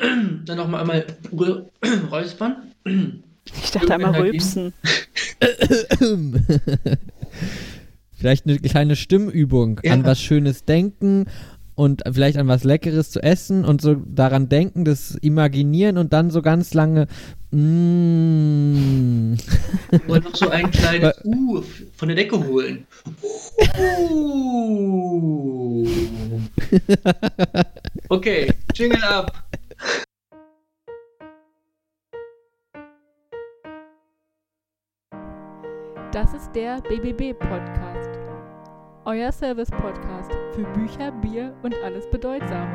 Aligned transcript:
Dann 0.44 0.56
nochmal 0.56 0.80
einmal 0.80 1.06
räuspern. 2.10 2.56
Ich 3.62 3.72
dachte 3.72 3.92
einmal 3.92 4.18
rülpsen. 4.18 4.72
vielleicht 8.16 8.46
eine 8.46 8.58
kleine 8.58 8.96
Stimmübung. 8.96 9.82
Ja. 9.84 9.92
An 9.92 10.06
was 10.06 10.18
Schönes 10.18 10.64
denken 10.64 11.26
und 11.74 12.02
vielleicht 12.10 12.38
an 12.38 12.48
was 12.48 12.64
Leckeres 12.64 13.10
zu 13.10 13.22
essen 13.22 13.64
und 13.64 13.82
so 13.82 13.94
daran 13.94 14.48
denken, 14.48 14.84
das 14.84 15.16
imaginieren 15.16 15.98
und 15.98 16.12
dann 16.12 16.30
so 16.30 16.40
ganz 16.40 16.72
lange 16.72 17.06
mm. 17.50 19.34
Und 20.06 20.24
noch 20.24 20.34
so 20.34 20.48
ein 20.48 20.70
kleines 20.70 21.14
Uh 21.24 21.62
von 21.96 22.08
der 22.08 22.16
Decke 22.16 22.46
holen. 22.46 22.86
Uh. 23.80 25.86
Okay, 28.08 28.52
Jingle 28.74 29.02
ab. 29.02 29.44
Das 36.14 36.32
ist 36.32 36.52
der 36.54 36.80
BBB 36.80 37.36
Podcast. 37.36 38.20
Euer 39.04 39.32
Service 39.32 39.68
Podcast 39.68 40.30
für 40.54 40.62
Bücher, 40.72 41.10
Bier 41.10 41.52
und 41.64 41.74
alles 41.82 42.08
Bedeutsame. 42.08 42.70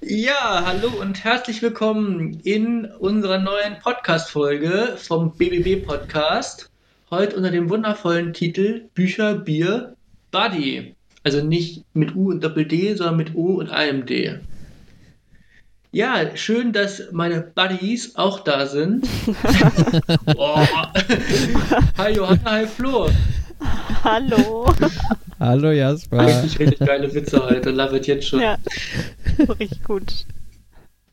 Ja, 0.00 0.64
hallo 0.66 0.90
und 1.00 1.22
herzlich 1.22 1.62
willkommen 1.62 2.40
in 2.42 2.86
unserer 2.98 3.38
neuen 3.38 3.78
Podcast-Folge 3.80 4.96
vom 4.96 5.36
BBB 5.36 5.86
Podcast. 5.86 6.68
Heute 7.12 7.36
unter 7.36 7.52
dem 7.52 7.70
wundervollen 7.70 8.32
Titel 8.32 8.88
Bücher, 8.94 9.36
Bier, 9.36 9.94
Buddy. 10.32 10.96
Also 11.22 11.44
nicht 11.44 11.84
mit 11.94 12.16
U 12.16 12.30
und 12.30 12.42
Doppel-D, 12.42 12.94
sondern 12.96 13.16
mit 13.16 13.36
O 13.36 13.60
und 13.60 13.70
einem 13.70 14.06
D. 14.06 14.40
Ja, 15.96 16.36
schön, 16.36 16.74
dass 16.74 17.04
meine 17.10 17.40
Buddies 17.40 18.16
auch 18.16 18.40
da 18.40 18.66
sind. 18.66 19.08
oh. 20.36 20.58
Hi 21.96 22.12
Johanna, 22.12 22.50
hi 22.50 22.66
Flo. 22.66 23.08
Hallo. 24.04 24.70
Hallo 25.40 25.70
Jasper. 25.70 26.26
Richtig, 26.26 26.58
richtig 26.58 26.86
geile 26.86 27.14
Witze 27.14 27.42
heute, 27.42 27.70
love 27.70 27.96
it 27.96 28.06
jetzt 28.08 28.28
schon. 28.28 28.40
Ja, 28.40 28.58
richtig 29.58 29.82
gut. 29.84 30.26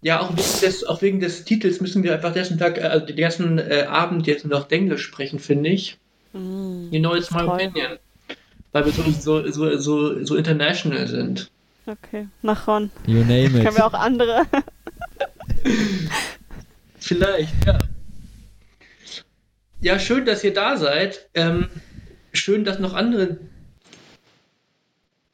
Ja, 0.02 0.20
auch 0.20 0.32
wegen, 0.32 0.60
des, 0.62 0.84
auch 0.84 1.02
wegen 1.02 1.22
des 1.22 1.46
Titels 1.46 1.80
müssen 1.80 2.04
wir 2.04 2.16
einfach 2.16 2.34
dessen 2.34 2.60
Tag, 2.60 2.84
also 2.84 3.06
den 3.06 3.16
ganzen 3.16 3.60
äh, 3.60 3.86
Abend 3.88 4.28
jetzt 4.28 4.46
noch 4.46 4.70
Englisch 4.70 5.04
sprechen, 5.04 5.40
finde 5.40 5.70
ich. 5.70 5.98
Mm, 6.34 6.92
Die 6.92 7.00
neues 7.00 7.32
My 7.32 7.44
Opinion. 7.44 8.00
Weil 8.74 8.84
wir 8.84 8.92
so, 8.92 9.04
so, 9.12 9.50
so, 9.50 9.78
so, 9.78 10.26
so 10.26 10.36
international 10.36 11.08
sind. 11.08 11.50
Okay, 11.86 12.28
nach 12.42 12.68
Ron. 12.68 12.92
You 13.06 13.20
name 13.20 13.46
it. 13.46 13.64
Können 13.64 13.76
wir 13.76 13.86
auch 13.86 13.94
andere. 13.94 14.46
Vielleicht, 17.00 17.54
ja. 17.66 17.78
Ja, 19.82 20.00
schön, 20.00 20.26
dass 20.26 20.44
ihr 20.46 20.54
da 20.54 20.78
seid. 20.78 21.28
Ähm, 21.34 21.68
schön, 22.32 22.64
dass 22.64 22.80
noch 22.80 22.94
andere 22.94 23.38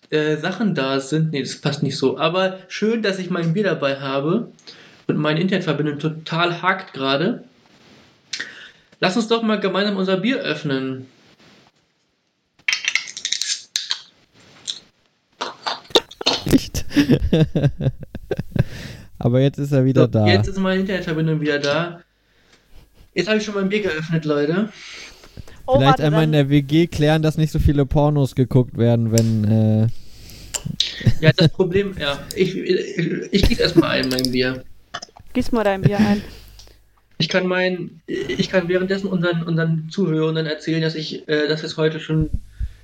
äh, 0.10 0.38
Sachen 0.38 0.74
da 0.74 1.00
sind. 1.00 1.32
Nee, 1.32 1.42
das 1.42 1.62
passt 1.62 1.84
nicht 1.84 1.98
so. 1.98 2.18
Aber 2.18 2.58
schön, 2.68 3.04
dass 3.04 3.20
ich 3.20 3.30
mein 3.30 3.54
Bier 3.54 3.64
dabei 3.64 4.00
habe 4.00 4.52
und 5.06 5.18
meine 5.18 5.40
Internetverbindung 5.40 6.00
total 6.00 6.64
hakt 6.64 6.94
gerade. 6.94 7.44
Lass 9.00 9.16
uns 9.16 9.28
doch 9.28 9.44
mal 9.44 9.60
gemeinsam 9.60 9.98
unser 9.98 10.18
Bier 10.18 10.40
öffnen. 10.40 11.06
Aber 19.20 19.42
jetzt 19.42 19.60
ist 19.60 19.72
er 19.72 19.86
wieder 19.86 20.02
so, 20.04 20.08
da. 20.08 20.28
Jetzt 20.28 20.48
ist 20.48 20.58
meine 20.58 20.82
Internetverbindung 20.82 21.42
wieder 21.42 21.60
da. 21.60 22.02
Jetzt 23.14 23.28
habe 23.28 23.38
ich 23.38 23.44
schon 23.44 23.56
mein 23.56 23.70
Bier 23.70 23.82
geöffnet, 23.82 24.26
Leute. 24.26 24.70
Oh, 25.66 25.78
Vielleicht 25.78 26.02
einmal 26.02 26.24
in 26.24 26.32
der 26.32 26.50
WG 26.50 26.88
klären, 26.88 27.22
dass 27.22 27.38
nicht 27.38 27.52
so 27.52 27.60
viele 27.60 27.86
Pornos 27.86 28.34
geguckt 28.34 28.78
werden, 28.78 29.12
wenn. 29.12 29.44
Äh 29.44 29.88
ja, 31.22 31.32
das 31.36 31.50
Problem, 31.54 31.94
ja. 32.00 32.20
Ich, 32.36 32.58
ich, 32.58 32.98
ich 33.32 33.44
gieße 33.44 33.62
erstmal 33.62 33.92
ein, 33.92 34.10
mein 34.10 34.32
Bier. 34.32 34.64
Gieß 35.34 35.52
mal 35.52 35.64
dein 35.64 35.82
Bier 35.82 35.98
ein. 36.00 36.22
Ich 37.18 37.28
kann 37.28 37.46
mein, 37.46 38.02
ich 38.08 38.50
kann 38.50 38.70
währenddessen 38.70 39.08
unseren, 39.08 39.44
unseren 39.44 39.90
Zuhörenden 39.90 40.46
erzählen, 40.46 40.82
dass 40.82 40.96
ich, 40.96 41.28
äh, 41.28 41.48
dass 41.50 41.64
es 41.64 41.76
heute 41.76 42.00
schon 42.00 42.30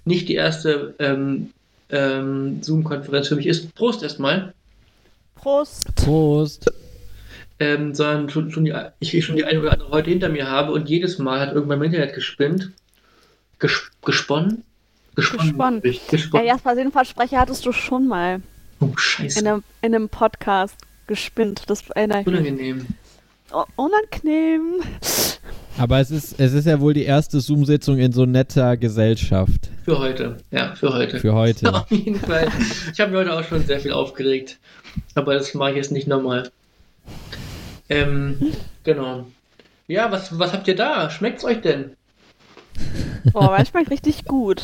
nicht 0.03 0.27
die 0.27 0.35
erste 0.35 0.93
ähm, 0.99 1.51
ähm, 1.89 2.61
Zoom-Konferenz 2.61 3.27
für 3.27 3.35
mich 3.35 3.47
ist. 3.47 3.73
Prost 3.75 4.03
erstmal. 4.03 4.53
Prost. 5.35 5.93
Prost. 5.95 6.71
Ähm, 7.59 7.95
sondern 7.95 8.29
schon, 8.29 8.51
schon 8.51 8.65
die, 8.65 8.73
ich 8.99 9.23
schon 9.23 9.37
die 9.37 9.45
eine 9.45 9.61
oder 9.61 9.73
andere 9.73 9.91
heute 9.91 10.09
hinter 10.09 10.29
mir 10.29 10.49
habe 10.49 10.73
und 10.73 10.89
jedes 10.89 11.19
Mal 11.19 11.39
hat 11.39 11.53
irgendwann 11.53 11.79
mein 11.79 11.93
Internet 11.93 12.13
gespinnt. 12.13 12.71
Ges 13.59 13.91
gesponnen? 14.03 14.63
Gesponnen. 15.15 15.81
Gesponnen. 15.81 16.45
Ja, 16.45 16.53
Jasper, 16.53 16.75
Sinnversprecher 16.75 17.39
hattest 17.39 17.65
du 17.65 17.71
schon 17.71 18.07
mal. 18.07 18.41
Oh, 18.81 18.91
scheiße. 18.97 19.39
In 19.39 19.47
einem, 19.47 19.63
in 19.81 19.95
einem 19.95 20.09
Podcast 20.09 20.75
gespinnt. 21.07 21.63
Das 21.67 21.89
erinnere 21.91 22.23
Unangenehm. 22.25 22.85
Oh, 23.53 23.63
unangenehm. 23.77 24.81
Aber 25.77 25.99
es 25.99 26.09
ist, 26.09 26.39
es 26.39 26.53
ist 26.53 26.67
ja 26.67 26.79
wohl 26.79 26.93
die 26.93 27.03
erste 27.03 27.41
Zoom-Sitzung 27.41 27.97
in 27.97 28.13
so 28.13 28.25
netter 28.25 28.77
Gesellschaft. 28.77 29.69
Für 29.83 29.99
heute, 29.99 30.37
ja, 30.49 30.73
für 30.75 30.93
heute. 30.93 31.19
Für 31.19 31.33
heute. 31.33 31.73
Auf 31.73 31.91
jeden 31.91 32.19
Fall. 32.19 32.47
Ich 32.93 32.99
habe 32.99 33.11
mir 33.11 33.19
heute 33.19 33.33
auch 33.33 33.43
schon 33.43 33.65
sehr 33.65 33.79
viel 33.81 33.91
aufgeregt. 33.91 34.57
Aber 35.15 35.33
das 35.33 35.53
mache 35.53 35.71
ich 35.71 35.77
jetzt 35.77 35.91
nicht 35.91 36.07
nochmal. 36.07 36.49
Ähm, 37.89 38.53
genau. 38.83 39.27
Ja, 39.87 40.11
was, 40.11 40.39
was 40.39 40.53
habt 40.53 40.67
ihr 40.69 40.75
da? 40.75 41.09
Schmeckt's 41.09 41.43
euch 41.43 41.61
denn? 41.61 41.91
Boah, 43.33 43.51
man 43.51 43.65
schmeckt 43.65 43.91
richtig 43.91 44.25
gut. 44.25 44.63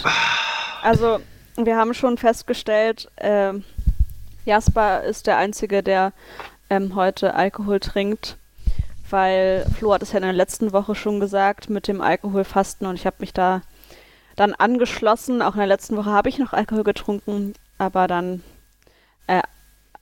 Also, 0.82 1.20
wir 1.58 1.76
haben 1.76 1.94
schon 1.94 2.18
festgestellt, 2.18 3.10
äh, 3.18 3.54
Jasper 4.46 5.04
ist 5.04 5.28
der 5.28 5.38
Einzige, 5.38 5.84
der 5.84 6.14
ähm, 6.70 6.96
heute 6.96 7.36
Alkohol 7.36 7.80
trinkt 7.82 8.38
weil 9.12 9.66
Flo 9.78 9.94
hat 9.94 10.02
es 10.02 10.12
ja 10.12 10.18
in 10.18 10.24
der 10.24 10.34
letzten 10.34 10.74
Woche 10.74 10.96
schon 10.96 11.20
gesagt 11.20 11.70
mit 11.70 11.88
dem 11.88 12.02
Alkoholfasten 12.02 12.88
und 12.88 12.96
ich 12.96 13.06
habe 13.06 13.18
mich 13.20 13.34
da 13.34 13.62
dann 14.36 14.54
angeschlossen. 14.54 15.42
Auch 15.42 15.54
in 15.54 15.60
der 15.60 15.68
letzten 15.68 15.98
Woche 15.98 16.12
habe 16.12 16.30
ich 16.30 16.40
noch 16.40 16.54
Alkohol 16.54 16.84
getrunken, 16.84 17.54
aber 17.78 18.08
dann, 18.08 18.44
äh, 19.28 19.42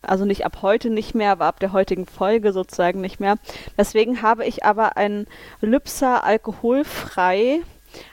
also 0.01 0.25
nicht 0.25 0.45
ab 0.45 0.59
heute 0.61 0.89
nicht 0.89 1.13
mehr, 1.13 1.31
aber 1.31 1.45
ab 1.45 1.59
der 1.59 1.73
heutigen 1.73 2.05
Folge 2.05 2.53
sozusagen 2.53 3.01
nicht 3.01 3.19
mehr. 3.19 3.35
Deswegen 3.77 4.21
habe 4.21 4.45
ich 4.45 4.63
aber 4.63 4.97
ein 4.97 5.27
Lübser 5.61 6.23
alkoholfrei, 6.23 7.61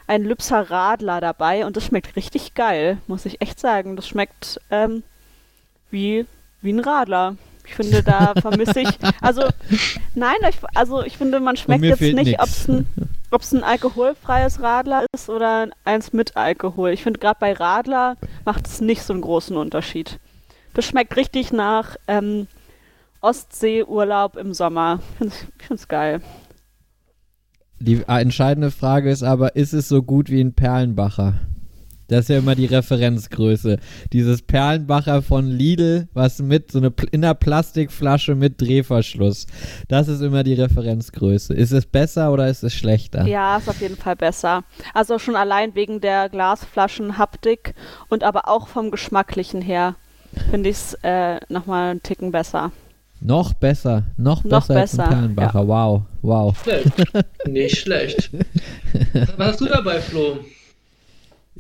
ein 0.07 0.25
Lübser 0.25 0.71
Radler 0.71 1.21
dabei 1.21 1.67
und 1.67 1.77
das 1.77 1.85
schmeckt 1.85 2.17
richtig 2.17 2.55
geil, 2.55 2.99
muss 3.07 3.27
ich 3.27 3.41
echt 3.41 3.61
sagen. 3.61 3.97
Das 3.97 4.09
schmeckt 4.09 4.61
ähm, 4.71 5.03
wie, 5.91 6.27
wie 6.63 6.73
ein 6.73 6.81
Radler. 6.81 7.37
Ich 7.67 7.75
finde, 7.75 8.03
da 8.03 8.35
vermisse 8.41 8.81
ich. 8.81 8.99
Also, 9.21 9.43
nein, 10.15 10.37
ich, 10.49 10.57
also 10.75 11.03
ich 11.03 11.19
finde, 11.19 11.41
man 11.41 11.57
schmeckt 11.57 11.85
jetzt 11.85 12.01
nicht, 12.01 12.39
ob 12.41 12.49
es 12.49 12.69
ein, 12.69 12.87
ein 13.59 13.65
alkoholfreies 13.65 14.61
Radler 14.61 15.05
ist 15.13 15.29
oder 15.29 15.69
eins 15.85 16.13
mit 16.13 16.37
Alkohol. 16.37 16.91
Ich 16.91 17.03
finde, 17.03 17.19
gerade 17.19 17.39
bei 17.41 17.53
Radler 17.53 18.17
macht 18.45 18.67
es 18.67 18.81
nicht 18.81 19.03
so 19.03 19.13
einen 19.13 19.23
großen 19.23 19.57
Unterschied. 19.57 20.19
Das 20.75 20.85
schmeckt 20.85 21.17
richtig 21.17 21.53
nach 21.53 21.97
ähm, 22.07 22.47
Ostseeurlaub 23.21 24.37
im 24.37 24.55
Sommer. 24.55 25.01
Ich 25.21 25.67
finde 25.67 25.83
es 25.83 25.89
geil. 25.89 26.21
Die 27.79 28.03
entscheidende 28.07 28.71
Frage 28.71 29.11
ist 29.11 29.23
aber, 29.23 29.57
ist 29.57 29.73
es 29.73 29.89
so 29.89 30.03
gut 30.03 30.31
wie 30.31 30.41
ein 30.41 30.55
Perlenbacher? 30.55 31.35
Das 32.09 32.21
ist 32.21 32.29
ja 32.29 32.39
immer 32.39 32.55
die 32.55 32.67
Referenzgröße. 32.67 33.79
Dieses 34.13 34.43
Perlenbacher 34.43 35.23
von 35.23 35.47
Lidl, 35.47 36.09
was 36.15 36.41
mit 36.41 36.71
so 36.71 36.79
eine 36.79 36.93
in 37.11 37.25
einer 37.25 37.35
Plastikflasche 37.35 38.35
mit 38.35 38.61
Drehverschluss. 38.61 39.47
Das 39.89 40.09
ist 40.09 40.21
immer 40.21 40.45
die 40.45 40.55
Referenzgröße. 40.55 41.55
Ist 41.55 41.73
es 41.73 41.87
besser 41.87 42.33
oder 42.33 42.49
ist 42.49 42.63
es 42.63 42.75
schlechter? 42.75 43.27
Ja, 43.27 43.57
ist 43.57 43.69
auf 43.69 43.81
jeden 43.81 43.97
Fall 43.97 44.17
besser. 44.17 44.65
Also 44.95 45.19
schon 45.19 45.37
allein 45.37 45.75
wegen 45.75 46.01
der 46.01 46.29
Glasflaschen-Haptik 46.29 47.75
und 48.09 48.23
aber 48.23 48.49
auch 48.49 48.69
vom 48.69 48.91
Geschmacklichen 48.91 49.61
her 49.61 49.97
finde 50.51 50.71
ich 50.71 50.77
es 50.77 50.95
äh, 51.03 51.41
nochmal 51.49 51.91
einen 51.91 52.03
Ticken 52.03 52.31
besser. 52.31 52.73
Noch 53.21 53.55
besser, 53.55 54.05
noch, 54.19 54.45
noch 54.45 54.69
besser, 54.69 54.75
besser 54.75 55.03
als 55.03 55.13
ein 55.13 55.19
Perlenbacher. 55.35 55.61
Ja. 55.61 55.69
Wow, 55.69 56.03
wow. 56.23 56.63
Schlecht. 56.63 56.93
Nicht 57.47 57.79
schlecht. 57.79 58.31
Was 59.37 59.53
hast 59.53 59.61
du 59.63 59.67
dabei, 59.67 60.01
Flo? 60.01 60.39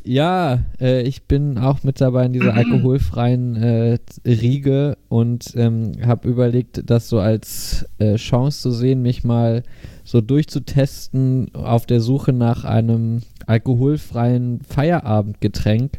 Ja, 0.05 0.61
äh, 0.81 1.03
ich 1.03 1.25
bin 1.25 1.59
auch 1.59 1.83
mit 1.83 2.01
dabei 2.01 2.27
in 2.27 2.33
dieser 2.33 2.55
alkoholfreien 2.55 3.57
äh, 3.57 3.99
Riege 4.25 4.97
und 5.09 5.53
ähm, 5.57 5.93
habe 6.05 6.29
überlegt, 6.29 6.83
das 6.89 7.09
so 7.09 7.19
als 7.19 7.87
äh, 7.99 8.17
Chance 8.17 8.61
zu 8.63 8.71
sehen, 8.71 9.03
mich 9.03 9.25
mal 9.25 9.63
so 10.05 10.21
durchzutesten 10.21 11.53
auf 11.55 11.87
der 11.87 12.01
Suche 12.01 12.33
nach 12.33 12.65
einem 12.65 13.23
alkoholfreien 13.47 14.61
Feierabendgetränk. 14.69 15.99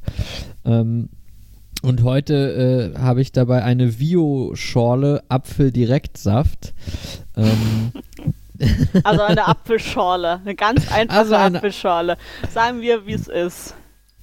Ähm, 0.66 1.10
Und 1.82 2.04
heute 2.04 2.94
äh, 2.96 3.00
habe 3.00 3.22
ich 3.22 3.32
dabei 3.34 3.64
eine 3.64 4.00
Vio-Schorle 4.00 5.24
Apfeldirektsaft. 5.28 6.74
Ähm, 7.36 7.92
Also 9.04 9.22
eine 9.24 9.48
Apfelschorle, 9.48 10.40
eine 10.44 10.56
ganz 10.56 10.90
einfache 10.92 11.20
Also 11.20 11.36
eine- 11.36 11.58
Apfelschorle. 11.58 12.18
Sagen 12.54 12.82
wir, 12.82 13.06
wie 13.06 13.14
es 13.14 13.28
ist. 13.28 13.76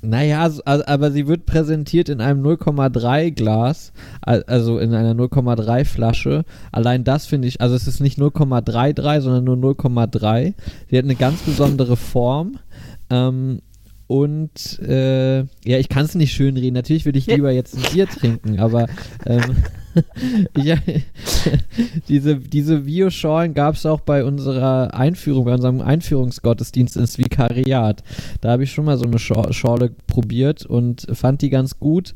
Naja, 0.04 0.42
also, 0.42 0.62
also, 0.64 0.84
aber 0.86 1.10
sie 1.10 1.26
wird 1.26 1.46
präsentiert 1.46 2.08
in 2.08 2.20
einem 2.20 2.42
0,3 2.44 3.30
Glas, 3.32 3.92
al- 4.20 4.44
also 4.46 4.78
in 4.78 4.94
einer 4.94 5.14
0,3 5.14 5.84
Flasche. 5.84 6.44
Allein 6.72 7.04
das 7.04 7.26
finde 7.26 7.48
ich, 7.48 7.60
also 7.60 7.74
es 7.74 7.86
ist 7.88 8.00
nicht 8.00 8.18
0,33, 8.18 9.20
sondern 9.20 9.44
nur 9.44 9.56
0,3. 9.74 10.54
Sie 10.90 10.98
hat 10.98 11.04
eine 11.04 11.14
ganz 11.16 11.42
besondere 11.42 11.96
Form. 11.96 12.58
Ähm, 13.10 13.60
und 14.06 14.78
äh, 14.80 15.38
ja, 15.40 15.78
ich 15.78 15.88
kann 15.88 16.04
es 16.04 16.14
nicht 16.14 16.32
schön 16.32 16.56
reden. 16.56 16.74
Natürlich 16.74 17.04
würde 17.06 17.18
ich 17.18 17.26
lieber 17.28 17.50
jetzt 17.50 17.74
ein 17.76 17.82
Bier 17.92 18.06
trinken, 18.06 18.60
aber 18.60 18.86
ähm, 19.26 19.56
ja, 20.56 20.76
diese, 22.08 22.37
diese 22.37 22.81
Bioschorlen 22.81 23.55
gab 23.55 23.75
es 23.76 23.87
auch 23.87 24.00
bei 24.00 24.25
unserer 24.25 24.94
Einführung, 24.94 25.44
bei 25.44 25.55
unserem 25.55 25.81
Einführungsgottesdienst 25.81 26.96
ins 26.96 27.19
Vikariat. 27.19 28.02
Da 28.41 28.52
habe 28.52 28.64
ich 28.64 28.73
schon 28.73 28.85
mal 28.85 28.99
so 28.99 29.05
eine 29.05 29.19
Schor 29.19 29.52
Schorle 29.52 29.91
probiert 30.06 30.67
und 30.67 31.06
fand 31.12 31.43
die 31.43 31.50
ganz 31.50 31.79
gut. 31.79 32.14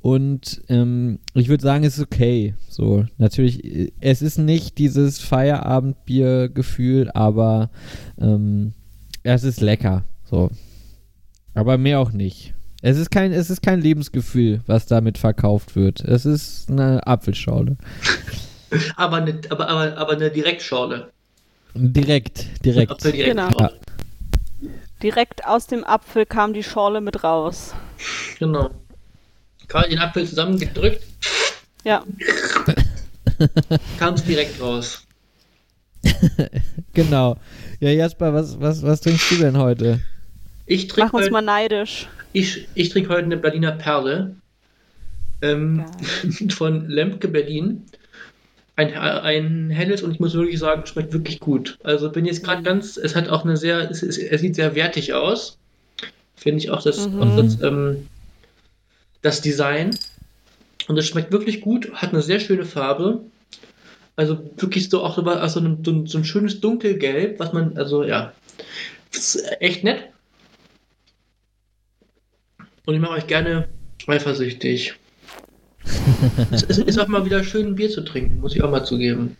Und 0.00 0.60
ähm, 0.68 1.18
ich 1.32 1.48
würde 1.48 1.62
sagen, 1.62 1.84
es 1.84 1.96
ist 1.96 2.04
okay. 2.04 2.54
So, 2.68 3.06
natürlich, 3.16 3.64
äh, 3.64 3.92
es 4.00 4.20
ist 4.20 4.38
nicht 4.38 4.76
dieses 4.78 5.20
Feierabendbier-Gefühl, 5.20 7.10
aber 7.12 7.70
ähm, 8.20 8.74
es 9.22 9.44
ist 9.44 9.60
lecker. 9.60 10.04
So. 10.24 10.50
Aber 11.54 11.78
mehr 11.78 12.00
auch 12.00 12.12
nicht. 12.12 12.54
Es 12.86 12.98
ist 12.98 13.10
kein, 13.10 13.32
es 13.32 13.48
ist 13.48 13.62
kein 13.62 13.80
Lebensgefühl, 13.80 14.60
was 14.66 14.84
damit 14.84 15.16
verkauft 15.16 15.74
wird. 15.74 16.00
Es 16.00 16.26
ist 16.26 16.70
eine 16.70 17.06
Apfelschorle. 17.06 17.78
Aber 18.96 19.18
eine, 19.18 19.40
aber, 19.50 19.68
aber, 19.68 19.96
aber 19.96 20.12
eine 20.12 20.30
Direktschorle. 20.30 21.10
Direkt, 21.74 22.46
direkt. 22.64 22.90
Apfeldirektschorle. 22.90 23.78
Direkt 25.00 25.46
aus 25.46 25.68
dem 25.68 25.84
Apfel 25.84 26.26
kam 26.26 26.52
die 26.52 26.64
Schorle 26.64 27.00
mit 27.00 27.22
raus. 27.22 27.72
Genau. 28.40 28.70
Quasi 29.68 29.90
den 29.90 30.00
Apfel 30.00 30.26
zusammengedrückt, 30.26 31.04
Ja, 31.84 32.02
kam 33.98 34.14
es 34.14 34.24
direkt 34.24 34.60
raus. 34.60 35.06
Genau. 36.94 37.36
Ja, 37.80 37.90
Jasper, 37.90 38.34
was, 38.34 38.60
was, 38.60 38.82
was 38.82 39.00
trinkst 39.00 39.30
du 39.30 39.36
denn 39.36 39.56
heute? 39.56 40.00
Ich 40.66 40.88
trinke 40.88 41.10
mach 41.12 41.20
uns 41.20 41.30
mal 41.30 41.42
neidisch. 41.42 42.08
Ich, 42.34 42.68
ich 42.74 42.90
trink 42.90 43.08
heute 43.08 43.24
eine 43.24 43.36
Berliner 43.36 43.72
Perle 43.72 44.34
ähm, 45.40 45.84
von 46.50 46.88
Lemke 46.88 47.28
Berlin. 47.28 47.84
Ein, 48.76 48.92
ein 48.92 49.70
helles 49.70 50.02
und 50.02 50.10
ich 50.10 50.18
muss 50.18 50.34
wirklich 50.34 50.58
sagen, 50.58 50.84
schmeckt 50.84 51.12
wirklich 51.12 51.38
gut. 51.38 51.78
Also 51.84 52.10
bin 52.10 52.26
jetzt 52.26 52.42
gerade 52.42 52.64
ganz, 52.64 52.96
es 52.96 53.14
hat 53.14 53.28
auch 53.28 53.44
eine 53.44 53.56
sehr, 53.56 53.88
es, 53.88 54.02
es, 54.02 54.18
es 54.18 54.40
sieht 54.40 54.56
sehr 54.56 54.74
wertig 54.74 55.14
aus. 55.14 55.58
Finde 56.34 56.58
ich 56.58 56.70
auch 56.70 56.82
das, 56.82 57.08
Mhm. 57.08 57.22
auch 57.22 57.36
das, 57.36 57.62
ähm, 57.62 58.08
das 59.22 59.40
Design. 59.40 59.96
Und 60.88 60.98
es 60.98 61.06
schmeckt 61.06 61.30
wirklich 61.30 61.60
gut, 61.60 61.92
hat 61.94 62.12
eine 62.12 62.20
sehr 62.20 62.40
schöne 62.40 62.64
Farbe. 62.64 63.20
Also 64.16 64.50
wirklich 64.56 64.90
so 64.90 65.04
auch 65.04 65.18
also 65.18 65.60
ein, 65.60 65.84
so, 65.84 65.92
ein, 65.92 66.06
so 66.08 66.18
ein 66.18 66.24
schönes 66.24 66.60
Dunkelgelb, 66.60 67.38
was 67.38 67.52
man, 67.52 67.78
also 67.78 68.02
ja, 68.02 68.32
ist 69.12 69.40
echt 69.60 69.84
nett. 69.84 70.08
Und 72.86 72.94
ich 72.94 73.00
mache 73.00 73.12
euch 73.12 73.26
gerne 73.26 73.68
eifersüchtig. 74.06 74.94
es 76.50 76.62
ist, 76.62 76.98
auch 76.98 77.08
mal 77.08 77.24
wieder 77.24 77.44
schön, 77.44 77.68
ein 77.68 77.74
Bier 77.74 77.90
zu 77.90 78.02
trinken, 78.02 78.40
muss 78.40 78.54
ich 78.54 78.62
auch 78.62 78.70
mal 78.70 78.84
zugeben. 78.84 79.36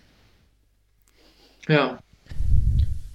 Ja. 1.68 1.98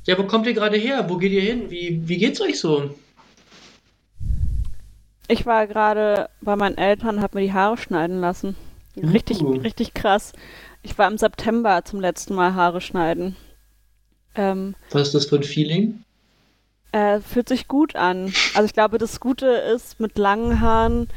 Ja, 0.06 0.18
wo 0.18 0.24
kommt 0.24 0.48
ihr 0.48 0.54
gerade 0.54 0.78
her? 0.78 1.06
Wo 1.10 1.18
geht 1.18 1.32
ihr 1.32 1.42
hin? 1.42 1.70
Wie, 1.70 2.02
wie 2.08 2.18
geht's 2.18 2.42
euch 2.42 2.60
so? 2.60 2.96
Ich 5.28 5.46
war 5.46 5.68
gerade 5.68 6.30
bei 6.42 6.56
meinen 6.56 6.78
Eltern, 6.78 7.22
habe 7.22 7.38
mir 7.38 7.46
die 7.46 7.54
Haare 7.54 7.78
schneiden 7.78 8.20
lassen. 8.20 8.56
Richtig, 8.98 9.42
Uh. 9.42 9.52
richtig 9.52 9.94
krass. 9.94 10.34
Ich 10.82 10.98
war 10.98 11.10
im 11.10 11.18
September 11.18 11.84
zum 11.86 12.00
letzten 12.00 12.34
Mal 12.34 12.56
Haare 12.56 12.82
schneiden. 12.82 13.36
Ähm, 14.36 14.76
Was 14.92 15.08
ist 15.08 15.16
das 15.16 15.26
für 15.28 15.36
ein 15.36 15.44
Feeling? 15.44 16.04
Äh, 16.92 17.20
fühlt 17.20 17.50
sich 17.50 17.68
gut 17.68 17.96
an. 17.96 18.34
Also 18.54 18.64
ich 18.66 18.74
glaube, 18.74 18.98
das 18.98 19.20
Gute 19.20 19.48
ist, 19.48 20.00
mit 20.00 20.18
langen 20.18 20.62
Haaren 20.62 21.08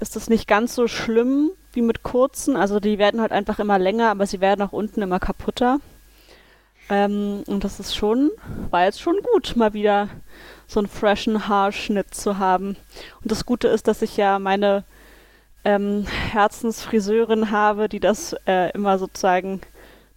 ist 0.00 0.16
das 0.16 0.28
nicht 0.28 0.46
ganz 0.46 0.74
so 0.74 0.88
schlimm 0.88 1.50
wie 1.72 1.82
mit 1.82 2.02
kurzen. 2.02 2.56
Also 2.56 2.80
die 2.80 2.98
werden 2.98 3.20
halt 3.20 3.32
einfach 3.32 3.58
immer 3.58 3.78
länger, 3.78 4.10
aber 4.10 4.26
sie 4.26 4.40
werden 4.40 4.62
auch 4.62 4.72
unten 4.72 5.02
immer 5.02 5.18
kaputter. 5.18 5.80
Ähm, 6.88 7.42
und 7.46 7.64
das 7.64 7.80
ist 7.80 7.96
schon, 7.96 8.30
war 8.70 8.84
jetzt 8.84 9.00
schon 9.00 9.16
gut, 9.32 9.56
mal 9.56 9.74
wieder 9.74 10.08
so 10.66 10.80
einen 10.80 10.88
freshen 10.88 11.48
Haarschnitt 11.48 12.14
zu 12.14 12.38
haben. 12.38 12.76
Und 13.22 13.32
das 13.32 13.46
Gute 13.46 13.68
ist, 13.68 13.88
dass 13.88 14.02
ich 14.02 14.16
ja 14.16 14.38
meine 14.38 14.84
ähm, 15.64 16.06
Herzensfriseurin 16.06 17.50
habe, 17.50 17.88
die 17.88 18.00
das 18.00 18.34
äh, 18.46 18.70
immer 18.70 18.98
sozusagen 18.98 19.60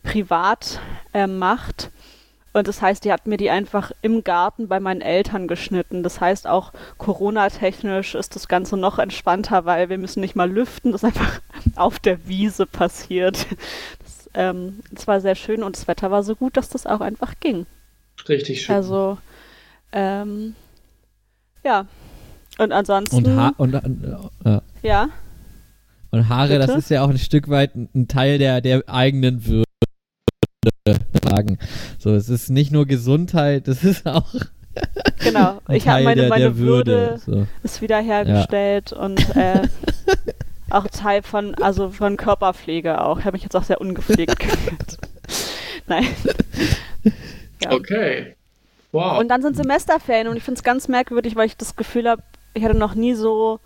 privat 0.03 0.79
äh, 1.13 1.27
macht. 1.27 1.89
Und 2.53 2.67
das 2.67 2.81
heißt, 2.81 3.05
die 3.05 3.11
hat 3.11 3.27
mir 3.27 3.37
die 3.37 3.49
einfach 3.49 3.91
im 4.01 4.23
Garten 4.23 4.67
bei 4.67 4.79
meinen 4.79 5.01
Eltern 5.01 5.47
geschnitten. 5.47 6.03
Das 6.03 6.19
heißt, 6.19 6.47
auch 6.47 6.73
Corona-technisch 6.97 8.15
ist 8.15 8.35
das 8.35 8.47
Ganze 8.47 8.77
noch 8.77 8.99
entspannter, 8.99 9.65
weil 9.65 9.89
wir 9.89 9.97
müssen 9.97 10.21
nicht 10.21 10.35
mal 10.35 10.49
lüften. 10.49 10.91
Das 10.91 11.03
ist 11.03 11.07
einfach 11.07 11.41
auf 11.75 11.99
der 11.99 12.27
Wiese 12.27 12.65
passiert. 12.65 13.45
Das, 14.03 14.29
ähm, 14.33 14.79
das 14.91 15.07
war 15.07 15.21
sehr 15.21 15.35
schön 15.35 15.63
und 15.63 15.77
das 15.77 15.87
Wetter 15.87 16.11
war 16.11 16.23
so 16.23 16.35
gut, 16.35 16.57
dass 16.57 16.69
das 16.69 16.85
auch 16.85 17.01
einfach 17.01 17.35
ging. 17.39 17.65
Richtig 18.27 18.63
schön. 18.63 18.75
Also, 18.75 19.17
ähm, 19.91 20.55
ja. 21.63 21.85
Und 22.57 22.73
ansonsten, 22.73 23.25
Und, 23.25 23.37
ha 23.37 23.53
und, 23.57 23.73
äh, 23.73 24.09
ja. 24.43 24.61
ja, 24.81 25.09
und 26.11 26.27
Haare, 26.27 26.53
Bitte? 26.55 26.67
das 26.67 26.75
ist 26.75 26.89
ja 26.89 27.03
auch 27.03 27.09
ein 27.09 27.17
Stück 27.17 27.49
weit 27.49 27.75
ein 27.75 27.89
ein 27.93 28.07
Teil 28.07 28.37
der, 28.37 28.61
der 28.61 28.83
eigenen 28.87 29.45
Würde. 29.45 29.65
Sagen. 31.29 31.57
So, 31.97 32.13
es 32.13 32.29
ist 32.29 32.49
nicht 32.49 32.71
nur 32.71 32.85
Gesundheit, 32.85 33.67
es 33.67 33.83
ist 33.83 34.05
auch 34.05 34.33
genau. 35.19 35.61
ein 35.65 35.75
Ich 35.75 35.87
habe 35.87 35.97
Teil 35.97 36.03
meine, 36.03 36.21
der, 36.21 36.29
meine 36.29 36.43
der 36.43 36.57
Würde, 36.57 37.19
So. 37.25 37.47
ist 37.63 37.81
wiederhergestellt 37.81 38.93
und 38.93 39.35
äh, 39.35 39.61
auch 40.69 40.87
Teil 40.87 41.23
von, 41.23 41.55
also 41.55 41.89
von 41.89 42.17
Körperpflege 42.17 43.01
auch. 43.03 43.19
Ich 43.19 43.25
habe 43.25 43.35
mich 43.35 43.43
jetzt 43.43 43.55
auch 43.55 43.63
sehr 43.63 43.81
ungepflegt 43.81 44.39
gefühlt. 44.39 44.97
Nein. 45.87 46.07
Ja. 47.63 47.71
Okay. 47.71 48.35
Wow. 48.91 49.19
Und 49.19 49.27
dann 49.27 49.41
sind 49.41 49.55
Semesterferien 49.55 50.27
und 50.27 50.37
ich 50.37 50.43
finde 50.43 50.59
es 50.59 50.63
ganz 50.63 50.87
merkwürdig, 50.87 51.35
weil 51.35 51.45
ich 51.45 51.57
das 51.57 51.75
Gefühl 51.75 52.09
habe, 52.09 52.23
ich 52.53 52.63
hatte 52.63 52.77
noch 52.77 52.95
nie 52.95 53.13
so 53.13 53.59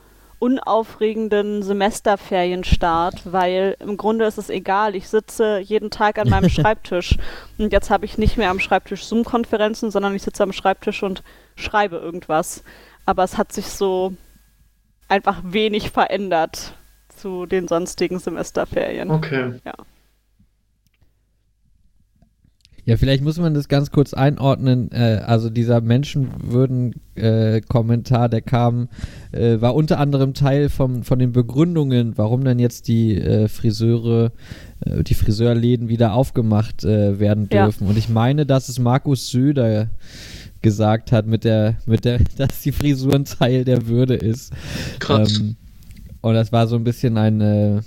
unaufregenden 0.44 1.64
Semesterferienstart, 1.64 3.32
weil 3.32 3.78
im 3.80 3.96
Grunde 3.96 4.26
ist 4.26 4.38
es 4.38 4.50
egal. 4.50 4.94
Ich 4.94 5.08
sitze 5.08 5.60
jeden 5.60 5.90
Tag 5.90 6.20
an 6.20 6.28
meinem 6.28 6.50
Schreibtisch 6.58 7.18
und 7.58 7.72
jetzt 7.72 7.90
habe 7.90 8.04
ich 8.04 8.18
nicht 8.18 8.38
mehr 8.38 8.50
am 8.50 8.60
Schreibtisch 8.60 9.06
Zoom-Konferenzen, 9.06 9.90
sondern 9.90 10.14
ich 10.14 10.22
sitze 10.22 10.44
am 10.44 10.52
Schreibtisch 10.52 11.02
und 11.02 11.24
schreibe 11.56 11.96
irgendwas. 11.96 12.62
Aber 13.06 13.24
es 13.24 13.38
hat 13.38 13.54
sich 13.54 13.68
so 13.68 14.16
einfach 15.08 15.40
wenig 15.46 15.92
verändert 15.92 16.74
zu 17.08 17.46
den 17.46 17.70
sonstigen 17.70 18.20
Semesterferien. 18.20 19.12
okay. 19.12 19.62
Ja, 19.64 19.76
vielleicht 22.86 23.24
muss 23.24 23.38
man 23.38 23.54
das 23.54 23.68
ganz 23.70 23.92
kurz 23.92 24.14
einordnen. 24.14 24.92
Äh, 24.92 25.22
also 25.26 25.50
dieser 25.50 25.82
Menschenwürden-Kommentar, 25.82 28.30
der 28.30 28.42
kam, 28.42 28.90
äh, 29.32 29.62
war 29.62 29.76
unter 29.76 30.00
anderem 30.00 30.34
Teil 30.34 30.70
vom, 30.70 31.04
von 31.04 31.20
den 31.20 31.32
Begründungen, 31.32 32.18
warum 32.18 32.44
dann 32.44 32.60
jetzt 32.60 32.88
die 32.88 33.16
äh, 33.18 33.48
Friseure, 33.48 34.32
äh, 34.86 35.04
die 35.04 35.14
Friseurläden 35.14 35.88
wieder 35.88 36.14
aufgemacht 36.14 36.84
äh, 36.84 37.20
werden 37.20 37.48
Ja. 37.52 37.66
dürfen. 37.66 37.88
Und 37.88 37.98
ich 37.98 38.10
meine, 38.10 38.46
dass 38.46 38.70
es 38.70 38.80
Markus 38.80 39.30
Söder 39.30 39.90
gesagt 40.62 41.12
hat, 41.12 41.28
mit 41.28 41.44
der, 41.44 41.76
mit 41.86 42.06
der, 42.06 42.20
dass 42.38 42.62
die 42.62 42.72
Frisur 42.72 43.14
ein 43.16 43.26
Teil 43.26 43.66
der 43.66 43.88
Würde 43.88 44.16
ist. 44.16 44.54
Krass. 45.00 45.40
Ähm, 45.40 45.56
und 46.24 46.36
das 46.36 46.54
war 46.54 46.68
so 46.68 46.78
ein 46.78 46.86
bisschen 46.86 47.18
ein 47.18 47.42
äh, 47.42 47.82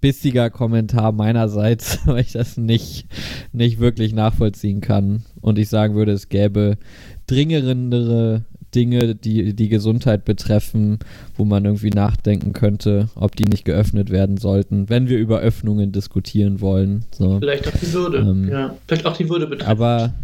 bissiger 0.00 0.48
Kommentar 0.48 1.12
meinerseits, 1.12 1.98
weil 2.06 2.22
ich 2.22 2.32
das 2.32 2.56
nicht, 2.56 3.06
nicht 3.52 3.78
wirklich 3.78 4.14
nachvollziehen 4.14 4.80
kann. 4.80 5.22
Und 5.42 5.58
ich 5.58 5.68
sagen 5.68 5.94
würde, 5.94 6.12
es 6.12 6.30
gäbe 6.30 6.78
dringendere 7.26 8.46
Dinge, 8.74 9.14
die 9.14 9.54
die 9.54 9.68
Gesundheit 9.68 10.24
betreffen, 10.24 10.98
wo 11.36 11.44
man 11.44 11.66
irgendwie 11.66 11.90
nachdenken 11.90 12.54
könnte, 12.54 13.10
ob 13.16 13.36
die 13.36 13.44
nicht 13.44 13.66
geöffnet 13.66 14.08
werden 14.08 14.38
sollten, 14.38 14.88
wenn 14.88 15.10
wir 15.10 15.18
über 15.18 15.40
Öffnungen 15.40 15.92
diskutieren 15.92 16.62
wollen. 16.62 17.04
So. 17.12 17.38
Vielleicht 17.38 17.68
auch 17.68 17.78
die 17.78 17.92
Würde. 17.92 18.18
Ähm, 18.18 18.48
ja. 18.48 18.74
Vielleicht 18.88 19.04
auch 19.04 19.16
die 19.16 19.28
Würde 19.28 19.46
betreffen. 19.46 19.70
Aber 19.70 20.14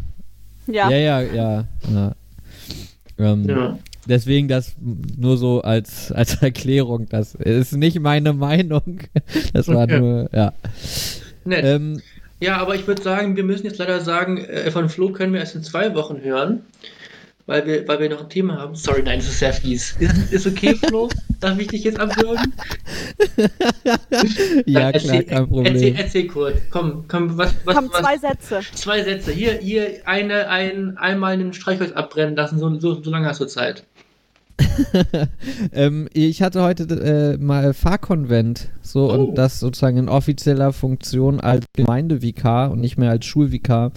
Ja, 0.66 0.88
ja, 0.88 0.96
ja, 0.96 1.20
ja. 1.20 1.64
ja. 1.92 2.14
Ähm, 3.18 3.46
ja. 3.46 3.78
Deswegen 4.10 4.48
das 4.48 4.74
nur 5.16 5.38
so 5.38 5.62
als, 5.62 6.12
als 6.12 6.34
Erklärung. 6.42 7.06
Das 7.08 7.34
ist 7.34 7.72
nicht 7.72 7.98
meine 8.00 8.32
Meinung. 8.34 8.98
Das 9.54 9.68
war 9.68 9.84
Okay. 9.84 9.98
nur, 10.00 10.28
ja. 10.34 10.52
Nett. 11.44 11.64
Ähm, 11.64 12.02
Ja, 12.40 12.56
aber 12.58 12.74
ich 12.74 12.86
würde 12.86 13.02
sagen, 13.02 13.36
wir 13.36 13.44
müssen 13.44 13.66
jetzt 13.66 13.78
leider 13.78 14.00
sagen, 14.00 14.38
äh, 14.38 14.70
von 14.70 14.88
Flo 14.88 15.10
können 15.12 15.32
wir 15.32 15.40
erst 15.40 15.54
in 15.56 15.62
zwei 15.62 15.94
Wochen 15.94 16.20
hören, 16.22 16.62
weil 17.46 17.66
wir, 17.66 17.86
weil 17.88 18.00
wir 18.00 18.08
noch 18.10 18.22
ein 18.22 18.30
Thema 18.30 18.56
haben. 18.58 18.74
Sorry, 18.76 19.02
nein, 19.02 19.18
das 19.18 19.28
ist 19.28 19.40
sehr 19.40 19.52
fies. 19.52 19.94
Ist, 19.98 20.32
ist 20.32 20.46
okay, 20.46 20.74
Flo? 20.86 21.08
Darf 21.40 21.58
ich 21.58 21.68
dich 21.68 21.84
jetzt 21.84 21.98
abwürgen? 22.00 22.52
ja, 24.66 24.92
klar, 24.92 24.94
erzähl, 24.94 25.22
kein 25.24 25.46
Problem. 25.48 25.74
Erzähl, 25.74 25.94
erzähl 25.96 26.26
kurz. 26.26 26.56
Komm, 26.70 27.04
komm, 27.08 27.36
was, 27.36 27.54
was, 27.64 27.76
Komm, 27.76 27.90
was, 27.92 28.00
zwei 28.00 28.18
Sätze. 28.18 28.60
zwei 28.74 29.02
Sätze. 29.02 29.32
Hier, 29.32 29.54
hier 29.54 30.00
eine, 30.06 30.48
ein, 30.48 30.96
einmal 30.98 31.32
einen 31.32 31.52
Streichholz 31.52 31.92
abbrennen 31.92 32.36
lassen, 32.36 32.58
so, 32.58 32.78
so, 32.80 33.02
so 33.02 33.10
lange 33.10 33.26
hast 33.26 33.40
du 33.40 33.46
Zeit. 33.46 33.84
ähm, 35.72 36.08
ich 36.12 36.42
hatte 36.42 36.62
heute 36.62 36.84
äh, 36.84 37.38
mal 37.38 37.74
Fahrkonvent, 37.74 38.68
so 38.82 39.10
Oh. 39.10 39.14
und 39.14 39.38
das 39.38 39.60
sozusagen 39.60 39.96
in 39.96 40.08
offizieller 40.08 40.72
Funktion 40.72 41.40
als 41.40 41.66
Gemeindevikar 41.74 42.70
und 42.70 42.80
nicht 42.80 42.98
mehr 42.98 43.10
als 43.10 43.24
Schulvikar 43.24 43.92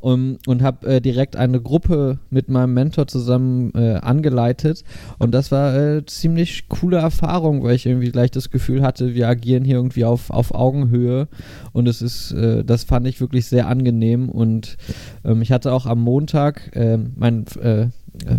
um, 0.00 0.38
und 0.46 0.62
habe 0.62 0.86
äh, 0.86 1.00
direkt 1.00 1.36
eine 1.36 1.60
Gruppe 1.60 2.18
mit 2.30 2.48
meinem 2.48 2.74
Mentor 2.74 3.06
zusammen 3.06 3.72
äh, 3.74 3.94
angeleitet. 3.94 4.84
Und 5.18 5.32
das 5.32 5.52
war 5.52 5.76
äh, 5.76 6.06
ziemlich 6.06 6.68
coole 6.68 6.98
Erfahrung, 6.98 7.62
weil 7.62 7.74
ich 7.74 7.86
irgendwie 7.86 8.10
gleich 8.10 8.30
das 8.30 8.50
Gefühl 8.50 8.82
hatte, 8.82 9.14
wir 9.14 9.28
agieren 9.28 9.64
hier 9.64 9.76
irgendwie 9.76 10.04
auf, 10.04 10.30
auf 10.30 10.54
Augenhöhe. 10.54 11.28
Und 11.72 11.88
es 11.88 12.02
ist, 12.02 12.32
äh, 12.32 12.64
das 12.64 12.84
fand 12.84 13.06
ich 13.06 13.20
wirklich 13.20 13.46
sehr 13.46 13.68
angenehm. 13.68 14.28
Und 14.28 14.76
ähm, 15.24 15.42
ich 15.42 15.52
hatte 15.52 15.72
auch 15.72 15.86
am 15.86 16.00
Montag 16.00 16.70
mein 17.16 17.44
äh, 17.62 17.88
äh, 18.24 18.36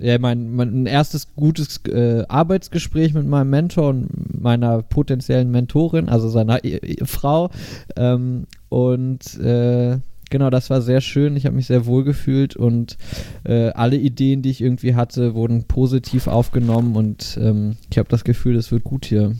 ja, 0.00 0.18
mein, 0.18 0.54
mein 0.54 0.82
ein 0.82 0.86
erstes 0.86 1.34
gutes 1.34 1.80
äh, 1.86 2.24
Arbeitsgespräch 2.28 3.14
mit 3.14 3.26
meinem 3.26 3.50
Mentor 3.50 3.90
und 3.90 4.42
meiner 4.42 4.82
potenziellen 4.82 5.50
Mentorin, 5.50 6.08
also 6.08 6.28
seiner 6.28 6.64
e 6.64 6.76
e 6.76 7.04
Frau. 7.04 7.50
Ähm, 7.96 8.46
und 8.68 9.38
äh, 9.38 9.98
genau, 10.30 10.50
das 10.50 10.70
war 10.70 10.82
sehr 10.82 11.00
schön. 11.00 11.36
Ich 11.36 11.46
habe 11.46 11.56
mich 11.56 11.66
sehr 11.66 11.86
wohl 11.86 12.04
gefühlt 12.04 12.56
und 12.56 12.96
äh, 13.44 13.70
alle 13.70 13.96
Ideen, 13.96 14.42
die 14.42 14.50
ich 14.50 14.60
irgendwie 14.60 14.94
hatte, 14.94 15.34
wurden 15.34 15.64
positiv 15.64 16.26
aufgenommen 16.26 16.96
und 16.96 17.38
ähm, 17.40 17.76
ich 17.90 17.98
habe 17.98 18.08
das 18.08 18.24
Gefühl, 18.24 18.56
es 18.56 18.72
wird 18.72 18.84
gut 18.84 19.06
hier. 19.06 19.36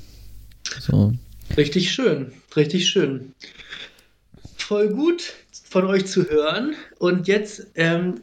So. 0.80 1.12
Richtig 1.56 1.92
schön, 1.92 2.32
richtig 2.56 2.88
schön. 2.88 3.32
Voll 4.56 4.88
gut 4.88 5.34
von 5.68 5.84
euch 5.84 6.06
zu 6.06 6.28
hören. 6.28 6.74
Und 6.98 7.28
jetzt 7.28 7.66
ähm, 7.74 8.14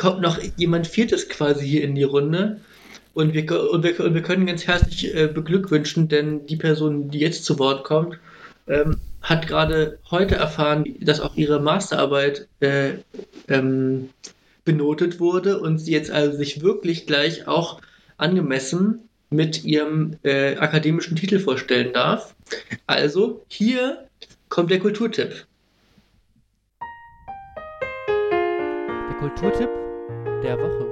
kommt 0.00 0.22
noch 0.22 0.38
jemand 0.56 0.86
Viertes 0.86 1.28
quasi 1.28 1.68
hier 1.68 1.84
in 1.84 1.94
die 1.94 2.04
Runde. 2.04 2.60
Und 3.12 3.34
wir, 3.34 3.70
und 3.70 3.84
wir, 3.84 4.00
und 4.00 4.14
wir 4.14 4.22
können 4.22 4.46
ganz 4.46 4.66
herzlich 4.66 5.14
äh, 5.14 5.26
beglückwünschen, 5.26 6.08
denn 6.08 6.46
die 6.46 6.56
Person, 6.56 7.10
die 7.10 7.18
jetzt 7.18 7.44
zu 7.44 7.58
Wort 7.58 7.84
kommt, 7.84 8.18
ähm, 8.66 8.96
hat 9.20 9.46
gerade 9.46 9.98
heute 10.10 10.36
erfahren, 10.36 10.84
dass 11.00 11.20
auch 11.20 11.36
ihre 11.36 11.60
Masterarbeit 11.60 12.48
äh, 12.60 12.92
ähm, 13.48 14.08
benotet 14.64 15.20
wurde 15.20 15.60
und 15.60 15.78
sie 15.78 15.92
jetzt 15.92 16.10
also 16.10 16.38
sich 16.38 16.62
wirklich 16.62 17.06
gleich 17.06 17.46
auch 17.46 17.82
angemessen 18.16 19.00
mit 19.28 19.64
ihrem 19.64 20.16
äh, 20.22 20.56
akademischen 20.56 21.16
Titel 21.16 21.40
vorstellen 21.40 21.92
darf. 21.92 22.34
Also, 22.86 23.44
hier 23.48 24.06
kommt 24.48 24.70
der 24.70 24.78
Kulturtipp. 24.78 25.46
Der 29.10 29.16
Kulturtipp 29.18 29.79
der 30.42 30.58
Woche. 30.58 30.86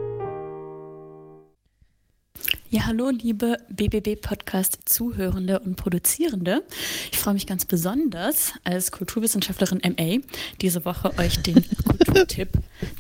Ja, 2.70 2.84
hallo, 2.84 3.08
liebe 3.08 3.56
BBB-Podcast-Zuhörende 3.70 5.60
und 5.60 5.76
Produzierende. 5.76 6.62
Ich 7.10 7.18
freue 7.18 7.32
mich 7.32 7.46
ganz 7.46 7.64
besonders, 7.64 8.52
als 8.64 8.92
Kulturwissenschaftlerin 8.92 9.80
MA 9.96 10.22
diese 10.60 10.84
Woche 10.84 11.16
euch 11.18 11.42
den 11.42 11.64
Kulturtipp 11.86 12.50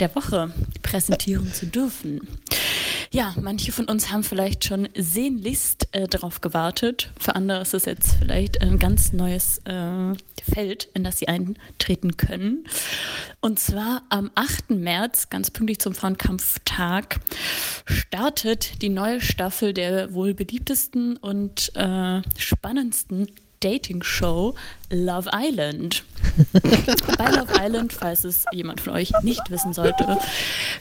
der 0.00 0.14
Woche 0.14 0.50
präsentieren 0.82 1.52
zu 1.52 1.66
dürfen. 1.66 2.26
Ja, 3.10 3.34
manche 3.40 3.72
von 3.72 3.86
uns 3.86 4.12
haben 4.12 4.22
vielleicht 4.22 4.64
schon 4.64 4.88
sehnlichst 4.94 5.88
äh, 5.92 6.06
darauf 6.08 6.42
gewartet. 6.42 7.10
Für 7.18 7.34
andere 7.34 7.62
ist 7.62 7.72
es 7.72 7.86
jetzt 7.86 8.16
vielleicht 8.20 8.60
ein 8.60 8.78
ganz 8.78 9.14
neues 9.14 9.58
äh, 9.64 10.14
Feld, 10.42 10.88
in 10.92 11.04
das 11.04 11.18
sie 11.18 11.28
eintreten 11.28 12.18
können. 12.18 12.66
Und 13.40 13.58
zwar 13.60 14.02
am 14.10 14.30
8. 14.34 14.70
März, 14.70 15.30
ganz 15.30 15.50
pünktlich 15.50 15.78
zum 15.78 15.94
Frauenkampftag, 15.94 17.20
startet 17.86 18.82
die 18.82 18.90
neue 18.90 19.22
Staffel 19.22 19.72
der 19.72 20.12
wohl 20.12 20.34
beliebtesten 20.34 21.16
und 21.16 21.72
äh, 21.76 22.20
spannendsten 22.36 23.28
Dating-Show 23.60 24.54
Love 24.90 25.30
Island. 25.32 26.04
Bei 27.18 27.30
Love 27.30 27.52
Island, 27.60 27.92
falls 27.92 28.24
es 28.24 28.44
jemand 28.52 28.80
von 28.80 28.92
euch 28.92 29.12
nicht 29.22 29.50
wissen 29.50 29.72
sollte, 29.72 30.18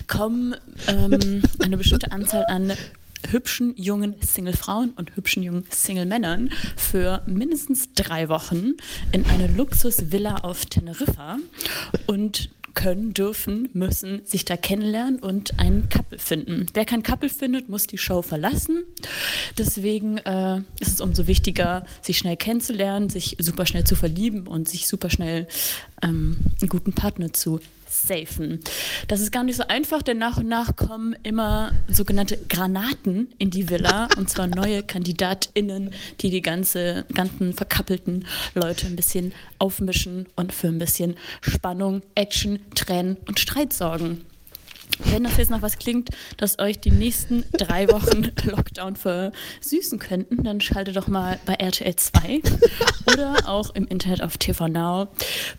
kommen 0.07 0.55
ähm, 0.87 1.41
eine 1.59 1.77
bestimmte 1.77 2.11
Anzahl 2.11 2.45
an 2.47 2.73
hübschen 3.31 3.73
jungen 3.75 4.15
Single-Frauen 4.21 4.91
und 4.91 5.15
hübschen 5.15 5.43
jungen 5.43 5.65
Single-Männern 5.69 6.51
für 6.75 7.21
mindestens 7.25 7.93
drei 7.93 8.29
Wochen 8.29 8.73
in 9.11 9.25
eine 9.25 9.47
Luxus-Villa 9.47 10.37
auf 10.37 10.65
Teneriffa 10.65 11.37
und 12.05 12.49
können, 12.77 13.13
dürfen, 13.13 13.69
müssen 13.73 14.21
sich 14.23 14.45
da 14.45 14.55
kennenlernen 14.55 15.19
und 15.19 15.59
einen 15.59 15.89
Couple 15.89 16.19
finden. 16.19 16.67
Wer 16.75 16.85
kein 16.85 17.01
Couple 17.01 17.27
findet, 17.27 17.69
muss 17.69 17.87
die 17.87 17.97
Show 17.97 18.21
verlassen. 18.21 18.83
Deswegen 19.57 20.19
äh, 20.19 20.57
ist 20.79 20.93
es 20.93 21.01
umso 21.01 21.25
wichtiger, 21.25 21.87
sich 22.03 22.19
schnell 22.19 22.37
kennenzulernen, 22.37 23.09
sich 23.09 23.35
super 23.39 23.65
schnell 23.65 23.83
zu 23.83 23.95
verlieben 23.95 24.45
und 24.45 24.69
sich 24.69 24.87
super 24.87 25.09
schnell 25.09 25.47
ähm, 26.03 26.37
einen 26.61 26.69
guten 26.69 26.93
Partner 26.93 27.33
zu 27.33 27.59
safen. 27.89 28.59
Das 29.07 29.21
ist 29.21 29.31
gar 29.31 29.43
nicht 29.43 29.57
so 29.57 29.63
einfach, 29.67 30.01
denn 30.01 30.17
nach 30.17 30.37
und 30.37 30.47
nach 30.47 30.75
kommen 30.75 31.15
immer 31.23 31.71
sogenannte 31.87 32.37
Granaten 32.49 33.29
in 33.37 33.49
die 33.49 33.69
Villa 33.69 34.07
und 34.17 34.29
zwar 34.29 34.47
neue 34.47 34.83
KandidatInnen, 34.83 35.91
die 36.21 36.29
die 36.29 36.41
ganze, 36.41 37.05
ganzen 37.13 37.53
verkappelten 37.53 38.25
Leute 38.53 38.87
ein 38.87 38.95
bisschen 38.95 39.33
aufmischen 39.59 40.27
und 40.35 40.53
für 40.53 40.67
ein 40.67 40.79
bisschen 40.79 41.15
Spannung, 41.41 42.01
Action, 42.15 42.59
Tränen 42.75 43.17
und 43.27 43.39
Streit 43.39 43.73
sorgen. 43.73 44.25
Wenn 45.05 45.23
das 45.23 45.37
jetzt 45.37 45.49
nach 45.49 45.61
was 45.61 45.77
klingt, 45.77 46.09
das 46.37 46.59
euch 46.59 46.79
die 46.79 46.91
nächsten 46.91 47.43
drei 47.53 47.87
Wochen 47.89 48.31
Lockdown 48.43 48.95
versüßen 48.95 49.99
könnten, 49.99 50.43
dann 50.43 50.59
schaltet 50.59 50.95
doch 50.95 51.07
mal 51.07 51.39
bei 51.45 51.53
RTL 51.53 51.95
2 51.95 52.41
oder 53.13 53.47
auch 53.47 53.73
im 53.75 53.85
Internet 53.87 54.23
auf 54.23 54.37
TV 54.37 54.67
Now 54.67 55.09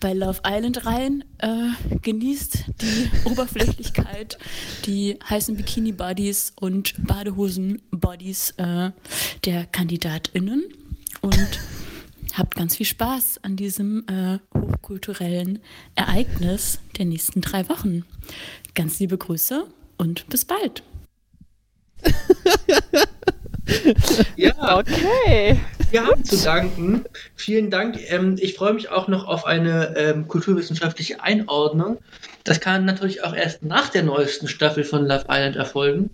bei 0.01 0.13
Love 0.13 0.41
Island 0.47 0.85
rein. 0.87 1.25
Äh, 1.39 1.69
genießt 2.03 2.65
die 2.81 3.11
Oberflächlichkeit, 3.25 4.39
die 4.87 5.19
heißen 5.29 5.57
Bikini-Bodies 5.57 6.55
und 6.61 6.95
Badehosen-Bodies 7.07 8.55
äh, 8.57 8.91
der 9.45 9.67
KandidatInnen 9.67 10.65
und 11.21 11.61
habt 12.35 12.55
ganz 12.55 12.77
viel 12.77 12.87
Spaß 12.87 13.41
an 13.43 13.57
diesem 13.57 14.05
äh, 14.09 14.39
hochkulturellen 14.57 15.61
Ereignis 15.95 16.81
der 16.97 17.05
nächsten 17.05 17.41
drei 17.41 17.69
Wochen. 17.69 18.05
Ganz 18.79 19.01
liebe 19.01 19.19
Grüße 19.19 19.67
und 19.97 20.29
bis 20.29 20.45
bald. 20.45 20.85
Ja, 24.37 24.79
Okay. 24.79 25.61
wir 25.91 26.07
haben 26.07 26.25
zu 26.25 26.37
danken. 26.43 27.05
Vielen 27.35 27.71
Dank. 27.71 27.99
Ähm, 28.09 28.37
ich 28.39 28.55
freue 28.55 28.73
mich 28.73 28.89
auch 28.89 29.09
noch 29.09 29.27
auf 29.27 29.45
eine 29.45 29.95
ähm, 29.97 30.29
kulturwissenschaftliche 30.29 31.23
Einordnung. 31.23 31.99
Das 32.45 32.61
kann 32.61 32.85
natürlich 32.87 33.25
auch 33.25 33.35
erst 33.35 33.65
nach 33.65 33.89
der 33.91 34.05
neuesten 34.05 34.47
Staffel 34.47 34.85
von 34.85 35.07
Love 35.07 35.27
Island 35.29 35.57
erfolgen. 35.57 36.09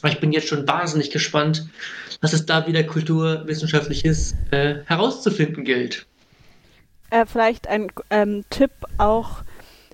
Aber 0.00 0.12
ich 0.12 0.20
bin 0.20 0.32
jetzt 0.32 0.48
schon 0.48 0.66
wahnsinnig 0.66 1.10
gespannt, 1.10 1.68
was 2.20 2.32
es 2.32 2.46
da 2.46 2.66
wieder 2.66 2.84
kulturwissenschaftliches 2.84 4.36
äh, 4.52 4.76
herauszufinden 4.86 5.64
gilt. 5.64 6.06
Äh, 7.10 7.26
vielleicht 7.26 7.66
ein 7.66 7.88
ähm, 8.10 8.44
Tipp 8.48 8.70
auch 8.96 9.42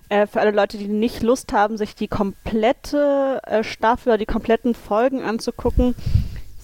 äh, 0.09 0.27
für 0.27 0.41
alle 0.41 0.51
Leute, 0.51 0.79
die 0.79 0.89
nicht 0.89 1.23
Lust 1.23 1.53
haben, 1.53 1.77
sich 1.77 1.95
die 1.95 2.09
komplette 2.09 3.41
äh, 3.45 3.65
Staffel 3.65 4.11
oder 4.11 4.19
die 4.19 4.27
kompletten 4.27 4.75
Folgen 4.75 5.23
anzugucken. 5.23 5.95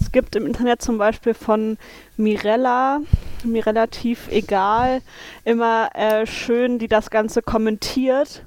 Es 0.01 0.13
gibt 0.13 0.37
im 0.37 0.47
Internet 0.47 0.83
zum 0.83 0.99
Beispiel 0.99 1.35
von 1.35 1.79
Mirella, 2.17 3.01
mir 3.45 3.67
relativ 3.67 4.29
egal, 4.31 5.01
immer 5.45 5.91
äh, 5.95 6.27
schön, 6.27 6.79
die 6.79 6.89
das 6.89 7.11
Ganze 7.11 7.43
kommentiert 7.43 8.45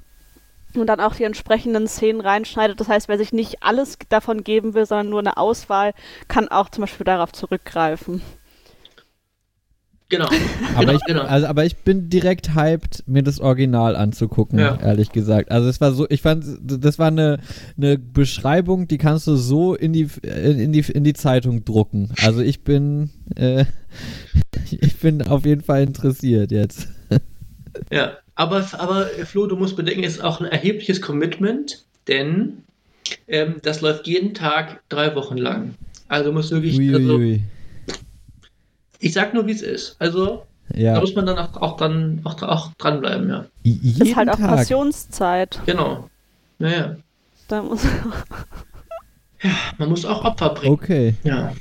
und 0.75 0.87
dann 0.87 0.99
auch 0.99 1.15
die 1.15 1.23
entsprechenden 1.23 1.87
Szenen 1.87 2.21
reinschneidet. 2.21 2.79
Das 2.79 2.87
heißt, 2.87 3.07
wer 3.07 3.17
sich 3.17 3.33
nicht 3.33 3.63
alles 3.63 3.97
davon 4.09 4.43
geben 4.43 4.73
will, 4.73 4.85
sondern 4.85 5.09
nur 5.09 5.19
eine 5.19 5.37
Auswahl, 5.37 5.93
kann 6.27 6.49
auch 6.49 6.69
zum 6.69 6.81
Beispiel 6.81 7.05
darauf 7.05 7.31
zurückgreifen. 7.31 8.21
Genau. 10.09 10.27
Aber, 10.75 10.85
genau, 10.85 10.93
ich, 10.93 11.03
genau. 11.05 11.21
also, 11.23 11.47
aber 11.47 11.65
ich 11.65 11.77
bin 11.77 12.09
direkt 12.09 12.53
hyped, 12.53 13.03
mir 13.07 13.23
das 13.23 13.39
Original 13.39 13.95
anzugucken, 13.95 14.59
Ja. 14.59 14.77
ehrlich 14.79 15.11
gesagt. 15.11 15.49
Also 15.49 15.67
es 15.67 15.81
war 15.81 15.93
so, 15.93 16.05
ich 16.09 16.21
fand, 16.21 16.45
das 16.61 16.99
war 16.99 17.07
eine, 17.07 17.39
eine 17.75 17.97
Beschreibung, 17.97 18.87
die 18.87 18.99
kannst 18.99 19.25
du 19.25 19.35
so 19.35 19.73
in 19.73 19.93
die, 19.93 20.07
in 20.23 20.71
die, 20.71 20.81
in 20.81 21.03
die 21.03 21.13
Zeitung 21.13 21.65
drucken. 21.65 22.11
Also 22.21 22.41
ich 22.41 22.61
bin, 22.63 23.09
äh, 23.35 23.65
ich 24.69 24.97
bin 24.97 25.23
auf 25.23 25.45
jeden 25.45 25.61
Fall 25.61 25.81
interessiert 25.81 26.51
jetzt. 26.51 26.87
Ja, 27.91 28.17
aber, 28.35 28.65
aber 28.73 29.07
Flo, 29.25 29.47
du 29.47 29.55
musst 29.55 29.75
bedenken, 29.75 30.03
es 30.03 30.17
ist 30.17 30.23
auch 30.23 30.39
ein 30.39 30.47
erhebliches 30.47 31.01
Commitment, 31.01 31.83
denn 32.07 32.63
ähm, 33.27 33.55
das 33.63 33.81
läuft 33.81 34.07
jeden 34.07 34.33
Tag 34.33 34.81
drei 34.89 35.15
Wochen 35.15 35.37
lang. 35.37 35.73
Also 36.07 36.29
du 36.29 36.33
musst 36.33 36.51
wirklich, 36.51 36.77
also, 36.93 37.15
Uiuiui. 37.15 37.41
Ich 38.99 39.13
sag 39.13 39.33
nur, 39.33 39.45
wie 39.47 39.51
es 39.51 39.61
ist. 39.61 39.95
Also 39.99 40.45
da 40.69 40.77
Ja, 40.77 40.99
muss 40.99 41.15
man 41.15 41.25
dann 41.25 41.37
auch, 41.37 41.55
auch, 41.61 41.77
dran, 41.77 42.21
auch, 42.23 42.41
auch 42.43 42.73
dranbleiben, 42.77 43.29
ja. 43.29 43.45
I- 43.63 43.79
jeden 43.81 44.07
ist 44.07 44.15
halt 44.15 44.29
auch 44.29 44.37
Tag. 44.37 44.47
Passionszeit. 44.57 45.59
Genau. 45.65 46.09
Naja, 46.59 46.95
Da 47.47 47.61
muss, 47.61 47.81
man 49.77 49.89
muss 49.89 50.05
auch 50.05 50.23
Opfer 50.25 50.49
bringen. 50.49 50.73
Okay. 50.73 51.15
Ja. 51.23 51.53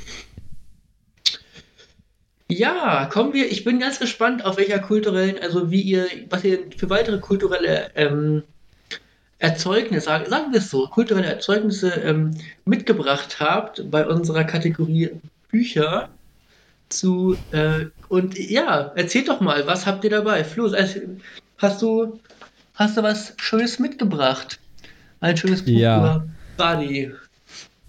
Ja, 2.50 3.06
kommen 3.06 3.32
wir. 3.32 3.50
Ich 3.50 3.64
bin 3.64 3.80
ganz 3.80 3.98
gespannt, 3.98 4.44
auf 4.44 4.56
welcher 4.58 4.78
kulturellen, 4.78 5.36
also 5.42 5.70
wie 5.70 5.80
ihr, 5.80 6.06
was 6.30 6.44
ihr 6.44 6.58
für 6.76 6.90
weitere 6.90 7.18
kulturelle 7.18 7.90
ähm, 7.94 8.42
Erzeugnisse, 9.38 10.04
sagen 10.06 10.26
sagen 10.28 10.52
wir 10.52 10.58
es 10.58 10.70
so, 10.70 10.86
kulturelle 10.86 11.26
Erzeugnisse 11.26 11.88
ähm, 11.90 12.32
mitgebracht 12.64 13.40
habt 13.40 13.90
bei 13.90 14.06
unserer 14.06 14.44
Kategorie 14.44 15.10
Bücher 15.50 16.10
zu 16.88 17.36
äh, 17.50 17.86
und 18.08 18.38
ja, 18.38 18.92
erzählt 18.96 19.28
doch 19.28 19.40
mal, 19.40 19.66
was 19.66 19.86
habt 19.86 20.04
ihr 20.04 20.10
dabei? 20.10 20.44
Flo, 20.44 20.66
also, 20.72 21.00
hast 21.58 21.82
du 21.82 22.22
hast 22.74 22.96
du 22.96 23.02
was 23.02 23.34
Schönes 23.38 23.78
mitgebracht? 23.78 24.60
Ein 25.20 25.36
schönes 25.36 25.64
Buch 25.64 25.70
Ja. 25.70 25.96
über 25.96 26.28
Badi. 26.56 27.12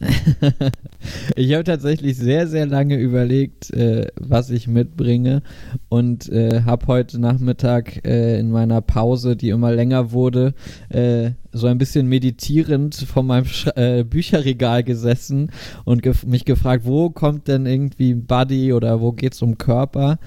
Ich 1.36 1.54
habe 1.54 1.64
tatsächlich 1.64 2.18
sehr, 2.18 2.48
sehr 2.48 2.66
lange 2.66 2.98
überlegt, 2.98 3.72
äh, 3.72 4.08
was 4.20 4.50
ich 4.50 4.68
mitbringe 4.68 5.44
und 5.90 6.30
äh, 6.30 6.62
habe 6.64 6.88
heute 6.88 7.20
Nachmittag 7.20 8.06
äh, 8.06 8.40
in 8.40 8.52
meiner 8.52 8.82
Pause, 8.82 9.36
die 9.36 9.50
immer 9.50 9.72
länger 9.72 10.12
wurde, 10.12 10.54
äh, 10.90 11.32
so 11.52 11.68
ein 11.68 11.78
bisschen 11.78 12.08
meditierend 12.08 12.96
vor 12.96 13.24
meinem 13.24 13.46
Sch 13.46 13.68
äh, 13.76 14.04
Bücherregal 14.04 14.84
gesessen 14.84 15.52
und 15.84 16.02
gef 16.02 16.26
mich 16.26 16.46
gefragt, 16.46 16.86
wo 16.86 17.10
kommt 17.10 17.48
denn 17.48 17.66
irgendwie 17.66 18.14
Body 18.14 18.74
oder 18.74 19.00
wo 19.02 19.12
geht's 19.12 19.42
um 19.42 19.58
Körper? 19.58 20.18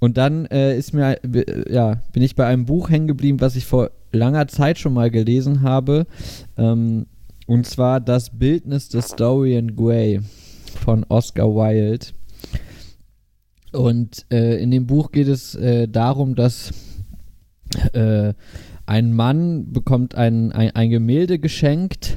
Und 0.00 0.16
dann 0.16 0.46
äh, 0.46 0.76
ist 0.76 0.92
mir, 0.92 1.18
ja, 1.70 2.00
bin 2.12 2.22
ich 2.22 2.36
bei 2.36 2.46
einem 2.46 2.66
Buch 2.66 2.90
hängen 2.90 3.06
geblieben, 3.06 3.40
was 3.40 3.56
ich 3.56 3.64
vor 3.64 3.90
langer 4.12 4.48
Zeit 4.48 4.78
schon 4.78 4.94
mal 4.94 5.10
gelesen 5.10 5.62
habe. 5.62 6.06
Ähm, 6.56 7.06
und 7.46 7.66
zwar 7.66 8.00
das 8.00 8.36
Bildnis 8.38 8.88
des 8.88 9.14
Dorian 9.16 9.76
Gray 9.76 10.20
von 10.84 11.04
Oscar 11.08 11.54
Wilde. 11.54 12.06
Und 13.72 14.26
äh, 14.30 14.60
in 14.62 14.70
dem 14.70 14.86
Buch 14.86 15.12
geht 15.12 15.28
es 15.28 15.54
äh, 15.54 15.86
darum, 15.88 16.34
dass 16.34 16.72
äh, 17.92 18.34
ein 18.86 19.12
Mann 19.12 19.72
bekommt 19.72 20.14
ein, 20.14 20.52
ein, 20.52 20.70
ein 20.74 20.90
Gemälde 20.90 21.38
geschenkt 21.38 22.16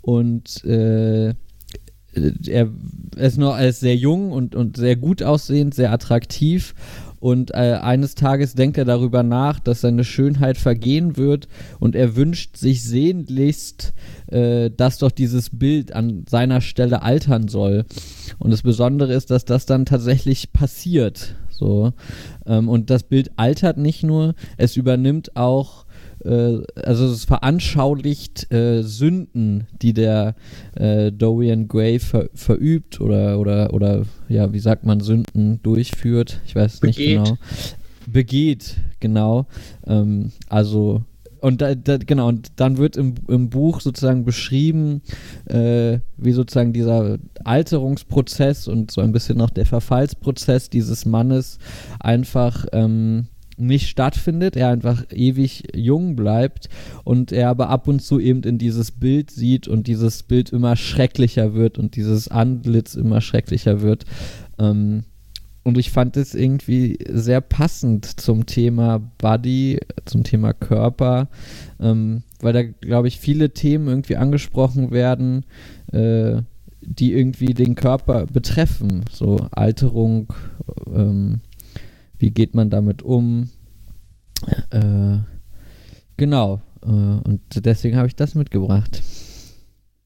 und 0.00 0.64
äh, 0.64 1.34
er 2.14 2.68
ist 3.16 3.38
noch 3.38 3.58
ist 3.58 3.80
sehr 3.80 3.96
jung 3.96 4.32
und, 4.32 4.54
und 4.54 4.76
sehr 4.76 4.96
gut 4.96 5.22
aussehend, 5.22 5.74
sehr 5.74 5.92
attraktiv. 5.92 6.74
Und 7.22 7.52
äh, 7.52 7.78
eines 7.80 8.16
Tages 8.16 8.54
denkt 8.54 8.78
er 8.78 8.84
darüber 8.84 9.22
nach, 9.22 9.60
dass 9.60 9.82
seine 9.82 10.02
Schönheit 10.02 10.58
vergehen 10.58 11.16
wird 11.16 11.46
und 11.78 11.94
er 11.94 12.16
wünscht 12.16 12.56
sich 12.56 12.82
sehnlichst, 12.82 13.94
äh, 14.26 14.70
dass 14.76 14.98
doch 14.98 15.12
dieses 15.12 15.50
Bild 15.50 15.92
an 15.92 16.24
seiner 16.28 16.60
Stelle 16.60 17.02
altern 17.02 17.46
soll. 17.46 17.84
Und 18.40 18.50
das 18.50 18.62
Besondere 18.62 19.12
ist, 19.12 19.30
dass 19.30 19.44
das 19.44 19.66
dann 19.66 19.86
tatsächlich 19.86 20.52
passiert. 20.52 21.36
So. 21.48 21.92
Ähm, 22.44 22.68
und 22.68 22.90
das 22.90 23.04
Bild 23.04 23.30
altert 23.36 23.78
nicht 23.78 24.02
nur, 24.02 24.34
es 24.56 24.76
übernimmt 24.76 25.36
auch 25.36 25.81
also 26.24 27.06
es 27.06 27.24
veranschaulicht 27.24 28.52
äh, 28.52 28.82
Sünden, 28.82 29.66
die 29.80 29.92
der 29.92 30.34
äh, 30.74 31.10
Dorian 31.10 31.68
Gray 31.68 31.98
ver 31.98 32.28
verübt 32.34 33.00
oder, 33.00 33.40
oder, 33.40 33.72
oder, 33.74 34.04
ja, 34.28 34.52
wie 34.52 34.60
sagt 34.60 34.84
man, 34.84 35.00
Sünden 35.00 35.60
durchführt. 35.62 36.40
Ich 36.46 36.54
weiß 36.54 36.82
nicht 36.82 36.96
Begeht. 36.96 37.24
genau. 37.24 37.38
Begeht, 38.06 38.76
genau. 39.00 39.46
Ähm, 39.86 40.32
also, 40.48 41.02
und 41.40 41.60
da, 41.60 41.74
da, 41.74 41.96
genau, 41.96 42.28
und 42.28 42.52
dann 42.56 42.76
wird 42.76 42.96
im, 42.96 43.14
im 43.28 43.50
Buch 43.50 43.80
sozusagen 43.80 44.24
beschrieben, 44.24 45.02
äh, 45.46 45.98
wie 46.16 46.32
sozusagen 46.32 46.72
dieser 46.72 47.18
Alterungsprozess 47.42 48.68
und 48.68 48.92
so 48.92 49.00
ein 49.00 49.12
bisschen 49.12 49.38
noch 49.38 49.50
der 49.50 49.66
Verfallsprozess 49.66 50.70
dieses 50.70 51.04
Mannes 51.04 51.58
einfach 51.98 52.66
ähm, 52.72 53.26
nicht 53.66 53.88
stattfindet, 53.88 54.56
er 54.56 54.68
einfach 54.68 55.04
ewig 55.10 55.64
jung 55.74 56.16
bleibt 56.16 56.68
und 57.04 57.32
er 57.32 57.48
aber 57.48 57.68
ab 57.68 57.88
und 57.88 58.00
zu 58.00 58.20
eben 58.20 58.42
in 58.42 58.58
dieses 58.58 58.90
Bild 58.90 59.30
sieht 59.30 59.68
und 59.68 59.86
dieses 59.86 60.22
Bild 60.22 60.50
immer 60.50 60.76
schrecklicher 60.76 61.54
wird 61.54 61.78
und 61.78 61.96
dieses 61.96 62.28
Antlitz 62.28 62.94
immer 62.94 63.20
schrecklicher 63.20 63.80
wird. 63.80 64.04
Ähm, 64.58 65.04
und 65.64 65.78
ich 65.78 65.90
fand 65.90 66.16
es 66.16 66.34
irgendwie 66.34 66.98
sehr 67.08 67.40
passend 67.40 68.20
zum 68.20 68.46
Thema 68.46 69.00
Body, 69.18 69.78
zum 70.04 70.24
Thema 70.24 70.52
Körper, 70.52 71.28
ähm, 71.80 72.22
weil 72.40 72.52
da, 72.52 72.62
glaube 72.62 73.08
ich, 73.08 73.20
viele 73.20 73.50
Themen 73.50 73.86
irgendwie 73.86 74.16
angesprochen 74.16 74.90
werden, 74.90 75.44
äh, 75.92 76.42
die 76.80 77.12
irgendwie 77.12 77.54
den 77.54 77.76
Körper 77.76 78.26
betreffen. 78.26 79.04
So 79.12 79.46
Alterung, 79.52 80.32
ähm, 80.92 81.40
wie 82.22 82.30
geht 82.30 82.54
man 82.54 82.70
damit 82.70 83.02
um? 83.02 83.50
Äh, 84.70 85.18
genau. 86.16 86.62
Äh, 86.82 86.86
und 86.86 87.40
deswegen 87.56 87.96
habe 87.96 88.06
ich 88.06 88.14
das 88.14 88.36
mitgebracht. 88.36 89.02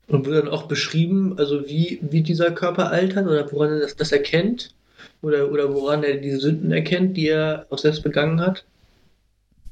Und 0.09 0.25
wird 0.25 0.47
dann 0.47 0.53
auch 0.53 0.67
beschrieben, 0.67 1.39
also 1.39 1.69
wie, 1.69 1.99
wie 2.01 2.23
dieser 2.23 2.53
Körper 2.53 2.91
altert 2.91 3.27
oder 3.27 3.53
woran 3.53 3.73
er 3.73 3.81
das, 3.81 3.97
das 3.97 4.13
erkennt? 4.13 4.75
Oder, 5.21 5.53
oder 5.53 5.75
woran 5.75 6.05
er 6.05 6.17
diese 6.17 6.41
Sünden 6.41 6.73
erkennt, 6.73 7.17
die 7.19 7.29
er 7.29 7.67
auch 7.69 7.79
selbst 7.79 8.03
begangen 8.03 8.41
hat? 8.41 8.65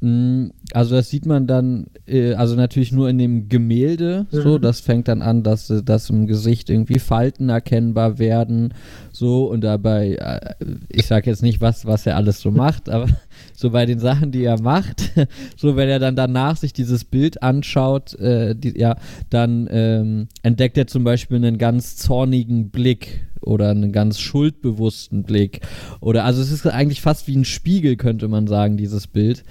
Mm, 0.05 0.51
Also 0.73 0.97
das 0.97 1.09
sieht 1.09 1.25
man 1.25 1.47
dann, 1.47 1.87
äh, 2.07 2.35
also 2.35 2.57
natürlich 2.57 2.93
nur 2.93 3.09
in 3.09 3.17
dem 3.19 3.49
Gemälde, 3.49 4.27
so, 4.31 4.59
Mhm. 4.59 4.63
das 4.63 4.81
fängt 4.81 5.09
dann 5.09 5.23
an, 5.23 5.43
dass, 5.43 5.71
äh, 5.71 5.83
dass 5.83 6.11
im 6.11 6.27
Gesicht 6.27 6.69
irgendwie 6.69 6.99
Falten 6.99 7.49
erkennbar 7.49 8.19
werden, 8.19 8.75
so, 9.13 9.47
und 9.51 9.63
dabei, 9.63 10.15
äh, 10.17 10.55
ich 10.89 11.07
sage 11.07 11.31
jetzt 11.31 11.43
nicht, 11.43 11.61
was, 11.61 11.87
was 11.87 12.07
er 12.07 12.17
alles 12.17 12.41
so 12.41 12.51
macht, 12.51 12.89
aber 12.91 13.07
so 13.55 13.71
bei 13.71 13.87
den 13.87 13.99
Sachen, 13.99 14.33
die 14.33 14.45
er 14.45 14.61
macht, 14.61 15.13
so 15.57 15.77
wenn 15.77 15.89
er 15.89 15.99
dann 15.99 16.17
danach 16.17 16.57
sich 16.57 16.73
dieses 16.73 17.05
Bild 17.05 17.43
anschaut, 17.43 18.15
äh, 18.19 18.55
die, 18.55 18.79
ja, 18.79 18.97
dann 19.31 19.69
ähm, 19.71 20.29
entdeckt 20.43 20.79
er 20.79 20.87
zum 20.87 21.05
Beispiel 21.05 21.37
einen 21.37 21.59
ganz 21.59 21.97
zornigen 21.97 22.71
Blick 22.71 23.27
oder 23.45 23.71
einen 23.71 23.93
ganz 23.93 24.19
schuldbewussten 24.21 25.23
Blick. 25.23 25.61
Oder 26.01 26.25
also 26.25 26.41
es 26.41 26.51
ist 26.51 26.67
eigentlich 26.67 27.01
fast 27.01 27.27
wie 27.27 27.37
ein 27.37 27.45
Spiegel, 27.45 27.97
könnte 27.97 28.29
man 28.29 28.47
sagen, 28.47 28.77
dieses 28.77 29.07
Bild. 29.07 29.45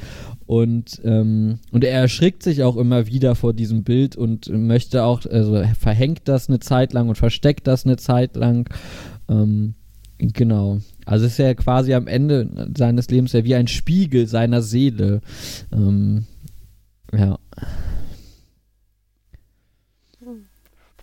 Und, 0.46 1.02
ähm, 1.06 1.60
und 1.72 1.84
er 1.84 2.02
erschrickt 2.02 2.43
sich 2.43 2.63
auch 2.63 2.76
immer 2.76 3.08
wieder 3.08 3.36
vor 3.36 3.54
diesem 3.54 3.84
Bild 3.84 4.15
und 4.15 4.50
möchte 4.50 5.04
auch, 5.04 5.26
also 5.26 5.56
er 5.56 5.76
verhängt 5.76 6.22
das 6.26 6.50
eine 6.50 6.60
Zeit 6.60 6.93
lang 6.93 7.10
und 7.10 7.17
versteckt 7.17 7.67
das 7.67 7.86
eine 7.86 7.98
Zeit 7.98 8.36
lang. 8.36 8.69
Ähm, 9.30 9.76
genau. 10.17 10.80
Also 11.06 11.26
es 11.26 11.34
ist 11.34 11.38
ja 11.39 11.54
quasi 11.54 11.93
am 11.93 12.08
Ende 12.08 12.71
seines 12.76 13.10
Lebens 13.10 13.34
ja 13.34 13.43
wie 13.43 13.56
ein 13.56 13.67
Spiegel 13.67 14.28
seiner 14.28 14.62
Seele. 14.62 15.21
Ähm, 15.71 16.26
ja. 17.12 17.38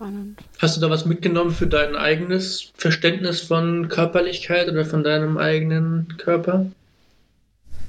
Spannend. 0.01 0.39
Hast 0.59 0.77
du 0.77 0.81
da 0.81 0.89
was 0.89 1.05
mitgenommen 1.05 1.51
für 1.51 1.67
dein 1.67 1.95
eigenes 1.95 2.73
Verständnis 2.75 3.43
von 3.43 3.89
Körperlichkeit 3.89 4.71
oder 4.71 4.87
von 4.87 5.05
deinem 5.05 5.37
eigenen 5.37 6.17
Körper? 6.17 6.67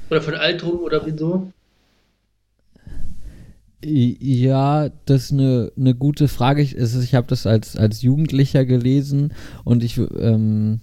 Oder 0.09 0.21
von 0.21 0.33
Alterung 0.33 0.79
oder 0.79 1.05
wieso? 1.05 1.53
Ja, 3.83 4.89
das 5.05 5.23
ist 5.23 5.31
eine, 5.31 5.71
eine 5.77 5.95
gute 5.95 6.27
Frage. 6.27 6.61
Ich, 6.61 6.75
ich 6.75 7.15
habe 7.15 7.27
das 7.27 7.47
als, 7.47 7.77
als 7.77 8.01
Jugendlicher 8.01 8.65
gelesen 8.65 9.33
und 9.63 9.81
ich, 9.81 9.97
ähm, 9.97 10.81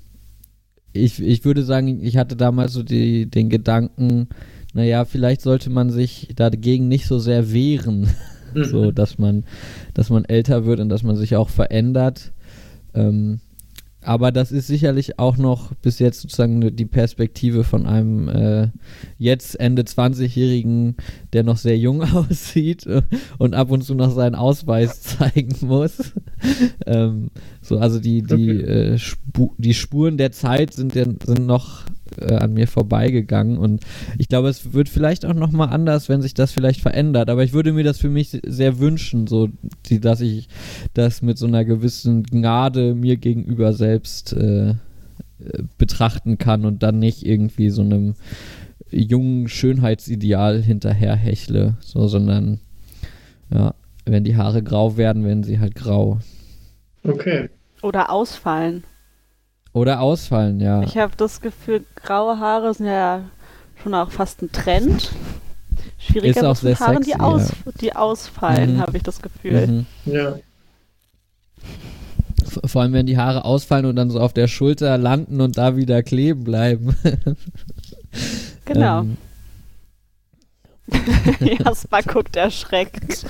ich, 0.92 1.20
ich 1.22 1.44
würde 1.44 1.62
sagen, 1.62 2.02
ich 2.02 2.16
hatte 2.16 2.36
damals 2.36 2.72
so 2.72 2.82
die, 2.82 3.26
den 3.26 3.48
Gedanken, 3.48 4.28
naja, 4.74 5.04
vielleicht 5.04 5.40
sollte 5.42 5.70
man 5.70 5.90
sich 5.90 6.28
dagegen 6.36 6.88
nicht 6.88 7.06
so 7.06 7.18
sehr 7.18 7.52
wehren, 7.52 8.08
Mhm. 8.54 8.64
so 8.64 8.90
dass 8.92 9.18
man, 9.18 9.44
dass 9.94 10.10
man 10.10 10.24
älter 10.24 10.64
wird 10.64 10.80
und 10.80 10.88
dass 10.88 11.02
man 11.02 11.16
sich 11.16 11.36
auch 11.36 11.48
verändert. 11.50 12.32
Ähm, 12.94 13.40
aber 14.00 14.32
das 14.32 14.52
ist 14.52 14.68
sicherlich 14.68 15.18
auch 15.18 15.36
noch 15.36 15.74
bis 15.82 15.98
jetzt 15.98 16.20
sozusagen 16.20 16.74
die 16.74 16.86
Perspektive 16.86 17.64
von 17.64 17.84
einem 17.84 18.28
äh, 18.28 18.68
jetzt 19.18 19.58
Ende 19.60 19.82
20-Jährigen, 19.82 20.96
der 21.32 21.42
noch 21.42 21.58
sehr 21.58 21.76
jung 21.76 22.02
aussieht 22.14 22.86
und 23.38 23.54
ab 23.54 23.70
und 23.70 23.82
zu 23.82 23.94
noch 23.94 24.12
seinen 24.12 24.34
Ausweis 24.36 25.02
zeigen 25.18 25.54
muss. 25.66 26.14
ähm, 26.86 27.30
so, 27.68 27.78
also 27.78 28.00
die, 28.00 28.22
die, 28.22 28.34
okay. 28.34 28.60
äh, 28.62 28.98
Spu 28.98 29.50
die 29.58 29.74
Spuren 29.74 30.16
der 30.16 30.32
Zeit 30.32 30.72
sind, 30.72 30.92
sind 30.94 31.46
noch 31.46 31.84
äh, 32.18 32.34
an 32.34 32.54
mir 32.54 32.66
vorbeigegangen 32.66 33.58
und 33.58 33.84
ich 34.16 34.28
glaube, 34.28 34.48
es 34.48 34.72
wird 34.72 34.88
vielleicht 34.88 35.26
auch 35.26 35.34
noch 35.34 35.52
mal 35.52 35.66
anders, 35.66 36.08
wenn 36.08 36.22
sich 36.22 36.34
das 36.34 36.52
vielleicht 36.52 36.80
verändert. 36.80 37.28
Aber 37.28 37.44
ich 37.44 37.52
würde 37.52 37.72
mir 37.72 37.84
das 37.84 37.98
für 37.98 38.08
mich 38.08 38.38
sehr 38.44 38.78
wünschen, 38.78 39.26
so, 39.26 39.48
die, 39.86 40.00
dass 40.00 40.20
ich 40.20 40.48
das 40.94 41.22
mit 41.22 41.38
so 41.38 41.46
einer 41.46 41.64
gewissen 41.64 42.22
Gnade 42.22 42.94
mir 42.94 43.16
gegenüber 43.16 43.72
selbst 43.72 44.32
äh 44.32 44.74
betrachten 45.76 46.38
kann 46.38 46.64
und 46.64 46.82
dann 46.82 46.98
nicht 46.98 47.24
irgendwie 47.24 47.70
so 47.70 47.82
einem 47.82 48.14
jungen 48.90 49.48
Schönheitsideal 49.48 50.62
hinterherhechle, 50.62 51.76
so, 51.80 52.08
sondern 52.08 52.60
ja, 53.52 53.74
wenn 54.04 54.24
die 54.24 54.36
Haare 54.36 54.62
grau 54.62 54.96
werden, 54.96 55.24
werden 55.24 55.44
sie 55.44 55.58
halt 55.58 55.74
grau. 55.74 56.18
Okay. 57.02 57.50
Oder 57.82 58.10
ausfallen. 58.10 58.84
Oder 59.72 60.00
ausfallen, 60.00 60.60
ja. 60.60 60.82
Ich 60.82 60.96
habe 60.96 61.12
das 61.16 61.40
Gefühl, 61.40 61.84
graue 61.94 62.38
Haare 62.38 62.74
sind 62.74 62.86
ja 62.86 63.22
schon 63.82 63.94
auch 63.94 64.10
fast 64.10 64.42
ein 64.42 64.50
Trend. 64.50 65.10
Schwieriger 65.98 66.40
ist 66.40 66.44
auch 66.44 66.56
sehr 66.56 66.78
Haaren, 66.78 66.96
sexy, 66.96 67.12
die, 67.12 67.20
aus, 67.20 67.48
ja. 67.50 67.72
die 67.80 67.96
ausfallen, 67.96 68.76
Mhm. 68.76 68.80
habe 68.80 68.96
ich 68.96 69.02
das 69.02 69.22
Gefühl. 69.22 69.66
Mhm. 69.66 69.86
Ja. 70.06 70.36
Vor 72.64 72.82
allem, 72.82 72.92
wenn 72.92 73.06
die 73.06 73.18
Haare 73.18 73.44
ausfallen 73.44 73.86
und 73.86 73.96
dann 73.96 74.10
so 74.10 74.20
auf 74.20 74.32
der 74.32 74.48
Schulter 74.48 74.96
landen 74.98 75.40
und 75.40 75.58
da 75.58 75.76
wieder 75.76 76.02
kleben 76.02 76.44
bleiben. 76.44 76.96
Genau. 78.64 79.00
Ähm, 79.02 79.16
Jasper 81.40 82.02
guckt 82.02 82.36
erschreckt. 82.36 83.26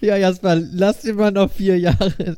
ja, 0.00 0.16
Jasper, 0.16 0.56
lass 0.56 1.00
dir 1.00 1.14
mal 1.14 1.30
noch 1.30 1.50
vier 1.50 1.78
Jahre. 1.78 2.36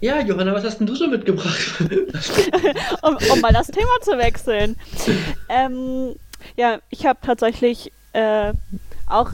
Ja, 0.00 0.20
Johanna, 0.20 0.54
was 0.54 0.64
hast 0.64 0.78
denn 0.78 0.86
du 0.86 0.94
so 0.94 1.06
mitgebracht? 1.06 1.74
um, 3.02 3.16
um 3.32 3.40
mal 3.40 3.52
das 3.52 3.68
Thema 3.68 4.00
zu 4.00 4.12
wechseln. 4.18 4.76
Ähm, 5.48 6.16
ja, 6.56 6.78
ich 6.90 7.06
habe 7.06 7.18
tatsächlich 7.22 7.92
äh, 8.12 8.52
auch 9.06 9.32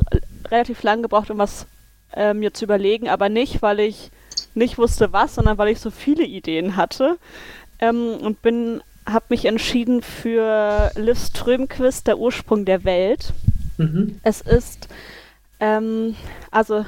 relativ 0.50 0.82
lang 0.82 1.02
gebraucht, 1.02 1.30
um 1.30 1.38
was 1.38 1.66
äh, 2.14 2.34
mir 2.34 2.52
zu 2.52 2.64
überlegen, 2.64 3.08
aber 3.08 3.28
nicht, 3.28 3.62
weil 3.62 3.80
ich 3.80 4.10
nicht 4.54 4.78
wusste 4.78 5.12
was, 5.12 5.36
sondern 5.36 5.58
weil 5.58 5.68
ich 5.68 5.80
so 5.80 5.90
viele 5.90 6.24
Ideen 6.24 6.76
hatte. 6.76 7.18
Ähm, 7.78 8.16
und 8.20 8.42
bin, 8.42 8.82
habe 9.12 9.26
mich 9.28 9.44
entschieden 9.44 10.02
für 10.02 10.90
Liv 10.96 11.18
Strömquist, 11.18 12.06
der 12.06 12.18
Ursprung 12.18 12.64
der 12.64 12.84
Welt. 12.84 13.32
mhm. 13.78 14.20
Es 14.22 14.40
ist, 14.40 14.88
ähm, 15.60 16.14
also 16.50 16.84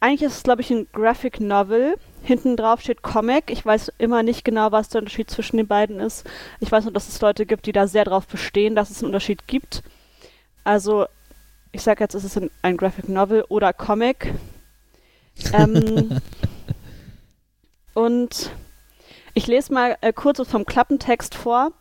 eigentlich 0.00 0.22
ist 0.22 0.36
es, 0.36 0.42
glaube 0.42 0.60
ich, 0.60 0.70
ein 0.70 0.86
Graphic 0.92 1.40
Novel. 1.40 1.96
Hinten 2.22 2.56
drauf 2.56 2.82
steht 2.82 3.02
Comic. 3.02 3.50
Ich 3.50 3.64
weiß 3.64 3.92
immer 3.96 4.22
nicht 4.22 4.44
genau, 4.44 4.70
was 4.70 4.90
der 4.90 5.00
Unterschied 5.00 5.30
zwischen 5.30 5.56
den 5.56 5.66
beiden 5.66 5.98
ist. 5.98 6.28
Ich 6.60 6.70
weiß 6.70 6.84
nur, 6.84 6.92
dass 6.92 7.08
es 7.08 7.20
Leute 7.22 7.46
gibt, 7.46 7.64
die 7.66 7.72
da 7.72 7.86
sehr 7.86 8.04
drauf 8.04 8.26
bestehen, 8.26 8.76
dass 8.76 8.90
es 8.90 8.98
einen 8.98 9.06
Unterschied 9.06 9.46
gibt. 9.46 9.82
Also, 10.62 11.06
ich 11.72 11.82
sage 11.82 12.04
jetzt, 12.04 12.14
es 12.14 12.24
ist 12.24 12.36
ein, 12.36 12.50
ein 12.60 12.76
Graphic 12.76 13.08
Novel 13.08 13.44
oder 13.48 13.72
Comic. 13.72 14.34
Ähm, 15.52 16.20
und 17.94 18.50
ich 19.34 19.46
lese 19.46 19.72
mal 19.72 19.96
äh, 20.00 20.12
kurz 20.12 20.40
vom 20.48 20.64
Klappentext 20.64 21.34
vor. 21.34 21.72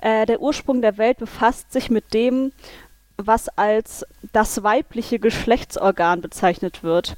Äh, 0.00 0.26
der 0.26 0.40
Ursprung 0.40 0.82
der 0.82 0.98
Welt 0.98 1.18
befasst 1.18 1.72
sich 1.72 1.90
mit 1.90 2.12
dem, 2.12 2.52
was 3.16 3.48
als 3.48 4.04
das 4.32 4.62
weibliche 4.62 5.18
Geschlechtsorgan 5.18 6.20
bezeichnet 6.20 6.82
wird. 6.82 7.16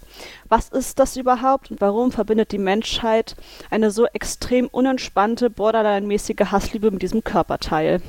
Was 0.48 0.68
ist 0.68 0.98
das 0.98 1.16
überhaupt 1.16 1.70
und 1.70 1.80
warum 1.80 2.12
verbindet 2.12 2.52
die 2.52 2.58
Menschheit 2.58 3.36
eine 3.70 3.90
so 3.90 4.06
extrem 4.06 4.66
unentspannte, 4.66 5.48
borderline-mäßige 5.48 6.50
Hassliebe 6.50 6.90
mit 6.90 7.02
diesem 7.02 7.24
Körperteil? 7.24 8.02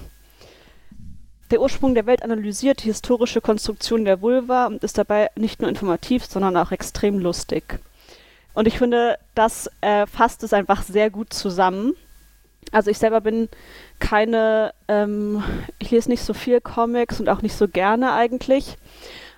Der 1.52 1.62
Ursprung 1.62 1.94
der 1.94 2.08
Welt 2.08 2.24
analysiert 2.24 2.84
die 2.84 2.88
historische 2.88 3.42
Konstruktion 3.42 4.06
der 4.06 4.22
Vulva 4.22 4.66
und 4.66 4.84
ist 4.84 4.98
dabei 4.98 5.30
nicht 5.36 5.62
nur 5.62 5.70
informativ, 5.70 6.26
sondern 6.26 6.58
auch 6.58 6.72
extrem 6.72 7.20
lustig. 7.20 7.80
Und 8.54 8.68
ich 8.68 8.78
finde, 8.78 9.18
das 9.36 9.70
äh, 9.82 10.06
fasst 10.06 10.44
es 10.44 10.54
einfach 10.54 10.84
sehr 10.84 11.10
gut 11.10 11.34
zusammen. 11.34 11.94
Also 12.72 12.90
ich 12.90 12.98
selber 12.98 13.22
bin 13.22 13.50
keine, 14.00 14.74
ähm, 14.88 15.44
ich 15.80 15.92
lese 15.92 16.10
nicht 16.10 16.24
so 16.24 16.34
viel 16.34 16.62
Comics 16.62 17.20
und 17.20 17.30
auch 17.30 17.42
nicht 17.42 17.56
so 17.56 17.68
gerne 17.68 18.14
eigentlich. 18.14 18.78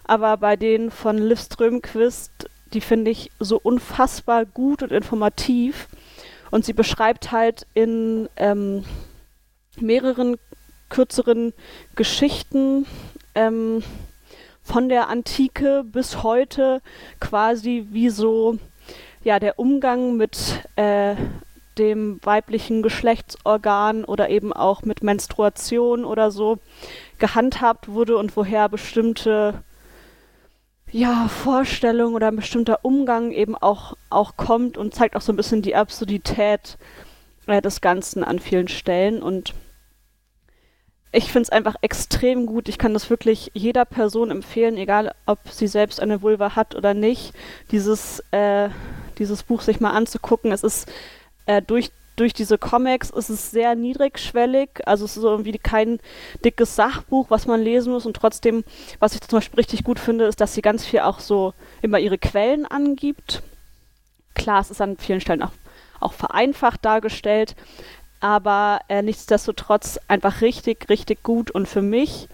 Aber 0.04 0.38
bei 0.38 0.56
denen 0.56 0.92
von 0.92 1.18
Liv 1.18 1.40
Strömquist, 1.40 2.50
die 2.74 2.82
finde 2.82 3.12
ich 3.12 3.32
so 3.40 3.60
unfassbar 3.62 4.46
gut 4.46 4.84
und 4.84 4.92
informativ. 4.92 5.88
Und 6.52 6.66
sie 6.66 6.74
beschreibt 6.74 7.32
halt 7.32 7.66
in 7.74 8.30
ähm, 8.38 8.84
mehreren 9.80 10.38
kürzeren 10.90 11.54
Geschichten 11.96 12.86
ähm, 13.34 13.84
von 14.62 14.90
der 14.90 15.10
Antike 15.10 15.84
bis 15.84 16.24
heute 16.24 16.82
quasi 17.20 17.88
wie 17.92 18.10
so 18.10 18.58
ja 19.26 19.40
der 19.40 19.60
Umgang 19.60 20.16
mit 20.16 20.62
äh, 20.78 21.16
dem 21.78 22.20
weiblichen 22.24 22.82
Geschlechtsorgan 22.82 24.06
oder 24.06 24.30
eben 24.30 24.54
auch 24.54 24.84
mit 24.84 25.04
Menstruation 25.04 26.06
oder 26.06 26.32
so 26.32 26.60
gehandhabt 27.18 27.90
wurde 27.90 28.18
und 28.18 28.38
woher 28.38 28.70
bestimmte 28.70 29.64
ja, 30.92 31.28
Vorstellung 31.28 32.14
oder 32.14 32.28
ein 32.28 32.38
bestimmter 32.38 32.80
Umgang 32.84 33.32
eben 33.32 33.56
auch, 33.56 33.98
auch 34.10 34.38
kommt 34.38 34.78
und 34.78 34.94
zeigt 34.94 35.18
auch 35.18 35.22
so 35.22 35.34
ein 35.34 35.36
bisschen 35.36 35.62
die 35.62 35.76
Absurdität 35.76 36.78
äh, 37.48 37.62
des 37.62 37.82
Ganzen 37.82 38.24
an 38.24 38.40
vielen 38.40 38.70
Stellen. 38.70 39.22
Und 39.22 39.54
ich 41.16 41.32
finde 41.32 41.44
es 41.44 41.50
einfach 41.50 41.76
extrem 41.82 42.46
gut. 42.46 42.68
Ich 42.68 42.78
kann 42.78 42.94
das 42.94 43.10
wirklich 43.10 43.50
jeder 43.54 43.86
Person 43.86 44.32
empfehlen, 44.32 44.78
egal 44.78 45.14
ob 45.26 45.40
sie 45.50 45.68
selbst 45.68 46.02
eine 46.02 46.22
Vulva 46.22 46.56
hat 46.56 46.76
oder 46.76 46.94
nicht, 46.94 47.34
dieses, 47.72 48.22
äh, 48.32 48.70
dieses 49.18 49.44
Buch 49.44 49.62
sich 49.62 49.80
mal 49.80 49.92
anzugucken. 49.92 50.52
Es 50.52 50.64
ist 50.64 50.92
äh, 51.46 51.62
durch, 51.62 51.92
durch 52.18 52.34
diese 52.34 52.58
Comics 52.58 53.12
ist 53.12 53.30
es 53.30 53.52
sehr 53.52 53.76
niedrigschwellig, 53.76 54.70
also 54.86 55.06
es 55.06 55.16
ist 55.16 55.24
irgendwie 55.24 55.58
kein 55.58 56.00
dickes 56.44 56.76
Sachbuch, 56.76 57.30
was 57.30 57.48
man 57.48 57.62
lesen 57.62 57.94
muss 57.94 58.06
und 58.06 58.16
trotzdem, 58.16 58.66
was 59.00 59.16
ich 59.16 59.22
zum 59.22 59.38
Beispiel 59.38 59.60
richtig 59.60 59.86
gut 59.86 60.00
finde, 60.00 60.26
ist, 60.26 60.42
dass 60.42 60.54
sie 60.54 60.62
ganz 60.62 60.86
viel 60.86 61.00
auch 61.00 61.20
so 61.20 61.54
immer 61.82 62.00
ihre 62.00 62.18
Quellen 62.18 62.66
angibt. 62.66 63.42
Klar, 64.34 64.60
es 64.60 64.70
ist 64.70 64.82
an 64.82 64.98
vielen 64.98 65.22
Stellen 65.22 65.44
auch, 65.44 65.54
auch 66.02 66.14
vereinfacht 66.14 66.84
dargestellt, 66.84 67.56
aber 68.20 68.80
äh, 68.88 69.02
nichtsdestotrotz 69.02 70.00
einfach 70.08 70.42
richtig, 70.42 70.90
richtig 70.90 71.24
gut 71.24 71.52
und 71.52 71.68
für 71.68 71.82
mich 71.82 72.28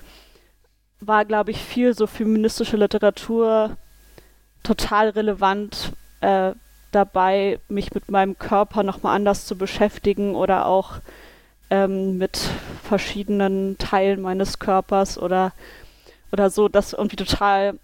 war, 0.99 1.25
glaube 1.25 1.51
ich, 1.51 1.63
viel 1.63 1.93
so 1.95 2.07
feministische 2.07 2.77
Literatur 2.77 3.75
total 4.63 5.09
relevant, 5.09 5.93
äh, 6.21 6.53
dabei, 6.91 7.59
mich 7.69 7.93
mit 7.93 8.11
meinem 8.11 8.37
Körper 8.37 8.83
nochmal 8.83 9.15
anders 9.15 9.45
zu 9.45 9.57
beschäftigen 9.57 10.35
oder 10.35 10.65
auch 10.65 10.99
ähm, 11.69 12.17
mit 12.17 12.37
verschiedenen 12.83 13.77
Teilen 13.77 14.21
meines 14.21 14.59
Körpers 14.59 15.17
oder, 15.17 15.53
oder 16.31 16.49
so. 16.49 16.67
Das 16.67 16.93
irgendwie 16.93 17.15
total, 17.15 17.79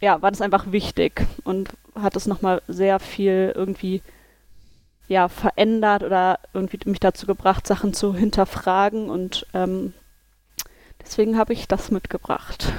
ja, 0.00 0.22
war 0.22 0.30
das 0.30 0.40
einfach 0.40 0.70
wichtig 0.70 1.26
und 1.44 1.70
hat 1.94 2.16
es 2.16 2.26
nochmal 2.26 2.62
sehr 2.68 3.00
viel 3.00 3.52
irgendwie 3.54 4.00
ja, 5.12 5.28
verändert 5.28 6.02
oder 6.02 6.38
irgendwie 6.54 6.78
mich 6.86 6.98
dazu 6.98 7.26
gebracht, 7.26 7.66
Sachen 7.66 7.92
zu 7.92 8.14
hinterfragen 8.14 9.10
und 9.10 9.46
ähm, 9.52 9.92
deswegen 11.02 11.36
habe 11.36 11.52
ich 11.52 11.68
das 11.68 11.90
mitgebracht. 11.90 12.72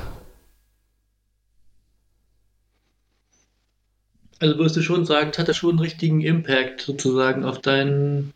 Also 4.40 4.58
würdest 4.58 4.76
du 4.76 4.82
schon 4.82 5.06
sagen, 5.06 5.30
es 5.32 5.38
hatte 5.38 5.54
schon 5.54 5.70
einen 5.72 5.80
richtigen 5.80 6.22
Impact 6.22 6.82
sozusagen 6.82 7.46
auf 7.46 7.60
dein, 7.60 8.34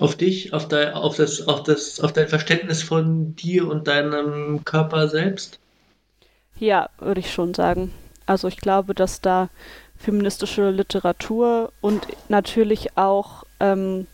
auf 0.00 0.16
dich, 0.16 0.54
auf 0.54 0.66
dein, 0.66 0.94
auf 0.94 1.16
das, 1.16 1.46
auf 1.46 1.62
das, 1.62 2.00
auf 2.00 2.14
dein 2.14 2.26
Verständnis 2.26 2.82
von 2.82 3.36
dir 3.36 3.68
und 3.68 3.86
deinem 3.86 4.64
Körper 4.64 5.08
selbst? 5.08 5.60
Ja, 6.58 6.88
würde 6.98 7.20
ich 7.20 7.30
schon 7.30 7.52
sagen. 7.52 7.92
Also 8.24 8.48
ich 8.48 8.56
glaube, 8.56 8.94
dass 8.94 9.20
da 9.20 9.50
feministische 9.98 10.70
Literatur 10.70 11.72
und 11.80 12.06
natürlich 12.28 12.96
auch 12.96 13.44
ähm, 13.60 14.06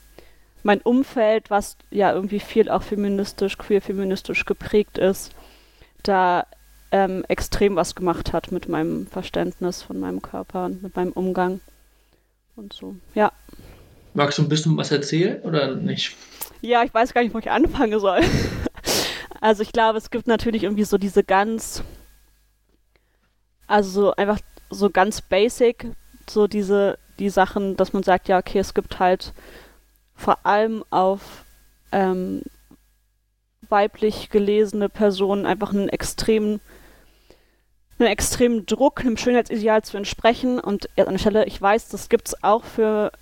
mein 0.62 0.80
Umfeld, 0.80 1.50
was 1.50 1.76
ja 1.90 2.12
irgendwie 2.12 2.40
viel 2.40 2.68
auch 2.68 2.82
feministisch, 2.82 3.58
queer 3.58 3.82
feministisch 3.82 4.44
geprägt 4.44 4.98
ist, 4.98 5.32
da 6.02 6.46
ähm, 6.90 7.24
extrem 7.28 7.76
was 7.76 7.94
gemacht 7.94 8.32
hat 8.32 8.52
mit 8.52 8.68
meinem 8.68 9.06
Verständnis 9.06 9.82
von 9.82 9.98
meinem 9.98 10.22
Körper 10.22 10.66
und 10.66 10.82
mit 10.82 10.94
meinem 10.94 11.12
Umgang 11.12 11.60
und 12.54 12.72
so. 12.72 12.96
Ja. 13.14 13.32
Magst 14.14 14.38
du 14.38 14.42
ein 14.42 14.48
bisschen 14.48 14.76
was 14.76 14.92
erzählen 14.92 15.40
oder 15.42 15.74
nicht? 15.74 16.16
Ja, 16.60 16.84
ich 16.84 16.92
weiß 16.92 17.14
gar 17.14 17.22
nicht, 17.22 17.34
wo 17.34 17.38
ich 17.38 17.50
anfangen 17.50 17.98
soll. 17.98 18.20
also 19.40 19.62
ich 19.62 19.72
glaube, 19.72 19.98
es 19.98 20.10
gibt 20.10 20.26
natürlich 20.26 20.64
irgendwie 20.64 20.84
so 20.84 20.98
diese 20.98 21.24
ganz, 21.24 21.82
also 23.66 23.90
so 23.90 24.16
einfach 24.16 24.38
so 24.72 24.90
ganz 24.90 25.20
basic, 25.20 25.86
so 26.28 26.46
diese, 26.46 26.98
die 27.18 27.30
Sachen, 27.30 27.76
dass 27.76 27.92
man 27.92 28.02
sagt, 28.02 28.28
ja, 28.28 28.38
okay, 28.38 28.58
es 28.58 28.74
gibt 28.74 28.98
halt 28.98 29.32
vor 30.14 30.44
allem 30.44 30.84
auf 30.90 31.44
ähm, 31.92 32.42
weiblich 33.68 34.30
gelesene 34.30 34.88
Personen 34.88 35.46
einfach 35.46 35.72
einen 35.72 35.88
extremen 35.88 36.60
einen 37.98 38.12
extremen 38.12 38.66
Druck, 38.66 39.00
einem 39.00 39.16
Schönheitsideal 39.16 39.82
zu 39.82 39.96
entsprechen. 39.96 40.58
Und 40.58 40.88
an 40.98 41.12
der 41.12 41.18
Stelle, 41.18 41.44
ich 41.46 41.60
weiß, 41.60 41.88
das 41.88 42.08
gibt 42.08 42.28
es 42.28 42.42
auch 42.42 42.64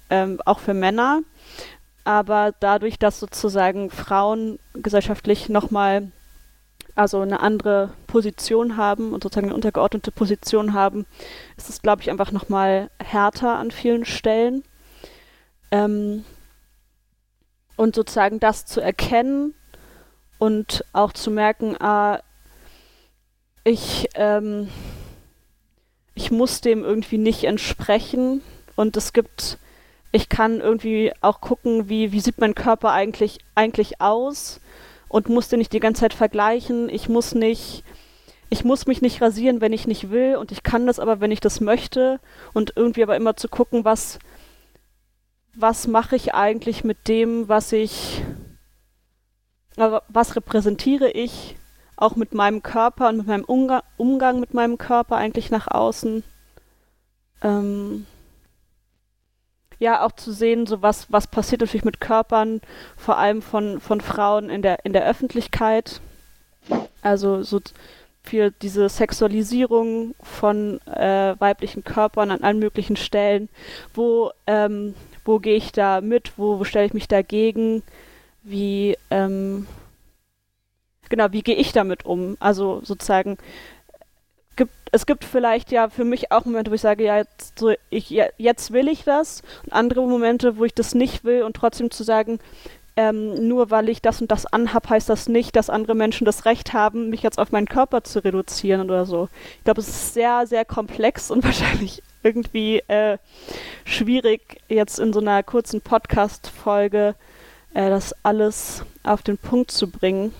ähm, 0.08 0.40
auch 0.44 0.58
für 0.58 0.74
Männer, 0.74 1.20
aber 2.04 2.54
dadurch, 2.60 2.98
dass 2.98 3.20
sozusagen 3.20 3.90
Frauen 3.90 4.58
gesellschaftlich 4.74 5.48
nochmal 5.48 6.10
also 7.00 7.20
eine 7.20 7.40
andere 7.40 7.94
Position 8.06 8.76
haben 8.76 9.14
und 9.14 9.22
sozusagen 9.22 9.46
eine 9.46 9.54
untergeordnete 9.54 10.12
Position 10.12 10.74
haben, 10.74 11.06
ist 11.56 11.70
es, 11.70 11.80
glaube 11.80 12.02
ich, 12.02 12.10
einfach 12.10 12.30
nochmal 12.30 12.90
härter 13.02 13.56
an 13.56 13.70
vielen 13.70 14.04
Stellen. 14.04 14.62
Ähm, 15.70 16.26
und 17.76 17.94
sozusagen 17.94 18.38
das 18.38 18.66
zu 18.66 18.82
erkennen 18.82 19.54
und 20.38 20.84
auch 20.92 21.14
zu 21.14 21.30
merken, 21.30 21.74
ah, 21.80 22.20
ich, 23.64 24.10
ähm, 24.14 24.68
ich 26.14 26.30
muss 26.30 26.60
dem 26.60 26.84
irgendwie 26.84 27.16
nicht 27.16 27.44
entsprechen 27.44 28.42
und 28.76 28.98
es 28.98 29.14
gibt, 29.14 29.56
ich 30.12 30.28
kann 30.28 30.60
irgendwie 30.60 31.12
auch 31.22 31.40
gucken, 31.40 31.88
wie, 31.88 32.12
wie 32.12 32.20
sieht 32.20 32.36
mein 32.36 32.54
Körper 32.54 32.92
eigentlich, 32.92 33.38
eigentlich 33.54 34.02
aus 34.02 34.60
und 35.10 35.28
muss 35.28 35.48
den 35.48 35.58
nicht 35.58 35.72
die 35.72 35.80
ganze 35.80 36.02
Zeit 36.02 36.14
vergleichen. 36.14 36.88
Ich 36.88 37.08
muss 37.08 37.34
nicht, 37.34 37.82
ich 38.48 38.64
muss 38.64 38.86
mich 38.86 39.02
nicht 39.02 39.20
rasieren, 39.20 39.60
wenn 39.60 39.72
ich 39.72 39.88
nicht 39.88 40.10
will 40.10 40.36
und 40.36 40.52
ich 40.52 40.62
kann 40.62 40.86
das 40.86 41.00
aber, 41.00 41.20
wenn 41.20 41.32
ich 41.32 41.40
das 41.40 41.60
möchte 41.60 42.20
und 42.54 42.72
irgendwie 42.76 43.02
aber 43.02 43.16
immer 43.16 43.36
zu 43.36 43.48
gucken, 43.48 43.84
was, 43.84 44.20
was 45.52 45.88
mache 45.88 46.14
ich 46.14 46.32
eigentlich 46.32 46.84
mit 46.84 47.08
dem, 47.08 47.48
was 47.48 47.72
ich, 47.72 48.22
was 49.76 50.36
repräsentiere 50.36 51.10
ich 51.10 51.56
auch 51.96 52.14
mit 52.14 52.32
meinem 52.32 52.62
Körper 52.62 53.08
und 53.08 53.16
mit 53.18 53.26
meinem 53.26 53.44
Umga 53.44 53.82
Umgang 53.96 54.38
mit 54.38 54.54
meinem 54.54 54.78
Körper 54.78 55.16
eigentlich 55.16 55.50
nach 55.50 55.66
außen. 55.66 56.22
Ähm, 57.42 58.06
ja, 59.80 60.04
auch 60.04 60.12
zu 60.12 60.30
sehen, 60.30 60.66
so 60.66 60.82
was, 60.82 61.10
was 61.10 61.26
passiert 61.26 61.62
natürlich 61.62 61.84
mit 61.84 62.00
Körpern, 62.00 62.60
vor 62.96 63.18
allem 63.18 63.42
von, 63.42 63.80
von 63.80 64.00
Frauen 64.00 64.50
in 64.50 64.62
der, 64.62 64.84
in 64.84 64.92
der 64.92 65.06
Öffentlichkeit. 65.06 66.00
Also 67.02 67.42
so 67.42 67.60
für 68.22 68.50
diese 68.50 68.88
Sexualisierung 68.90 70.14
von 70.22 70.80
äh, 70.86 71.34
weiblichen 71.38 71.82
Körpern 71.82 72.30
an 72.30 72.42
allen 72.42 72.58
möglichen 72.58 72.96
Stellen. 72.96 73.48
Wo, 73.94 74.30
ähm, 74.46 74.94
wo 75.24 75.38
gehe 75.38 75.56
ich 75.56 75.72
da 75.72 76.02
mit? 76.02 76.32
Wo, 76.36 76.58
wo 76.58 76.64
stelle 76.64 76.86
ich 76.86 76.94
mich 76.94 77.08
dagegen? 77.08 77.82
Wie, 78.42 78.98
ähm, 79.10 79.66
genau, 81.08 81.32
wie 81.32 81.42
gehe 81.42 81.56
ich 81.56 81.72
damit 81.72 82.04
um? 82.04 82.36
Also 82.38 82.82
sozusagen, 82.84 83.38
es 84.92 85.06
gibt 85.06 85.24
vielleicht 85.24 85.70
ja 85.72 85.88
für 85.88 86.04
mich 86.04 86.32
auch 86.32 86.44
Momente, 86.44 86.70
wo 86.70 86.74
ich 86.74 86.80
sage, 86.80 87.04
ja, 87.04 87.18
jetzt, 87.18 87.58
so, 87.58 87.72
ich, 87.90 88.10
ja, 88.10 88.26
jetzt 88.38 88.72
will 88.72 88.88
ich 88.88 89.04
das 89.04 89.42
und 89.64 89.72
andere 89.72 90.02
Momente, 90.02 90.56
wo 90.56 90.64
ich 90.64 90.74
das 90.74 90.94
nicht 90.94 91.24
will 91.24 91.42
und 91.42 91.54
trotzdem 91.54 91.90
zu 91.90 92.02
sagen, 92.02 92.40
ähm, 92.96 93.48
nur 93.48 93.70
weil 93.70 93.88
ich 93.88 94.02
das 94.02 94.20
und 94.20 94.30
das 94.30 94.46
anhab, 94.46 94.90
heißt 94.90 95.08
das 95.08 95.28
nicht, 95.28 95.56
dass 95.56 95.70
andere 95.70 95.94
Menschen 95.94 96.24
das 96.24 96.44
Recht 96.44 96.72
haben, 96.72 97.08
mich 97.08 97.22
jetzt 97.22 97.38
auf 97.38 97.52
meinen 97.52 97.68
Körper 97.68 98.02
zu 98.02 98.22
reduzieren 98.24 98.82
oder 98.82 99.06
so. 99.06 99.28
Ich 99.58 99.64
glaube, 99.64 99.80
es 99.80 99.88
ist 99.88 100.14
sehr, 100.14 100.46
sehr 100.46 100.64
komplex 100.64 101.30
und 101.30 101.44
wahrscheinlich 101.44 102.02
irgendwie 102.22 102.80
äh, 102.88 103.18
schwierig, 103.84 104.60
jetzt 104.68 104.98
in 104.98 105.12
so 105.12 105.20
einer 105.20 105.42
kurzen 105.42 105.80
Podcast-Folge 105.80 107.14
äh, 107.74 107.88
das 107.88 108.14
alles 108.22 108.84
auf 109.02 109.22
den 109.22 109.38
Punkt 109.38 109.70
zu 109.70 109.88
bringen. 109.88 110.34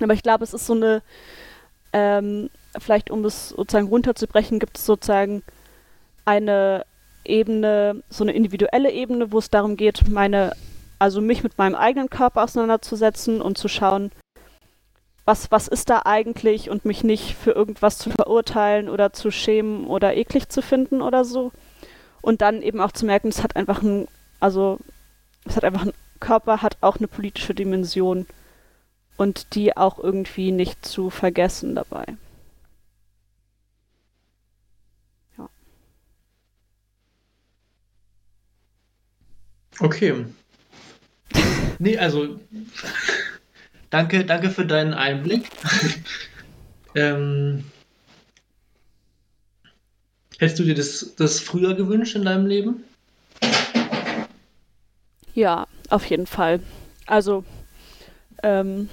Aber 0.00 0.12
ich 0.12 0.22
glaube, 0.22 0.44
es 0.44 0.54
ist 0.54 0.66
so 0.66 0.74
eine, 0.74 1.02
ähm, 1.92 2.50
vielleicht 2.78 3.10
um 3.10 3.24
es 3.24 3.50
sozusagen 3.50 3.88
runterzubrechen, 3.88 4.58
gibt 4.58 4.78
es 4.78 4.86
sozusagen 4.86 5.42
eine 6.24 6.84
Ebene, 7.24 8.02
so 8.08 8.24
eine 8.24 8.32
individuelle 8.32 8.90
Ebene, 8.90 9.32
wo 9.32 9.38
es 9.38 9.50
darum 9.50 9.76
geht, 9.76 10.08
meine, 10.08 10.52
also 10.98 11.20
mich 11.20 11.42
mit 11.42 11.58
meinem 11.58 11.74
eigenen 11.74 12.10
Körper 12.10 12.44
auseinanderzusetzen 12.44 13.40
und 13.40 13.58
zu 13.58 13.68
schauen, 13.68 14.10
was, 15.24 15.50
was 15.50 15.68
ist 15.68 15.90
da 15.90 16.02
eigentlich 16.04 16.70
und 16.70 16.86
mich 16.86 17.04
nicht 17.04 17.34
für 17.34 17.50
irgendwas 17.50 17.98
zu 17.98 18.10
verurteilen 18.10 18.88
oder 18.88 19.12
zu 19.12 19.30
schämen 19.30 19.86
oder 19.86 20.16
eklig 20.16 20.48
zu 20.48 20.62
finden 20.62 21.02
oder 21.02 21.24
so. 21.24 21.52
Und 22.22 22.40
dann 22.40 22.62
eben 22.62 22.80
auch 22.80 22.92
zu 22.92 23.04
merken, 23.04 23.28
es 23.28 23.42
hat 23.42 23.54
einfach 23.54 23.82
ein, 23.82 24.08
also 24.40 24.78
es 25.44 25.56
hat 25.56 25.64
einfach 25.64 25.84
ein 25.84 25.92
Körper 26.20 26.62
hat 26.62 26.78
auch 26.80 26.96
eine 26.96 27.08
politische 27.08 27.54
Dimension 27.54 28.26
und 29.18 29.54
die 29.54 29.76
auch 29.76 29.98
irgendwie 29.98 30.52
nicht 30.52 30.86
zu 30.86 31.10
vergessen 31.10 31.74
dabei. 31.74 32.06
Ja. 35.36 35.50
Okay. 39.80 40.24
nee, 41.80 41.98
also 41.98 42.38
danke, 43.90 44.24
danke 44.24 44.50
für 44.50 44.64
deinen 44.64 44.94
Einblick. 44.94 45.50
ähm, 46.94 47.64
hättest 50.38 50.60
du 50.60 50.62
dir 50.62 50.76
das, 50.76 51.14
das 51.16 51.40
früher 51.40 51.74
gewünscht 51.74 52.14
in 52.14 52.24
deinem 52.24 52.46
Leben? 52.46 52.84
Ja, 55.34 55.66
auf 55.90 56.04
jeden 56.06 56.26
Fall. 56.26 56.60
Also, 57.06 57.44
ähm, 58.44 58.88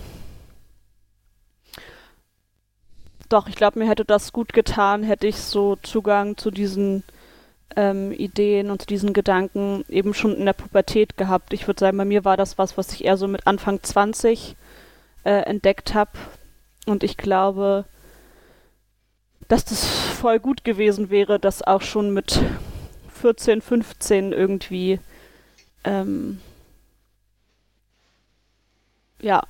doch, 3.35 3.49
ich 3.49 3.55
glaube, 3.55 3.79
mir 3.79 3.89
hätte 3.89 4.05
das 4.05 4.31
gut 4.31 4.53
getan, 4.53 5.03
hätte 5.03 5.27
ich 5.27 5.35
so 5.35 5.75
Zugang 5.75 6.37
zu 6.37 6.51
diesen 6.51 7.03
ähm, 7.75 8.13
Ideen 8.13 8.71
und 8.71 8.81
zu 8.81 8.87
diesen 8.87 9.11
Gedanken 9.11 9.83
eben 9.89 10.13
schon 10.13 10.35
in 10.35 10.45
der 10.45 10.53
Pubertät 10.53 11.17
gehabt. 11.17 11.51
Ich 11.51 11.67
würde 11.67 11.81
sagen, 11.81 11.97
bei 11.97 12.05
mir 12.05 12.23
war 12.23 12.37
das 12.37 12.57
was, 12.57 12.77
was 12.77 12.93
ich 12.93 13.03
eher 13.03 13.17
so 13.17 13.27
mit 13.27 13.45
Anfang 13.45 13.83
20 13.83 14.55
äh, 15.25 15.31
entdeckt 15.31 15.93
habe. 15.93 16.11
Und 16.85 17.03
ich 17.03 17.17
glaube, 17.17 17.83
dass 19.49 19.65
das 19.65 19.85
voll 19.85 20.39
gut 20.39 20.63
gewesen 20.63 21.09
wäre, 21.09 21.37
das 21.37 21.61
auch 21.61 21.81
schon 21.81 22.13
mit 22.13 22.39
14, 23.21 23.61
15 23.61 24.31
irgendwie 24.31 25.01
ähm, 25.83 26.39
ja, 29.21 29.43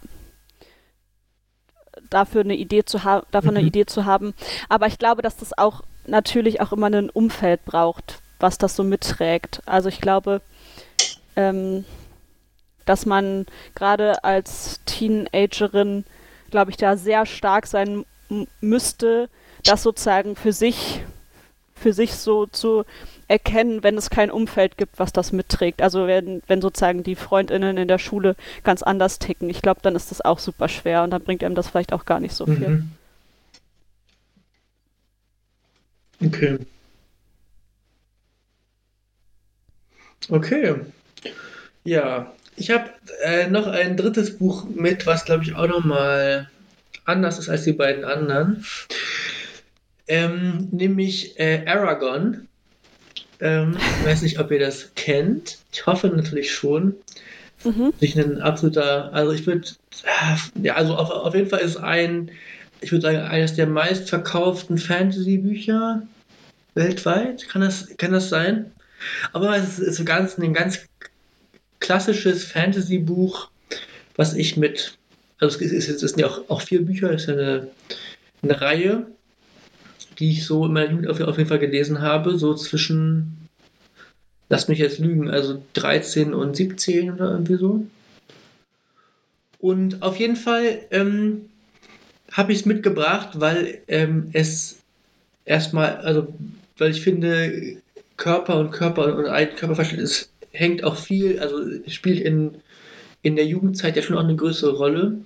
dafür 2.10 2.41
eine 2.41 2.56
Idee 2.56 2.86
zu 2.86 3.04
haben, 3.04 3.26
davon 3.32 3.52
mhm. 3.52 3.58
eine 3.58 3.68
Idee 3.68 3.86
zu 3.86 4.06
haben. 4.06 4.34
Aber 4.70 4.88
ich 4.88 4.98
glaube, 4.98 5.22
dass 5.22 5.38
das 5.38 5.58
auch 5.58 5.82
natürlich 6.08 6.62
auch 6.62 6.72
immer 6.72 6.88
ein 6.88 7.10
Umfeld 7.10 7.65
braucht, 7.65 8.22
was 8.39 8.58
das 8.58 8.76
so 8.76 8.84
mitträgt. 8.84 9.62
Also 9.65 9.89
ich 9.89 10.02
glaube, 10.02 10.41
ähm, 11.36 11.86
dass 12.86 13.06
man 13.06 13.46
gerade 13.74 14.24
als 14.24 14.82
Teenagerin, 14.86 16.06
glaube 16.52 16.72
ich, 16.72 16.78
da 16.78 16.98
sehr 16.98 17.26
stark 17.26 17.68
sein 17.68 18.06
müsste, 18.62 19.30
das 19.63 19.84
sozusagen 19.84 20.36
für 20.36 20.54
sich, 20.54 21.02
für 21.76 21.94
sich 21.94 22.16
so 22.16 22.46
zu 22.46 22.86
erkennen, 23.28 23.84
wenn 23.84 23.98
es 23.98 24.10
kein 24.10 24.32
Umfeld 24.32 24.78
gibt, 24.78 24.98
was 24.98 25.12
das 25.12 25.32
mitträgt. 25.32 25.82
Also 25.82 26.08
wenn, 26.08 26.42
wenn 26.48 26.62
sozusagen 26.62 27.04
die 27.04 27.16
Freundinnen 27.16 27.78
in 27.78 27.88
der 27.88 28.00
Schule 28.00 28.36
ganz 28.64 28.82
anders 28.82 29.20
ticken. 29.20 29.50
Ich 29.50 29.62
glaube, 29.62 29.82
dann 29.84 29.96
ist 29.96 30.12
das 30.12 30.22
auch 30.22 30.40
super 30.40 30.70
schwer 30.70 31.04
und 31.04 31.12
dann 31.12 31.24
bringt 31.24 31.44
einem 31.44 31.56
das 31.56 31.70
vielleicht 31.70 31.94
auch 31.94 32.06
gar 32.06 32.20
nicht 32.20 32.34
so 32.34 32.46
viel. 32.46 32.70
Mhm. 32.70 32.92
Okay. 36.24 36.58
Okay. 40.30 40.76
Ja, 41.84 42.34
ich 42.56 42.72
habe 42.72 42.90
äh, 43.24 43.48
noch 43.48 43.68
ein 43.68 43.98
drittes 43.98 44.38
Buch 44.38 44.66
mit, 44.70 45.06
was 45.06 45.26
glaube 45.26 45.44
ich 45.44 45.56
auch 45.56 45.68
nochmal 45.68 46.50
anders 47.04 47.38
ist 47.38 47.50
als 47.50 47.64
die 47.64 47.74
beiden 47.74 48.06
anderen. 48.06 48.66
Ähm, 50.08 50.70
nämlich 50.72 51.39
äh, 51.39 51.65
Aragon 51.65 52.48
ähm, 53.41 53.76
ich 53.98 54.04
weiß 54.04 54.22
nicht, 54.22 54.39
ob 54.39 54.50
ihr 54.52 54.60
das 54.60 54.91
kennt. 54.96 55.58
Ich 55.74 55.86
hoffe 55.86 56.08
natürlich 56.08 56.54
schon. 56.54 56.96
Mhm. 57.63 57.91
Ich 58.00 58.18
ein 58.18 58.39
absoluter, 58.39 59.12
also 59.13 59.32
ich 59.34 59.46
würde, 59.46 59.68
ja, 60.62 60.76
also 60.76 60.96
auf, 60.96 61.10
auf 61.10 61.36
jeden 61.36 61.50
Fall 61.50 61.60
ist 61.60 61.78
ein 61.78 62.32
ich 62.82 62.91
würde 62.91 63.02
sagen, 63.02 63.18
eines 63.18 63.56
der 63.56 63.68
meistverkauften 63.68 64.78
Fantasy-Bücher 64.78 66.04
weltweit. 66.76 67.48
Kann 67.50 67.62
das, 67.62 67.96
kann 67.98 68.12
das 68.12 68.30
sein? 68.30 68.72
Aber 69.34 69.56
es 69.58 69.80
ist 69.80 69.98
so 69.98 70.06
ganz, 70.06 70.38
ein 70.38 70.54
ganz 70.54 70.82
klassisches 71.80 72.44
Fantasy-Buch, 72.46 73.50
was 74.15 74.34
ich 74.34 74.58
mit, 74.58 74.98
also 75.39 75.58
es, 75.60 75.72
ist, 75.72 75.89
es 75.89 76.00
sind 76.00 76.20
ja 76.20 76.28
auch, 76.28 76.50
auch 76.50 76.62
vier 76.62 76.86
Bücher, 76.86 77.12
es 77.12 77.24
ist 77.24 77.30
eine, 77.30 77.68
eine 78.41 78.62
Reihe, 78.62 79.08
die 80.19 80.32
ich 80.32 80.45
so 80.45 80.65
in 80.65 80.73
meiner 80.73 80.91
Jugend 80.91 81.08
auf, 81.08 81.19
jeden 81.19 81.49
Fall 81.49 81.60
gelesen 81.60 82.01
habe, 82.01 82.38
so 82.38 82.54
zwischen, 82.56 83.47
lass 84.49 84.67
mich 84.67 84.80
jetzt 84.80 84.99
lügen, 84.99 85.30
also 85.30 85.62
13 85.73 86.34
und 86.34 86.56
17 86.56 87.12
oder 87.12 87.32
irgendwie 87.32 87.58
so. 87.58 87.86
Und 89.60 90.01
auf 90.01 90.17
jeden 90.17 90.36
Fall 90.36 90.80
ähm, 90.91 91.49
habe 92.32 92.51
ich 92.51 92.60
es 92.60 92.65
mitgebracht, 92.65 93.39
weil 93.39 93.80
ähm, 93.88 94.30
es 94.34 94.78
erstmal, 95.45 95.97
also 95.97 96.34
weil 96.78 96.91
ich 96.91 97.01
finde, 97.01 97.78
Körper 98.17 98.60
und 98.60 98.71
Körper 98.71 99.15
und 99.15 99.25
ein 99.28 99.56
Körperverständnis 99.56 100.30
hängt 100.51 100.84
auch 100.84 100.97
viel, 100.97 101.39
also 101.39 101.60
spielt 101.88 102.19
in, 102.21 102.56
in 103.21 103.36
der 103.36 103.45
Jugendzeit 103.45 103.95
ja 103.95 104.01
schon 104.01 104.17
auch 104.17 104.23
eine 104.23 104.36
größere 104.36 104.75
Rolle 104.75 105.19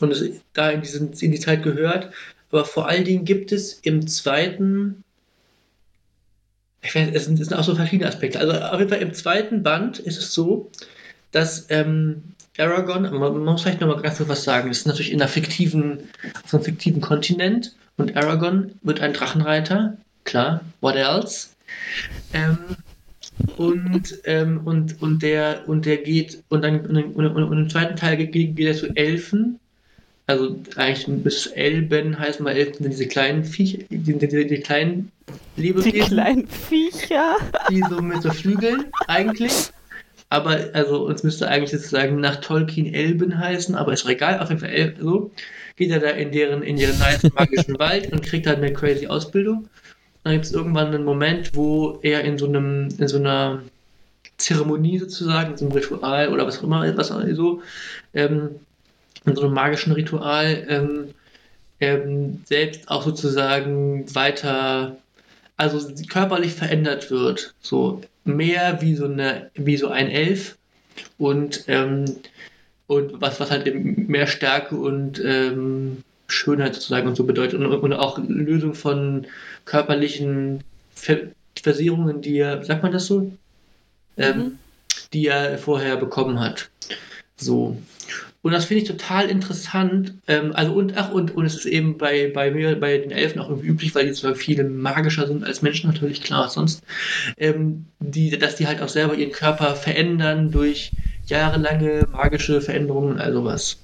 und 0.00 0.10
es 0.10 0.24
da 0.52 0.70
in, 0.70 0.82
diesen, 0.82 1.12
in 1.12 1.32
die 1.32 1.40
Zeit 1.40 1.62
gehört. 1.62 2.12
Aber 2.50 2.64
vor 2.64 2.88
allen 2.88 3.04
Dingen 3.04 3.24
gibt 3.24 3.52
es 3.52 3.74
im 3.74 4.06
zweiten, 4.06 5.02
ich 6.82 6.94
weiß, 6.94 7.10
es 7.12 7.24
sind, 7.24 7.40
es 7.40 7.48
sind 7.48 7.56
auch 7.56 7.64
so 7.64 7.74
verschiedene 7.74 8.08
Aspekte. 8.08 8.38
Also 8.38 8.52
auf 8.52 8.78
jeden 8.78 8.90
Fall 8.90 9.02
im 9.02 9.14
zweiten 9.14 9.62
Band 9.62 9.98
ist 9.98 10.18
es 10.18 10.32
so, 10.32 10.70
dass 11.32 11.66
ähm, 11.70 12.22
Aragorn, 12.58 13.02
man, 13.02 13.12
man 13.12 13.44
muss 13.44 13.62
vielleicht 13.62 13.80
nochmal 13.80 14.00
ganz 14.00 14.16
kurz 14.16 14.28
was 14.28 14.44
sagen, 14.44 14.68
das 14.68 14.78
ist 14.78 14.86
natürlich 14.86 15.12
in 15.12 15.20
einer 15.20 15.28
fiktiven, 15.28 16.08
auf 16.44 16.54
einem 16.54 16.64
fiktiven 16.64 17.00
Kontinent 17.00 17.74
und 17.96 18.16
Aragorn 18.16 18.72
wird 18.82 19.00
ein 19.00 19.12
Drachenreiter, 19.12 19.96
klar, 20.24 20.60
what 20.80 20.96
else? 20.96 21.48
Ähm, 22.32 22.58
und, 23.56 24.18
ähm, 24.24 24.60
und, 24.64 25.00
und, 25.02 25.22
der, 25.22 25.68
und 25.68 25.84
der 25.84 25.98
geht, 25.98 26.42
und 26.48 26.62
dann 26.62 26.86
und, 26.86 27.14
und, 27.14 27.26
und 27.26 27.58
im 27.58 27.70
zweiten 27.70 27.96
Teil 27.96 28.16
geht, 28.16 28.32
geht 28.32 28.58
er 28.58 28.74
zu 28.74 28.94
Elfen. 28.94 29.58
Also 30.28 30.56
eigentlich 30.74 31.06
bis 31.22 31.46
Elben 31.46 32.18
heißt 32.18 32.40
mal 32.40 32.56
Elfen 32.56 32.82
sind 32.82 32.90
diese 32.90 33.06
kleinen 33.06 33.44
Viecher, 33.44 33.78
die, 33.90 34.18
die, 34.18 34.46
die, 34.46 34.60
kleinen 34.60 35.12
Lebewesen. 35.56 35.92
Die 35.92 36.00
kleinen 36.00 36.48
Viecher. 36.48 37.36
Die 37.70 37.82
so 37.88 38.02
mit 38.02 38.22
so 38.22 38.30
Flügeln 38.30 38.86
eigentlich. 39.06 39.70
Aber 40.28 40.58
also 40.72 41.06
uns 41.06 41.22
müsste 41.22 41.48
eigentlich 41.48 41.70
sozusagen 41.70 42.18
nach 42.18 42.36
Tolkien 42.36 42.92
Elben 42.92 43.38
heißen, 43.38 43.76
aber 43.76 43.92
ist 43.92 44.04
egal, 44.08 44.40
auf 44.40 44.48
jeden 44.48 44.60
Fall 44.60 44.70
El 44.70 44.96
so. 45.00 45.30
Geht 45.76 45.90
er 45.90 46.00
da 46.00 46.08
in 46.08 46.32
deren, 46.32 46.62
in 46.62 46.76
ihren 46.76 46.98
nice 46.98 47.22
magischen 47.34 47.78
Wald 47.78 48.12
und 48.12 48.22
kriegt 48.22 48.46
dann 48.46 48.56
eine 48.56 48.72
crazy 48.72 49.06
Ausbildung. 49.06 49.68
Dann 50.24 50.32
gibt 50.32 50.46
es 50.46 50.52
irgendwann 50.52 50.88
einen 50.88 51.04
Moment, 51.04 51.54
wo 51.54 52.00
er 52.02 52.24
in 52.24 52.38
so 52.38 52.46
einem, 52.46 52.88
in 52.98 53.06
so 53.06 53.18
einer 53.18 53.62
Zeremonie 54.38 54.98
sozusagen, 54.98 55.52
in 55.52 55.56
so 55.56 55.66
einem 55.66 55.74
Ritual 55.74 56.32
oder 56.32 56.46
was 56.46 56.58
auch 56.58 56.64
immer, 56.64 56.96
was 56.96 57.12
auch 57.12 57.22
so, 57.32 57.62
ähm, 58.12 58.56
in 59.26 59.36
so 59.36 59.42
einem 59.42 59.54
magischen 59.54 59.92
Ritual 59.92 60.66
ähm, 60.68 61.14
ähm, 61.80 62.42
selbst 62.44 62.88
auch 62.88 63.02
sozusagen 63.02 64.14
weiter, 64.14 64.96
also 65.56 65.92
körperlich 66.08 66.52
verändert 66.52 67.10
wird. 67.10 67.54
So 67.60 68.00
mehr 68.24 68.80
wie 68.80 68.94
so 68.94 69.06
eine, 69.06 69.50
wie 69.54 69.76
so 69.76 69.88
ein 69.88 70.08
Elf 70.08 70.56
und, 71.18 71.64
ähm, 71.68 72.04
und 72.86 73.20
was, 73.20 73.40
was 73.40 73.50
halt 73.50 73.66
eben 73.66 74.06
mehr 74.06 74.26
Stärke 74.26 74.76
und 74.76 75.20
ähm, 75.24 76.02
Schönheit 76.28 76.74
sozusagen 76.74 77.08
und 77.08 77.16
so 77.16 77.24
bedeutet 77.24 77.60
und, 77.60 77.66
und 77.66 77.92
auch 77.92 78.18
Lösung 78.18 78.74
von 78.74 79.26
körperlichen 79.64 80.64
Ver 80.94 81.18
Versierungen, 81.62 82.20
die 82.20 82.36
er, 82.36 82.62
sagt 82.64 82.82
man 82.82 82.92
das 82.92 83.06
so? 83.06 83.32
Ähm, 84.18 84.38
mhm. 84.38 84.58
Die 85.12 85.26
er 85.26 85.56
vorher 85.56 85.96
bekommen 85.96 86.38
hat. 86.38 86.68
So. 87.36 87.78
Und 88.46 88.52
das 88.52 88.66
finde 88.66 88.84
ich 88.84 88.88
total 88.88 89.28
interessant. 89.28 90.14
Ähm, 90.28 90.52
also 90.54 90.72
und 90.72 90.96
ach, 90.96 91.10
und, 91.10 91.34
und 91.34 91.46
es 91.46 91.56
ist 91.56 91.66
eben 91.66 91.98
bei, 91.98 92.30
bei 92.32 92.52
mir, 92.52 92.78
bei 92.78 92.96
den 92.96 93.10
Elfen 93.10 93.40
auch 93.40 93.48
irgendwie 93.48 93.66
üblich, 93.66 93.92
weil 93.96 94.06
die 94.06 94.12
zwar 94.12 94.36
viele 94.36 94.62
magischer 94.62 95.26
sind 95.26 95.42
als 95.42 95.62
Menschen, 95.62 95.90
natürlich 95.90 96.22
klar, 96.22 96.48
sonst, 96.48 96.84
ähm, 97.38 97.86
die, 97.98 98.38
dass 98.38 98.54
die 98.54 98.68
halt 98.68 98.80
auch 98.82 98.88
selber 98.88 99.16
ihren 99.16 99.32
Körper 99.32 99.74
verändern 99.74 100.52
durch 100.52 100.92
jahrelange 101.26 102.06
magische 102.12 102.60
Veränderungen, 102.60 103.18
also 103.18 103.44
was. 103.44 103.80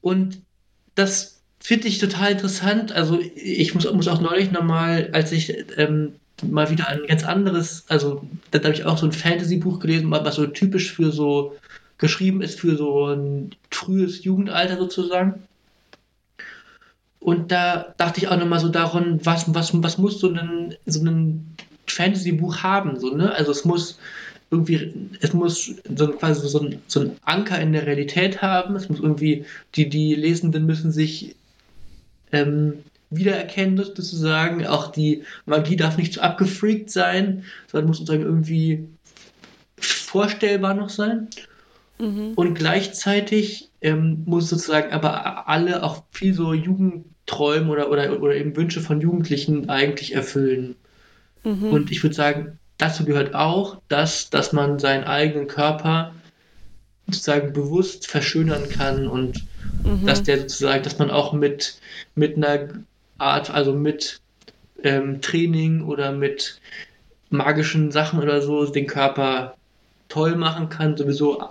Und 0.00 0.42
das 0.94 1.40
finde 1.58 1.88
ich 1.88 1.98
total 1.98 2.30
interessant. 2.30 2.92
Also 2.92 3.18
ich 3.34 3.74
muss, 3.74 3.92
muss 3.92 4.06
auch 4.06 4.20
neulich 4.20 4.52
nochmal, 4.52 5.10
als 5.10 5.32
ich 5.32 5.52
ähm, 5.76 6.12
mal 6.40 6.70
wieder 6.70 6.86
ein 6.86 7.00
ganz 7.08 7.24
anderes, 7.24 7.84
also 7.88 8.24
da 8.52 8.60
habe 8.62 8.74
ich 8.74 8.84
auch 8.84 8.96
so 8.96 9.06
ein 9.06 9.12
Fantasy-Buch 9.12 9.80
gelesen, 9.80 10.08
was 10.12 10.36
so 10.36 10.46
typisch 10.46 10.92
für 10.92 11.10
so 11.10 11.56
geschrieben 11.98 12.42
ist 12.42 12.60
für 12.60 12.76
so 12.76 13.06
ein 13.06 13.50
frühes 13.70 14.24
Jugendalter 14.24 14.76
sozusagen. 14.76 15.42
Und 17.20 17.50
da 17.50 17.94
dachte 17.96 18.20
ich 18.20 18.28
auch 18.28 18.36
nochmal 18.36 18.60
so 18.60 18.68
daran, 18.68 19.20
was, 19.24 19.52
was, 19.54 19.70
was 19.82 19.98
muss 19.98 20.20
so 20.20 20.28
ein, 20.28 20.76
so 20.86 21.04
ein 21.04 21.56
Fantasy-Buch 21.86 22.62
haben, 22.62 23.00
so, 23.00 23.14
ne? 23.14 23.32
Also 23.34 23.50
es 23.52 23.64
muss 23.64 23.98
irgendwie, 24.50 24.94
es 25.20 25.32
muss 25.32 25.74
so 25.96 26.08
quasi 26.12 26.48
so 26.48 26.60
ein, 26.60 26.82
so 26.86 27.00
ein 27.00 27.16
Anker 27.22 27.60
in 27.60 27.72
der 27.72 27.86
Realität 27.86 28.42
haben. 28.42 28.76
Es 28.76 28.88
muss 28.88 29.00
irgendwie, 29.00 29.44
die, 29.74 29.88
die 29.88 30.14
Lesenden 30.14 30.66
müssen 30.66 30.92
sich 30.92 31.34
ähm, 32.32 32.84
wiedererkennen, 33.10 33.76
sozusagen. 33.76 34.64
Auch 34.66 34.92
die 34.92 35.24
Magie 35.46 35.76
darf 35.76 35.96
nicht 35.96 36.12
zu 36.12 36.22
abgefreakt 36.22 36.90
sein, 36.90 37.44
sondern 37.70 37.88
muss 37.88 37.98
sozusagen 37.98 38.22
irgendwie 38.22 38.86
vorstellbar 39.78 40.74
noch 40.74 40.90
sein. 40.90 41.28
Mhm. 41.98 42.32
Und 42.34 42.54
gleichzeitig 42.54 43.70
ähm, 43.80 44.22
muss 44.26 44.48
sozusagen 44.48 44.92
aber 44.92 45.48
alle 45.48 45.82
auch 45.82 46.04
viel 46.10 46.34
so 46.34 46.52
Jugendträume 46.52 47.70
oder, 47.70 47.90
oder, 47.90 48.20
oder 48.22 48.34
eben 48.34 48.56
Wünsche 48.56 48.80
von 48.80 49.00
Jugendlichen 49.00 49.68
eigentlich 49.70 50.14
erfüllen. 50.14 50.76
Mhm. 51.44 51.70
Und 51.72 51.90
ich 51.90 52.02
würde 52.02 52.14
sagen, 52.14 52.58
dazu 52.78 53.04
gehört 53.04 53.34
auch, 53.34 53.80
dass, 53.88 54.30
dass 54.30 54.52
man 54.52 54.78
seinen 54.78 55.04
eigenen 55.04 55.46
Körper 55.46 56.12
sozusagen 57.06 57.52
bewusst 57.52 58.08
verschönern 58.08 58.68
kann 58.68 59.06
und 59.06 59.46
mhm. 59.84 60.06
dass 60.06 60.22
der 60.22 60.40
sozusagen, 60.40 60.82
dass 60.82 60.98
man 60.98 61.10
auch 61.10 61.32
mit, 61.32 61.80
mit 62.14 62.36
einer 62.36 62.68
Art, 63.18 63.50
also 63.50 63.72
mit 63.72 64.20
ähm, 64.82 65.20
Training 65.22 65.84
oder 65.84 66.12
mit 66.12 66.60
magischen 67.30 67.90
Sachen 67.90 68.20
oder 68.20 68.42
so 68.42 68.66
den 68.66 68.86
Körper 68.86 69.56
toll 70.16 70.34
machen 70.34 70.70
kann, 70.70 70.96
sowieso 70.96 71.42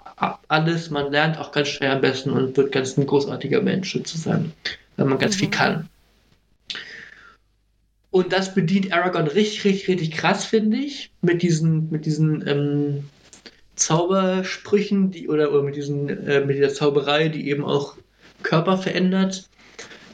alles, 0.47 0.89
man 0.89 1.11
lernt 1.11 1.37
auch 1.37 1.51
ganz 1.51 1.67
schnell 1.67 1.91
am 1.91 2.01
besten 2.01 2.31
und 2.31 2.57
wird 2.57 2.71
ganz 2.71 2.97
ein 2.97 3.05
großartiger 3.05 3.61
Mensch 3.61 3.93
sozusagen, 3.93 4.53
wenn 4.97 5.07
man 5.07 5.19
ganz 5.19 5.35
mhm. 5.35 5.39
viel 5.39 5.49
kann. 5.51 5.89
Und 8.09 8.33
das 8.33 8.55
bedient 8.55 8.91
Aragorn 8.91 9.27
richtig, 9.27 9.65
richtig, 9.65 9.87
richtig 9.87 10.11
krass, 10.11 10.45
finde 10.45 10.77
ich, 10.77 11.11
mit 11.21 11.43
diesen, 11.43 11.91
mit 11.91 12.07
diesen 12.07 12.47
ähm, 12.47 13.03
Zaubersprüchen, 13.75 15.11
die, 15.11 15.27
oder, 15.27 15.51
oder 15.51 15.61
mit, 15.61 15.75
diesen, 15.75 16.09
äh, 16.25 16.43
mit 16.43 16.57
dieser 16.57 16.73
Zauberei, 16.73 17.27
die 17.27 17.47
eben 17.49 17.63
auch 17.63 17.97
Körper 18.41 18.79
verändert. 18.79 19.47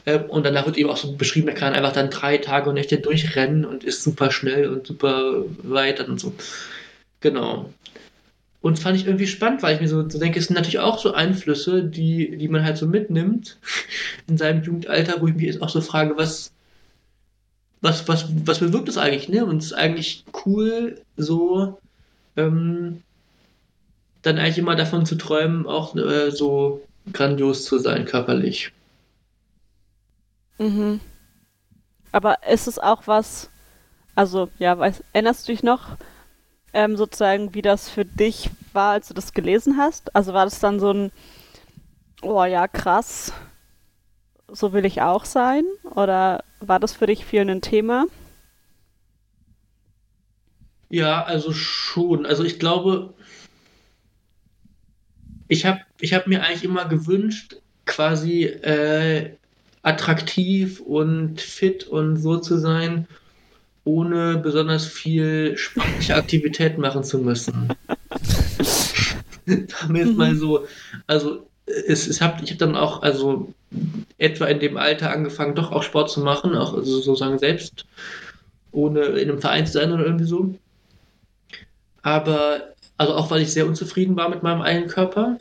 Äh, 0.04 0.18
und 0.18 0.44
danach 0.44 0.66
wird 0.66 0.76
eben 0.76 0.90
auch 0.90 0.98
so 0.98 1.12
beschrieben, 1.16 1.48
er 1.48 1.54
kann 1.54 1.72
einfach 1.72 1.92
dann 1.92 2.10
drei 2.10 2.36
Tage 2.36 2.68
und 2.68 2.74
Nächte 2.74 2.98
durchrennen 2.98 3.64
und 3.64 3.82
ist 3.82 4.02
super 4.02 4.30
schnell 4.30 4.68
und 4.68 4.86
super 4.86 5.44
weit 5.62 6.06
und 6.06 6.20
so. 6.20 6.34
Genau. 7.20 7.70
Und 8.62 8.78
fand 8.78 8.96
ich 8.96 9.06
irgendwie 9.06 9.26
spannend, 9.26 9.62
weil 9.62 9.74
ich 9.74 9.80
mir 9.80 9.88
so, 9.88 10.08
so 10.08 10.18
denke, 10.18 10.38
es 10.38 10.46
sind 10.46 10.54
natürlich 10.54 10.78
auch 10.78 10.98
so 10.98 11.12
Einflüsse, 11.12 11.84
die, 11.84 12.36
die 12.38 12.48
man 12.48 12.64
halt 12.64 12.78
so 12.78 12.86
mitnimmt 12.86 13.58
in 14.28 14.38
seinem 14.38 14.62
Jugendalter, 14.62 15.20
wo 15.20 15.26
ich 15.26 15.34
mich 15.34 15.44
jetzt 15.44 15.60
auch 15.60 15.68
so 15.68 15.80
frage, 15.80 16.16
was, 16.16 16.52
was, 17.80 18.06
was, 18.06 18.26
was 18.46 18.60
bewirkt 18.60 18.86
das 18.86 18.98
eigentlich, 18.98 19.28
ne? 19.28 19.44
Und 19.44 19.58
es 19.58 19.66
ist 19.66 19.72
eigentlich 19.72 20.24
cool, 20.46 21.00
so 21.16 21.80
ähm, 22.36 23.02
dann 24.22 24.38
eigentlich 24.38 24.58
immer 24.58 24.76
davon 24.76 25.04
zu 25.04 25.16
träumen, 25.16 25.66
auch 25.66 25.96
äh, 25.96 26.30
so 26.30 26.82
grandios 27.12 27.64
zu 27.64 27.78
sein, 27.78 28.04
körperlich. 28.04 28.72
Mhm. 30.58 31.00
Aber 32.12 32.36
ist 32.48 32.68
es 32.68 32.78
auch 32.78 33.06
was, 33.06 33.50
also 34.14 34.48
ja, 34.60 34.78
weiß, 34.78 35.02
erinnerst 35.12 35.48
du 35.48 35.52
dich 35.52 35.64
noch, 35.64 35.96
ähm, 36.72 36.96
sozusagen, 36.96 37.54
wie 37.54 37.62
das 37.62 37.88
für 37.88 38.04
dich 38.04 38.50
war, 38.72 38.92
als 38.92 39.08
du 39.08 39.14
das 39.14 39.32
gelesen 39.32 39.76
hast? 39.76 40.14
Also 40.14 40.32
war 40.32 40.44
das 40.44 40.60
dann 40.60 40.80
so 40.80 40.92
ein, 40.92 41.12
oh 42.22 42.44
ja, 42.44 42.68
krass, 42.68 43.32
so 44.48 44.72
will 44.72 44.84
ich 44.84 45.02
auch 45.02 45.24
sein? 45.24 45.64
Oder 45.94 46.44
war 46.60 46.80
das 46.80 46.92
für 46.92 47.06
dich 47.06 47.24
viel 47.24 47.48
ein 47.48 47.62
Thema? 47.62 48.06
Ja, 50.88 51.24
also 51.24 51.52
schon. 51.52 52.26
Also 52.26 52.44
ich 52.44 52.58
glaube, 52.58 53.14
ich 55.48 55.64
habe 55.64 55.80
ich 56.00 56.12
hab 56.12 56.26
mir 56.26 56.42
eigentlich 56.42 56.64
immer 56.64 56.84
gewünscht, 56.86 57.56
quasi 57.86 58.44
äh, 58.44 59.36
attraktiv 59.82 60.80
und 60.80 61.40
fit 61.40 61.84
und 61.84 62.16
so 62.16 62.38
zu 62.38 62.58
sein, 62.58 63.08
ohne 63.84 64.36
besonders 64.38 64.86
viel 64.86 65.56
sportliche 65.56 66.14
Aktivität 66.14 66.78
machen 66.78 67.04
zu 67.04 67.18
müssen. 67.18 67.68
Jetzt 69.46 70.16
mal 70.16 70.36
so, 70.36 70.66
also 71.06 71.46
es, 71.66 72.06
es 72.06 72.20
hab, 72.20 72.42
ich 72.42 72.50
habe 72.50 72.58
dann 72.58 72.76
auch, 72.76 73.02
also 73.02 73.52
etwa 74.18 74.46
in 74.46 74.60
dem 74.60 74.76
Alter 74.76 75.10
angefangen, 75.10 75.54
doch 75.54 75.72
auch 75.72 75.82
Sport 75.82 76.10
zu 76.10 76.20
machen, 76.20 76.54
auch 76.54 76.74
also 76.74 77.00
sozusagen 77.00 77.38
selbst, 77.38 77.86
ohne 78.70 79.00
in 79.00 79.30
einem 79.30 79.40
Verein 79.40 79.66
zu 79.66 79.72
sein 79.72 79.92
oder 79.92 80.04
irgendwie 80.04 80.24
so. 80.24 80.54
Aber, 82.02 82.74
also 82.96 83.14
auch 83.14 83.30
weil 83.30 83.42
ich 83.42 83.52
sehr 83.52 83.66
unzufrieden 83.66 84.16
war 84.16 84.28
mit 84.28 84.42
meinem 84.42 84.62
eigenen 84.62 84.88
Körper. 84.88 85.38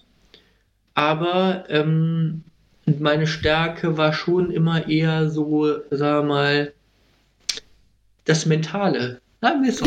Aber 0.93 1.65
ähm, 1.69 2.43
meine 2.85 3.27
Stärke 3.27 3.97
war 3.97 4.13
schon 4.13 4.51
immer 4.51 4.87
eher 4.87 5.29
so, 5.29 5.67
sagen 5.89 6.27
wir 6.27 6.33
mal, 6.33 6.73
das 8.31 8.45
Mentale. 8.45 9.21
Sagen 9.41 9.63
wir 9.63 9.73
so. 9.73 9.85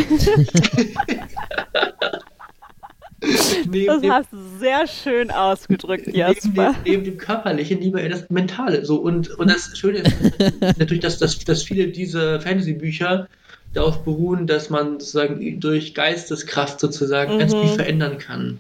neben 3.71 3.87
das 3.87 4.01
dem, 4.03 4.13
hast 4.13 4.33
du 4.33 4.37
sehr 4.59 4.87
schön 4.87 5.31
ausgedrückt, 5.31 6.09
Jasper. 6.09 6.43
Neben, 6.45 6.55
dem, 6.55 6.75
neben 6.85 7.05
dem 7.05 7.17
Körperlichen 7.17 7.81
lieber 7.81 8.01
eher 8.03 8.11
das 8.11 8.29
Mentale. 8.29 8.85
So. 8.85 8.97
Und, 8.97 9.31
und 9.31 9.51
das 9.51 9.79
Schöne 9.79 10.01
ist 10.01 10.15
natürlich, 10.79 11.01
dass, 11.01 11.19
dass, 11.19 11.39
dass 11.39 11.63
viele 11.63 11.89
dieser 11.89 12.41
Fantasy-Bücher 12.41 13.29
darauf 13.73 14.05
beruhen, 14.05 14.47
dass 14.47 14.69
man 14.71 15.01
sozusagen 15.01 15.61
durch 15.61 15.95
Geisteskraft 15.95 16.79
sozusagen 16.81 17.35
mhm. 17.35 17.39
ganz 17.39 17.55
viel 17.55 17.69
verändern 17.69 18.19
kann. 18.19 18.59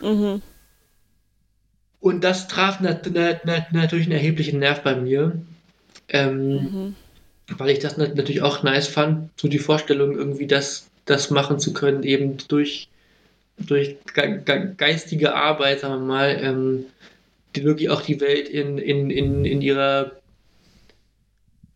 Mhm. 0.00 0.42
Und 2.00 2.22
das 2.22 2.48
traf 2.48 2.80
nat 2.80 3.10
nat 3.12 3.44
nat 3.46 3.72
natürlich 3.72 4.06
einen 4.06 4.12
erheblichen 4.12 4.58
Nerv 4.60 4.82
bei 4.82 4.94
mir. 4.94 5.38
Ähm, 6.08 6.48
mhm. 6.48 6.94
Weil 7.48 7.70
ich 7.70 7.78
das 7.78 7.96
natürlich 7.96 8.42
auch 8.42 8.62
nice 8.62 8.88
fand, 8.88 9.30
so 9.38 9.48
die 9.48 9.58
Vorstellung 9.58 10.16
irgendwie 10.16 10.46
das, 10.46 10.88
das 11.04 11.30
machen 11.30 11.58
zu 11.58 11.72
können, 11.72 12.02
eben 12.02 12.38
durch, 12.48 12.88
durch 13.58 13.96
ge 14.14 14.40
ge 14.44 14.68
geistige 14.76 15.34
Arbeit, 15.34 15.80
sagen 15.80 15.94
wir 15.94 16.06
mal, 16.06 16.38
ähm, 16.40 16.86
die 17.54 17.64
wirklich 17.64 17.90
auch 17.90 18.00
die 18.00 18.20
Welt 18.20 18.48
in, 18.48 18.78
in, 18.78 19.10
in, 19.10 19.44
in 19.44 19.60
ihrer 19.60 20.12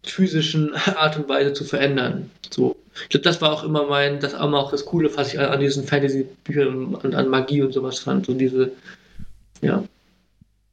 physischen 0.04 0.74
Art 0.96 1.16
und 1.18 1.28
Weise 1.28 1.52
zu 1.52 1.64
verändern. 1.64 2.30
So. 2.50 2.76
Ich 3.02 3.10
glaube, 3.10 3.24
das 3.24 3.40
war 3.40 3.52
auch 3.52 3.62
immer 3.62 3.86
mein, 3.86 4.18
das 4.18 4.32
war 4.32 4.52
auch 4.54 4.70
das 4.70 4.84
Coole, 4.84 5.14
was 5.16 5.32
ich 5.32 5.38
an 5.38 5.60
diesen 5.60 5.84
Fantasy-Büchern 5.84 6.96
und 6.96 7.14
an 7.14 7.28
Magie 7.28 7.62
und 7.62 7.72
sowas 7.72 8.00
fand. 8.00 8.26
So 8.26 8.34
diese, 8.34 8.72
ja, 9.60 9.84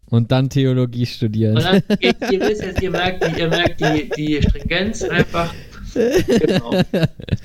und 0.09 0.31
dann 0.31 0.49
Theologie 0.49 1.05
studieren. 1.05 1.57
Und 1.57 1.63
dann, 1.63 1.83
ihr, 1.99 2.13
ihr, 2.31 2.39
wisst 2.41 2.63
jetzt, 2.63 2.81
ihr 2.81 2.91
merkt, 2.91 3.37
ihr 3.37 3.47
merkt 3.47 3.81
die, 3.81 4.09
die 4.09 4.41
Stringenz 4.41 5.03
einfach. 5.03 5.53
Genau. 5.93 6.71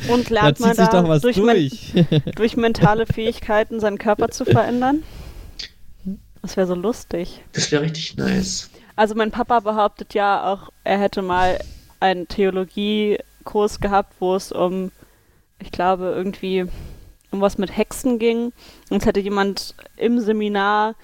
Und 0.08 0.28
lernt 0.30 0.60
da 0.60 0.66
man 0.66 0.76
da 0.76 1.18
durch, 1.18 1.36
durch. 1.36 1.94
Men 1.94 2.22
durch 2.34 2.56
mentale 2.56 3.06
Fähigkeiten 3.06 3.78
seinen 3.78 3.98
Körper 3.98 4.28
zu 4.30 4.44
verändern? 4.44 5.04
Das 6.42 6.56
wäre 6.56 6.66
so 6.66 6.74
lustig. 6.74 7.42
Das 7.52 7.70
wäre 7.70 7.82
richtig 7.82 8.16
nice. 8.16 8.70
Also 8.96 9.14
mein 9.14 9.30
Papa 9.30 9.60
behauptet 9.60 10.14
ja 10.14 10.52
auch, 10.52 10.70
er 10.84 10.98
hätte 10.98 11.22
mal 11.22 11.60
einen 12.00 12.28
Theologiekurs 12.28 13.80
gehabt, 13.80 14.14
wo 14.20 14.34
es 14.34 14.50
um, 14.50 14.90
ich 15.60 15.70
glaube, 15.70 16.12
irgendwie 16.16 16.66
um 17.30 17.40
was 17.40 17.58
mit 17.58 17.76
Hexen 17.76 18.18
ging. 18.18 18.52
Und 18.90 19.02
es 19.02 19.06
hätte 19.06 19.20
jemand 19.20 19.74
im 19.96 20.18
Seminar 20.18 20.96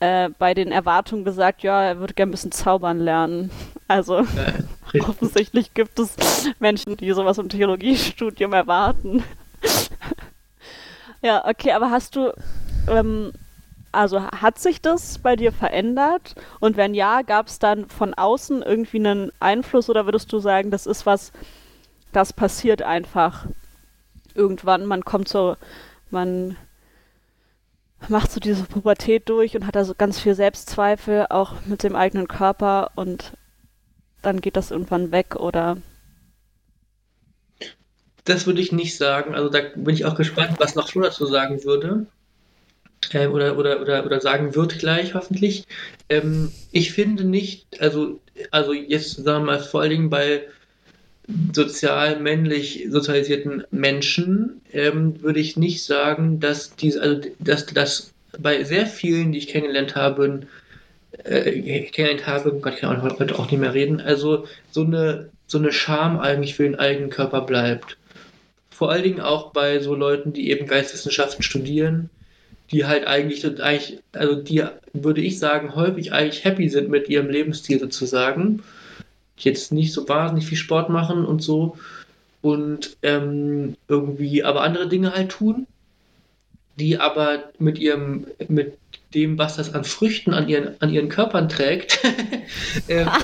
äh, 0.00 0.30
bei 0.38 0.54
den 0.54 0.72
Erwartungen 0.72 1.24
gesagt, 1.24 1.62
ja, 1.62 1.82
er 1.82 2.00
würde 2.00 2.14
gerne 2.14 2.30
ein 2.30 2.32
bisschen 2.32 2.52
zaubern 2.52 2.98
lernen. 2.98 3.50
Also 3.86 4.20
ja, 4.92 5.08
offensichtlich 5.08 5.74
gibt 5.74 5.98
es 5.98 6.16
Menschen, 6.58 6.96
die 6.96 7.12
sowas 7.12 7.38
im 7.38 7.48
Theologiestudium 7.48 8.52
erwarten. 8.52 9.22
ja, 11.22 11.46
okay, 11.46 11.72
aber 11.72 11.90
hast 11.90 12.16
du, 12.16 12.32
ähm, 12.88 13.32
also 13.92 14.22
hat 14.22 14.58
sich 14.58 14.80
das 14.80 15.18
bei 15.18 15.36
dir 15.36 15.52
verändert? 15.52 16.34
Und 16.60 16.76
wenn 16.76 16.94
ja, 16.94 17.22
gab 17.22 17.48
es 17.48 17.58
dann 17.58 17.88
von 17.88 18.14
außen 18.14 18.62
irgendwie 18.62 18.98
einen 18.98 19.32
Einfluss 19.38 19.90
oder 19.90 20.06
würdest 20.06 20.32
du 20.32 20.38
sagen, 20.38 20.70
das 20.70 20.86
ist 20.86 21.04
was, 21.06 21.32
das 22.12 22.32
passiert 22.32 22.82
einfach 22.82 23.46
irgendwann, 24.34 24.86
man 24.86 25.04
kommt 25.04 25.28
so, 25.28 25.56
man 26.10 26.56
macht 28.08 28.32
so 28.32 28.40
diese 28.40 28.64
Pubertät 28.64 29.28
durch 29.28 29.56
und 29.56 29.66
hat 29.66 29.76
da 29.76 29.84
so 29.84 29.94
ganz 29.96 30.18
viel 30.18 30.34
Selbstzweifel, 30.34 31.26
auch 31.30 31.54
mit 31.66 31.82
dem 31.82 31.96
eigenen 31.96 32.28
Körper 32.28 32.92
und 32.94 33.32
dann 34.22 34.40
geht 34.40 34.56
das 34.56 34.70
irgendwann 34.70 35.12
weg 35.12 35.36
oder? 35.36 35.78
Das 38.24 38.46
würde 38.46 38.60
ich 38.60 38.72
nicht 38.72 38.96
sagen. 38.96 39.34
Also 39.34 39.48
da 39.48 39.60
bin 39.74 39.94
ich 39.94 40.04
auch 40.04 40.14
gespannt, 40.14 40.56
was 40.58 40.74
noch 40.74 40.88
Flo 40.88 41.02
dazu 41.02 41.26
sagen 41.26 41.64
würde. 41.64 42.06
Äh, 43.12 43.28
oder, 43.28 43.56
oder, 43.56 43.80
oder, 43.80 44.04
oder 44.04 44.20
sagen 44.20 44.54
wird 44.54 44.78
gleich 44.78 45.14
hoffentlich. 45.14 45.66
Ähm, 46.08 46.52
ich 46.70 46.92
finde 46.92 47.24
nicht, 47.24 47.80
also, 47.80 48.20
also 48.50 48.72
jetzt 48.72 49.14
sagen 49.16 49.46
wir 49.46 49.52
mal 49.52 49.60
vor 49.60 49.80
allen 49.80 49.90
Dingen 49.90 50.10
bei 50.10 50.42
sozial 51.52 52.20
männlich 52.20 52.86
sozialisierten 52.90 53.64
Menschen 53.70 54.60
ähm, 54.72 55.22
würde 55.22 55.40
ich 55.40 55.56
nicht 55.56 55.84
sagen, 55.84 56.40
dass 56.40 56.74
diese, 56.76 57.00
also 57.00 57.20
dass 57.38 57.66
das 57.66 58.12
bei 58.38 58.64
sehr 58.64 58.86
vielen, 58.86 59.32
die 59.32 59.38
ich 59.38 59.48
kennengelernt 59.48 59.96
habe, 59.96 60.40
äh, 61.24 61.82
kennengelernt 61.82 62.26
habe, 62.26 62.52
Gott, 62.60 62.74
ich 62.74 62.80
kann 62.80 62.96
auch 63.00 63.18
heute 63.18 63.38
auch 63.38 63.50
nicht 63.50 63.60
mehr 63.60 63.74
reden, 63.74 64.00
also 64.00 64.46
so 64.70 64.84
eine 64.84 65.30
so 65.50 65.58
eine 65.58 65.72
Scham 65.72 66.20
eigentlich 66.20 66.54
für 66.54 66.62
den 66.62 66.78
eigenen 66.78 67.10
Körper 67.10 67.40
bleibt. 67.40 67.96
Vor 68.70 68.92
allen 68.92 69.02
Dingen 69.02 69.20
auch 69.20 69.52
bei 69.52 69.80
so 69.80 69.96
Leuten, 69.96 70.32
die 70.32 70.48
eben 70.50 70.66
Geisteswissenschaften 70.68 71.42
studieren, 71.42 72.08
die 72.70 72.86
halt 72.86 73.06
eigentlich, 73.08 73.44
eigentlich, 73.60 73.98
also 74.12 74.36
die 74.36 74.62
würde 74.92 75.20
ich 75.20 75.40
sagen, 75.40 75.74
häufig 75.74 76.12
eigentlich 76.12 76.44
happy 76.44 76.68
sind 76.68 76.88
mit 76.88 77.08
ihrem 77.08 77.28
Lebensstil 77.28 77.80
sozusagen 77.80 78.62
jetzt 79.44 79.72
nicht 79.72 79.92
so 79.92 80.08
wahnsinnig 80.08 80.46
viel 80.46 80.58
Sport 80.58 80.88
machen 80.88 81.24
und 81.24 81.42
so 81.42 81.76
und 82.42 82.96
ähm, 83.02 83.76
irgendwie 83.88 84.42
aber 84.42 84.62
andere 84.62 84.88
Dinge 84.88 85.12
halt 85.12 85.30
tun, 85.30 85.66
die 86.76 86.98
aber 86.98 87.50
mit 87.58 87.78
ihrem, 87.78 88.26
mit 88.48 88.78
dem, 89.14 89.38
was 89.38 89.56
das 89.56 89.74
an 89.74 89.84
Früchten 89.84 90.32
an 90.32 90.48
ihren, 90.48 90.80
an 90.80 90.90
ihren 90.90 91.08
Körpern 91.08 91.48
trägt, 91.48 92.00
ähm, 92.88 93.08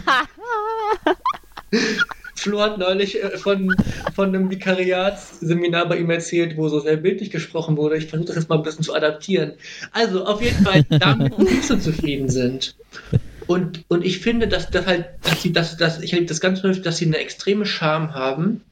Flo 2.36 2.60
hat 2.60 2.78
neulich 2.78 3.22
äh, 3.22 3.36
von, 3.38 3.74
von 4.14 4.28
einem 4.28 4.50
Vikariatsseminar 4.50 5.88
bei 5.88 5.98
ihm 5.98 6.10
erzählt, 6.10 6.56
wo 6.56 6.68
so 6.68 6.80
sehr 6.80 6.96
bildlich 6.96 7.30
gesprochen 7.30 7.76
wurde. 7.76 7.96
Ich 7.96 8.06
versuche 8.06 8.28
das 8.28 8.36
jetzt 8.36 8.48
mal 8.48 8.56
ein 8.56 8.62
bisschen 8.62 8.84
zu 8.84 8.94
adaptieren. 8.94 9.54
Also 9.92 10.24
auf 10.24 10.42
jeden 10.42 10.62
Fall 10.64 10.84
damit 10.84 11.38
nicht 11.38 11.64
so 11.64 11.76
zufrieden 11.76 12.28
sind. 12.28 12.76
Und, 13.46 13.84
und 13.88 14.04
ich 14.04 14.18
finde, 14.18 14.48
dass, 14.48 14.70
dass 14.70 14.86
halt, 14.86 15.06
dass 15.22 15.42
sie, 15.42 15.52
dass, 15.52 15.76
dass, 15.76 16.00
ich 16.00 16.12
erlebe 16.12 16.28
das 16.28 16.40
ganz 16.40 16.62
häufig, 16.62 16.82
dass 16.82 16.98
sie 16.98 17.06
eine 17.06 17.18
extreme 17.18 17.66
Scham 17.66 18.14
haben 18.14 18.62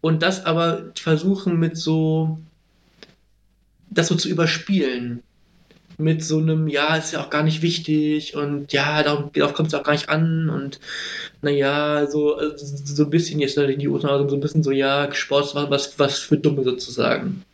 und 0.00 0.22
das 0.22 0.44
aber 0.44 0.92
versuchen 0.94 1.58
mit 1.58 1.76
so, 1.76 2.38
das 3.90 4.08
so 4.08 4.14
zu 4.14 4.28
überspielen. 4.28 5.22
Mit 5.98 6.22
so 6.22 6.38
einem, 6.38 6.68
ja, 6.68 6.96
ist 6.96 7.12
ja 7.12 7.24
auch 7.24 7.30
gar 7.30 7.42
nicht 7.42 7.62
wichtig 7.62 8.36
und 8.36 8.70
ja, 8.72 9.02
darauf, 9.02 9.32
darauf 9.32 9.54
kommt 9.54 9.68
es 9.68 9.74
auch 9.74 9.82
gar 9.82 9.94
nicht 9.94 10.10
an 10.10 10.50
und 10.50 10.78
naja, 11.40 12.06
so, 12.06 12.38
so 12.56 13.04
ein 13.04 13.10
bisschen 13.10 13.40
jetzt 13.40 13.56
in 13.56 13.78
die 13.78 13.88
Ausnahme, 13.88 14.28
so 14.28 14.36
ein 14.36 14.40
bisschen 14.40 14.62
so, 14.62 14.72
ja, 14.72 15.10
Sport 15.14 15.54
was, 15.54 15.98
was 15.98 16.18
für 16.18 16.36
Dumme 16.36 16.64
sozusagen. 16.64 17.44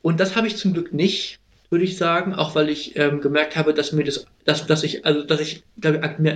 Und 0.00 0.18
das 0.18 0.34
habe 0.34 0.46
ich 0.46 0.56
zum 0.56 0.72
Glück 0.72 0.94
nicht 0.94 1.41
würde 1.72 1.84
ich 1.84 1.96
sagen, 1.96 2.34
auch 2.34 2.54
weil 2.54 2.68
ich 2.68 2.96
ähm, 2.96 3.22
gemerkt 3.22 3.56
habe, 3.56 3.72
dass 3.72 3.92
mir 3.92 4.04
das, 4.04 4.26
dass, 4.44 4.66
dass 4.66 4.84
ich, 4.84 5.06
also 5.06 5.22
dass 5.22 5.40
ich 5.40 5.64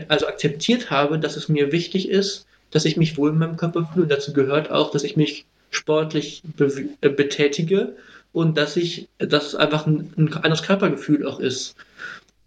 also 0.08 0.26
akzeptiert 0.26 0.90
habe, 0.90 1.18
dass 1.18 1.36
es 1.36 1.50
mir 1.50 1.72
wichtig 1.72 2.08
ist, 2.08 2.46
dass 2.70 2.86
ich 2.86 2.96
mich 2.96 3.18
wohl 3.18 3.30
in 3.30 3.38
meinem 3.38 3.58
Körper 3.58 3.86
fühle. 3.92 4.04
Und 4.04 4.10
dazu 4.10 4.32
gehört 4.32 4.70
auch, 4.70 4.90
dass 4.90 5.04
ich 5.04 5.14
mich 5.16 5.44
sportlich 5.70 6.42
be 6.56 6.88
äh, 7.02 7.10
betätige 7.10 7.94
und 8.32 8.56
dass 8.56 8.76
ich, 8.76 9.08
dass 9.18 9.48
es 9.48 9.54
einfach 9.54 9.86
ein, 9.86 10.10
ein 10.16 10.32
anderes 10.32 10.62
Körpergefühl 10.62 11.26
auch 11.26 11.38
ist. 11.38 11.76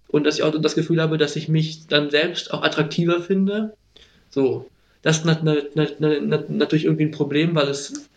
Und 0.08 0.24
dass 0.24 0.38
ich 0.38 0.44
auch 0.44 0.60
das 0.60 0.74
Gefühl 0.74 1.00
habe, 1.00 1.20
dass 1.20 1.36
ich 1.36 1.48
mich 1.48 1.86
dann 1.88 2.10
selbst 2.10 2.52
auch 2.52 2.64
attraktiver 2.64 3.22
finde. 3.22 3.74
So. 4.32 4.68
Das 5.04 5.20
ist 5.20 5.26
nat 5.26 5.44
nat 5.44 5.76
nat 6.02 6.50
natürlich 6.50 6.86
irgendwie 6.86 7.06
ein 7.06 7.12
Problem, 7.12 7.56
weil 7.56 7.70
es, 7.70 8.10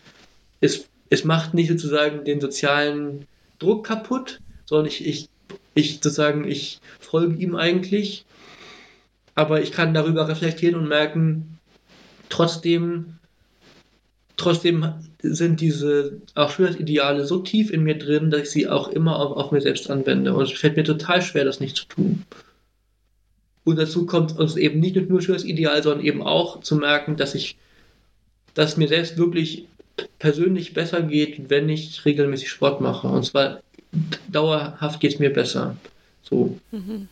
es, 0.59 0.87
es 1.09 1.23
macht 1.23 1.53
nicht 1.53 1.69
sozusagen 1.69 2.25
den 2.25 2.41
sozialen 2.41 3.27
Druck 3.59 3.85
kaputt, 3.85 4.39
sondern 4.65 4.87
ich, 4.87 5.05
ich, 5.05 5.29
ich 5.73 5.95
sozusagen, 5.95 6.47
ich 6.47 6.79
folge 6.99 7.35
ihm 7.35 7.55
eigentlich, 7.55 8.25
aber 9.35 9.61
ich 9.61 9.71
kann 9.71 9.93
darüber 9.93 10.27
reflektieren 10.27 10.75
und 10.75 10.87
merken, 10.87 11.59
trotzdem, 12.29 13.15
trotzdem 14.37 14.93
sind 15.21 15.61
diese 15.61 16.21
auch 16.35 16.51
Schönheitsideale 16.51 17.25
so 17.25 17.39
tief 17.39 17.71
in 17.71 17.83
mir 17.83 17.97
drin, 17.97 18.29
dass 18.29 18.41
ich 18.41 18.49
sie 18.49 18.67
auch 18.67 18.89
immer 18.89 19.17
auf, 19.19 19.37
auf 19.37 19.51
mir 19.51 19.61
selbst 19.61 19.89
anwende. 19.89 20.33
Und 20.33 20.43
es 20.43 20.51
fällt 20.51 20.75
mir 20.75 20.83
total 20.83 21.21
schwer, 21.21 21.45
das 21.45 21.59
nicht 21.59 21.77
zu 21.77 21.85
tun. 21.85 22.25
Und 23.63 23.77
dazu 23.77 24.05
kommt 24.05 24.37
uns 24.37 24.57
eben 24.57 24.79
nicht 24.79 24.95
nur 25.09 25.21
für 25.21 25.33
das 25.33 25.45
Ideal, 25.45 25.81
sondern 25.81 26.05
eben 26.05 26.21
auch 26.21 26.59
zu 26.59 26.75
merken, 26.75 27.15
dass 27.15 27.33
ich, 27.33 27.55
dass 28.53 28.77
mir 28.77 28.89
selbst 28.89 29.17
wirklich 29.17 29.67
persönlich 30.19 30.73
besser 30.73 31.01
geht, 31.01 31.49
wenn 31.49 31.69
ich 31.69 32.03
regelmäßig 32.03 32.49
Sport 32.49 32.81
mache. 32.81 33.07
Und 33.07 33.23
zwar 33.23 33.61
dauerhaft 34.31 34.99
geht 34.99 35.13
es 35.13 35.19
mir 35.19 35.31
besser. 35.31 35.75
So. 36.23 36.57
Mhm. 36.71 37.07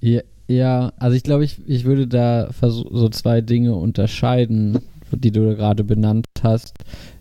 Ja, 0.00 0.20
ja, 0.48 0.92
also 0.98 1.16
ich 1.16 1.22
glaube, 1.22 1.44
ich, 1.44 1.58
ich 1.66 1.84
würde 1.84 2.06
da 2.06 2.50
so 2.60 3.08
zwei 3.08 3.40
Dinge 3.40 3.74
unterscheiden, 3.74 4.78
die 5.10 5.32
du 5.32 5.56
gerade 5.56 5.84
benannt 5.84 6.26
hast. 6.42 6.74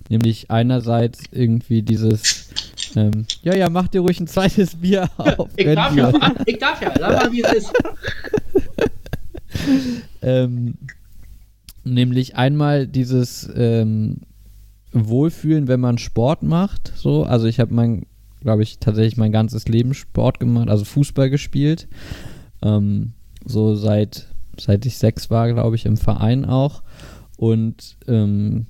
Nämlich 0.10 0.52
einerseits 0.52 1.24
irgendwie 1.32 1.82
dieses, 1.82 2.52
ähm, 2.96 3.26
ja, 3.42 3.56
ja, 3.56 3.70
mach 3.70 3.88
dir 3.88 4.02
ruhig 4.02 4.20
ein 4.20 4.28
zweites 4.28 4.76
Bier 4.82 5.10
auf. 5.18 5.50
ich, 5.56 5.74
darf 5.74 5.96
ja, 5.96 6.14
ich 6.46 6.60
darf 6.60 6.82
ja, 6.82 6.94
sag 6.98 7.24
mal, 7.24 7.32
wie 7.32 7.42
es 7.42 7.54
ist. 7.54 7.74
ähm, 10.22 10.76
nämlich 11.84 12.36
einmal 12.36 12.86
dieses 12.86 13.50
ähm, 13.56 14.18
Wohlfühlen, 14.96 15.68
wenn 15.68 15.80
man 15.80 15.98
Sport 15.98 16.44
macht. 16.44 16.94
So, 16.96 17.24
also 17.24 17.48
ich 17.48 17.60
habe 17.60 17.74
mein, 17.74 18.06
glaube 18.42 18.64
ich, 18.64 18.80
tatsächlich 18.80 19.18
mein 19.18 19.32
ganzes 19.32 19.68
Leben 19.68 19.94
Sport 19.94 20.40
gemacht, 20.40 20.70
also 20.70 20.86
Fußball 20.86 21.30
gespielt. 21.30 21.88
Ähm, 22.64 23.14
so 23.46 23.76
seit, 23.76 24.28
seit 24.58 24.86
ich 24.86 24.98
sechs 24.98 25.30
war, 25.30 25.52
glaube 25.52 25.76
ich, 25.76 25.86
im 25.86 25.98
Verein 25.98 26.46
auch. 26.46 26.82
Und 27.38 27.98
ähm, 28.08 28.68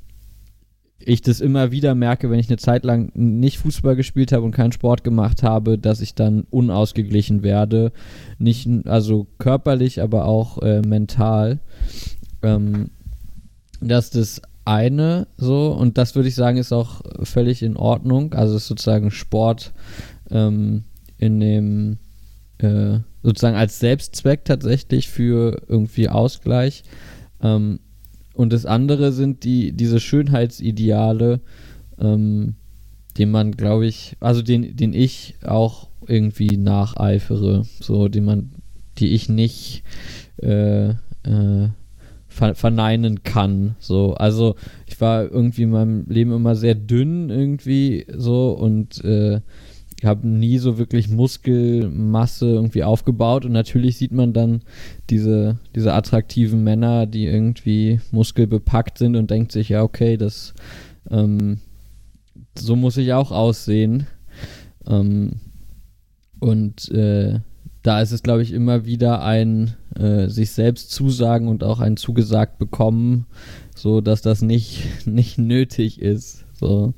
ich 0.97 1.21
das 1.21 1.39
immer 1.39 1.71
wieder 1.71 1.93
merke, 1.93 2.29
wenn 2.29 2.39
ich 2.39 2.49
eine 2.49 2.57
Zeit 2.57 2.83
lang 2.83 3.11
nicht 3.13 3.59
Fußball 3.59 3.95
gespielt 3.95 4.31
habe 4.31 4.43
und 4.43 4.51
keinen 4.51 4.71
Sport 4.71 5.03
gemacht 5.03 5.43
habe, 5.43 5.77
dass 5.77 6.01
ich 6.01 6.15
dann 6.15 6.45
unausgeglichen 6.49 7.43
werde. 7.43 7.91
Nicht, 8.39 8.67
also 8.85 9.27
körperlich, 9.37 10.01
aber 10.01 10.25
auch 10.25 10.61
äh, 10.63 10.81
mental. 10.81 11.59
Ähm, 12.41 12.89
das 13.81 14.05
ist 14.05 14.15
das 14.15 14.41
eine 14.65 15.27
so, 15.37 15.71
und 15.71 15.97
das 15.97 16.15
würde 16.15 16.27
ich 16.27 16.35
sagen, 16.35 16.57
ist 16.57 16.73
auch 16.73 17.01
völlig 17.23 17.61
in 17.63 17.77
Ordnung. 17.77 18.33
Also 18.33 18.57
ist 18.57 18.67
sozusagen 18.67 19.11
Sport 19.11 19.73
ähm, 20.31 20.83
in 21.17 21.39
dem 21.39 21.97
äh, 22.57 22.99
sozusagen 23.23 23.55
als 23.55 23.79
Selbstzweck 23.79 24.45
tatsächlich 24.45 25.09
für 25.09 25.61
irgendwie 25.67 26.09
Ausgleich. 26.09 26.83
Ähm, 27.41 27.79
und 28.33 28.51
das 28.51 28.65
andere 28.65 29.11
sind 29.11 29.43
die, 29.43 29.71
diese 29.71 29.99
Schönheitsideale, 29.99 31.39
ähm, 31.99 32.55
den 33.17 33.31
man, 33.31 33.53
glaube 33.53 33.85
ich, 33.87 34.17
also 34.19 34.41
den, 34.41 34.75
den 34.75 34.93
ich 34.93 35.35
auch 35.45 35.87
irgendwie 36.07 36.57
nacheifere, 36.57 37.65
so, 37.79 38.09
den 38.09 38.25
man, 38.25 38.51
die 38.97 39.13
ich 39.13 39.29
nicht 39.29 39.83
äh, 40.41 40.89
äh, 40.89 41.69
verneinen 42.35 43.23
kann. 43.23 43.75
So, 43.79 44.13
also 44.13 44.55
ich 44.85 44.99
war 45.01 45.23
irgendwie 45.23 45.63
in 45.63 45.71
meinem 45.71 46.05
Leben 46.07 46.31
immer 46.33 46.55
sehr 46.55 46.75
dünn 46.75 47.29
irgendwie 47.29 48.05
so 48.15 48.51
und 48.51 49.03
äh, 49.03 49.41
habe 50.05 50.27
nie 50.27 50.57
so 50.57 50.77
wirklich 50.77 51.09
Muskelmasse 51.09 52.47
irgendwie 52.47 52.83
aufgebaut 52.83 53.45
und 53.45 53.51
natürlich 53.51 53.97
sieht 53.97 54.11
man 54.11 54.33
dann 54.33 54.61
diese, 55.09 55.57
diese 55.75 55.93
attraktiven 55.93 56.63
Männer, 56.63 57.05
die 57.07 57.25
irgendwie 57.25 57.99
muskelbepackt 58.11 58.97
sind 58.97 59.15
und 59.15 59.31
denkt 59.31 59.51
sich, 59.51 59.69
ja, 59.69 59.83
okay, 59.83 60.17
das 60.17 60.53
ähm, 61.09 61.59
so 62.57 62.75
muss 62.75 62.97
ich 62.97 63.13
auch 63.13 63.31
aussehen. 63.31 64.07
Ähm, 64.87 65.39
und 66.39 66.89
äh, 66.91 67.39
da 67.85 68.01
ist 68.01 68.11
es, 68.11 68.23
glaube 68.23 68.41
ich, 68.41 68.51
immer 68.51 68.85
wieder 68.85 69.23
ein 69.23 69.75
äh, 69.95 70.27
sich 70.27 70.51
selbst 70.51 70.91
zusagen 70.91 71.47
und 71.47 71.63
auch 71.63 71.79
ein 71.79 71.97
zugesagt 71.97 72.57
bekommen, 72.57 73.25
so 73.75 74.01
dass 74.01 74.21
das 74.21 74.41
nicht, 74.41 74.87
nicht 75.05 75.37
nötig 75.37 76.01
ist. 76.01 76.45
So. 76.53 76.93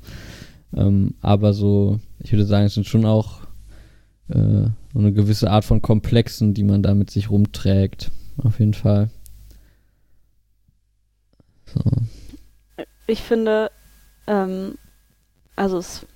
Ähm, 0.74 1.14
aber 1.20 1.52
so 1.52 2.00
ich 2.20 2.32
würde 2.32 2.44
sagen, 2.44 2.66
es 2.66 2.74
sind 2.74 2.86
schon 2.86 3.04
auch 3.04 3.40
äh, 4.28 4.68
so 4.92 4.98
eine 4.98 5.12
gewisse 5.12 5.50
Art 5.50 5.64
von 5.64 5.82
Komplexen, 5.82 6.54
die 6.54 6.64
man 6.64 6.82
da 6.82 6.94
mit 6.94 7.10
sich 7.10 7.30
rumträgt. 7.30 8.10
Auf 8.38 8.58
jeden 8.58 8.74
Fall. 8.74 9.10
So. 11.66 11.80
Ich 13.06 13.20
finde, 13.20 13.70
ähm, 14.26 14.76
also 15.56 15.78
es, 15.78 16.06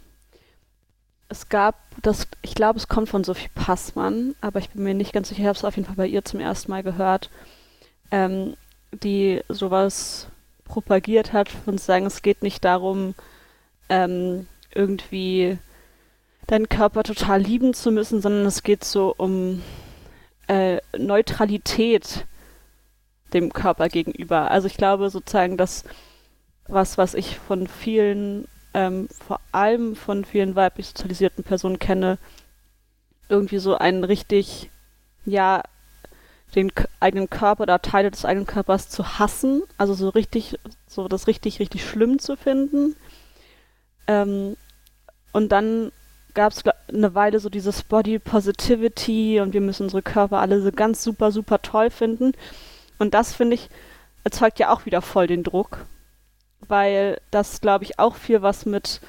es 1.33 1.49
gab 1.49 1.77
das, 2.03 2.29
ich 2.43 2.55
glaube, 2.55 2.79
es 2.79 2.89
kommt 2.89 3.09
von 3.09 3.25
Sophie 3.25 3.49
Passmann, 3.55 4.35
aber 4.41 4.59
ich 4.59 4.71
bin 4.71 4.85
mir 4.85 4.95
nicht 4.95 5.13
ganz 5.13 5.29
sicher, 5.31 5.41
ich 5.41 5.47
habe 5.47 5.57
es 5.57 5.65
auf 5.65 5.77
jeden 5.77 5.87
Fall 5.87 5.97
bei 5.97 6.07
ihr 6.07 6.25
zum 6.25 6.41
ersten 6.41 6.71
Mal 6.71 6.83
gehört, 6.83 7.31
ähm, 8.11 8.55
die 8.93 9.41
sowas 9.49 10.29
propagiert 10.65 11.33
hat 11.33 11.49
und 11.67 11.81
sagen, 11.81 12.07
es 12.07 12.23
geht 12.23 12.43
nicht 12.43 12.65
darum, 12.65 13.15
ähm, 13.89 14.47
irgendwie 14.75 15.59
deinen 16.47 16.69
Körper 16.69 17.03
total 17.03 17.41
lieben 17.41 17.73
zu 17.73 17.91
müssen, 17.91 18.21
sondern 18.21 18.45
es 18.45 18.63
geht 18.63 18.85
so 18.85 19.15
um 19.17 19.63
äh, 20.49 20.79
Neutralität 20.97 22.27
dem 23.33 23.55
Körper 23.55 23.89
gegenüber. 23.89 24.51
Also 24.51 24.67
ich 24.67 24.77
glaube 24.77 25.09
sozusagen, 25.09 25.57
dass 25.57 25.85
was, 26.69 26.99
was 26.99 27.15
ich 27.15 27.39
von 27.39 27.67
vielen, 27.67 28.47
ähm, 28.75 29.09
vor 29.27 29.41
allem 29.53 29.97
von 29.97 30.25
vielen 30.25 30.55
weiblich 30.57 30.89
sozialisierten 30.89 31.45
Personen 31.45 31.79
kenne, 31.79 32.19
irgendwie 33.29 33.59
so 33.59 33.77
einen 33.77 34.05
richtig, 34.05 34.71
ja, 35.25 35.63
den 36.55 36.71
eigenen 37.01 37.31
Körper 37.31 37.63
oder 37.63 37.81
Teile 37.81 38.11
des 38.11 38.25
eigenen 38.25 38.47
Körpers 38.47 38.89
zu 38.89 39.19
hassen, 39.19 39.63
also 39.79 39.95
so 39.95 40.11
richtig, 40.11 40.59
so 40.87 41.09
das 41.09 41.27
richtig, 41.27 41.61
richtig 41.61 41.87
schlimm 41.87 42.19
zu 42.19 42.37
finden. 42.37 42.95
Ähm, 44.07 44.57
und 45.33 45.51
dann 45.51 45.93
gab 46.35 46.53
es 46.53 46.63
eine 46.89 47.15
Weile 47.15 47.41
so 47.41 47.49
dieses 47.49 47.83
Body 47.83 48.19
Positivity 48.19 49.41
und 49.41 49.53
wir 49.53 49.61
müssen 49.61 49.85
unsere 49.85 50.03
Körper 50.03 50.41
alle 50.41 50.61
so 50.61 50.73
ganz 50.73 51.03
super, 51.03 51.33
super 51.33 51.61
toll 51.63 51.91
finden. 51.91 52.33
Und 52.99 53.15
das, 53.15 53.33
finde 53.33 53.55
ich, 53.55 53.69
erzeugt 54.25 54.59
ja 54.59 54.71
auch 54.71 54.87
wieder 54.87 55.03
voll 55.03 55.27
den 55.27 55.43
Druck, 55.43 55.85
weil 56.73 57.21
das, 57.31 57.61
glaube 57.61 57.85
ich, 57.85 57.99
auch 57.99 58.17
viel 58.17 58.41
was 58.41 58.65
mit, 58.65 59.03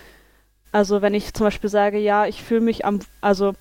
also 0.74 1.02
wenn 1.02 1.14
ich 1.14 1.34
zum 1.34 1.46
Beispiel 1.46 1.70
sage, 1.70 1.98
ja, 1.98 2.26
ich 2.26 2.44
fühle 2.44 2.60
mich 2.60 2.84
am, 2.84 3.00
also 3.22 3.54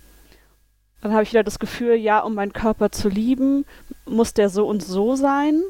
dann 1.00 1.12
habe 1.12 1.22
ich 1.22 1.30
wieder 1.30 1.44
das 1.44 1.60
Gefühl, 1.60 1.94
ja, 1.94 2.18
um 2.18 2.34
meinen 2.34 2.52
Körper 2.52 2.90
zu 2.90 3.08
lieben, 3.08 3.64
muss 4.04 4.34
der 4.34 4.48
so 4.48 4.66
und 4.66 4.82
so 4.82 5.14
sein. 5.14 5.62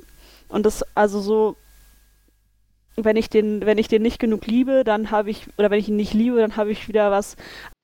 Und 0.49 0.65
das, 0.65 0.83
also 0.95 1.21
so, 1.21 1.57
wenn 2.97 3.17
ich 3.17 3.29
den, 3.29 3.67
wenn 3.67 3.77
ich 3.77 3.89
den 3.89 4.01
nicht 4.01 4.19
genug 4.19 4.47
liebe, 4.47 4.83
dann 4.83 5.11
habe 5.11 5.29
ich, 5.29 5.49
oder 5.59 5.71
wenn 5.71 5.79
ich 5.79 5.91
ihn 5.91 5.97
nicht 5.97 6.15
liebe, 6.15 6.39
dann 6.39 6.57
habe 6.57 6.73
ich 6.73 6.89
wieder 6.89 7.11
was, 7.11 7.37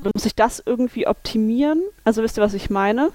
dann 0.02 0.12
muss 0.14 0.24
ich 0.24 0.34
das 0.34 0.62
irgendwie 0.64 1.06
optimieren. 1.06 1.82
Also 2.04 2.22
wisst 2.22 2.38
ihr, 2.38 2.42
was 2.42 2.54
ich 2.54 2.70
meine? 2.70 3.12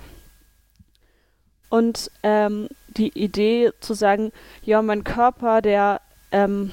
Und 1.70 2.12
ähm, 2.22 2.68
die 2.90 3.10
Idee 3.10 3.72
zu 3.80 3.96
sagen, 3.96 4.32
ja, 4.64 4.84
mein 4.84 5.04
Körper, 5.04 5.64
der, 5.64 6.00
ähm, 6.32 6.72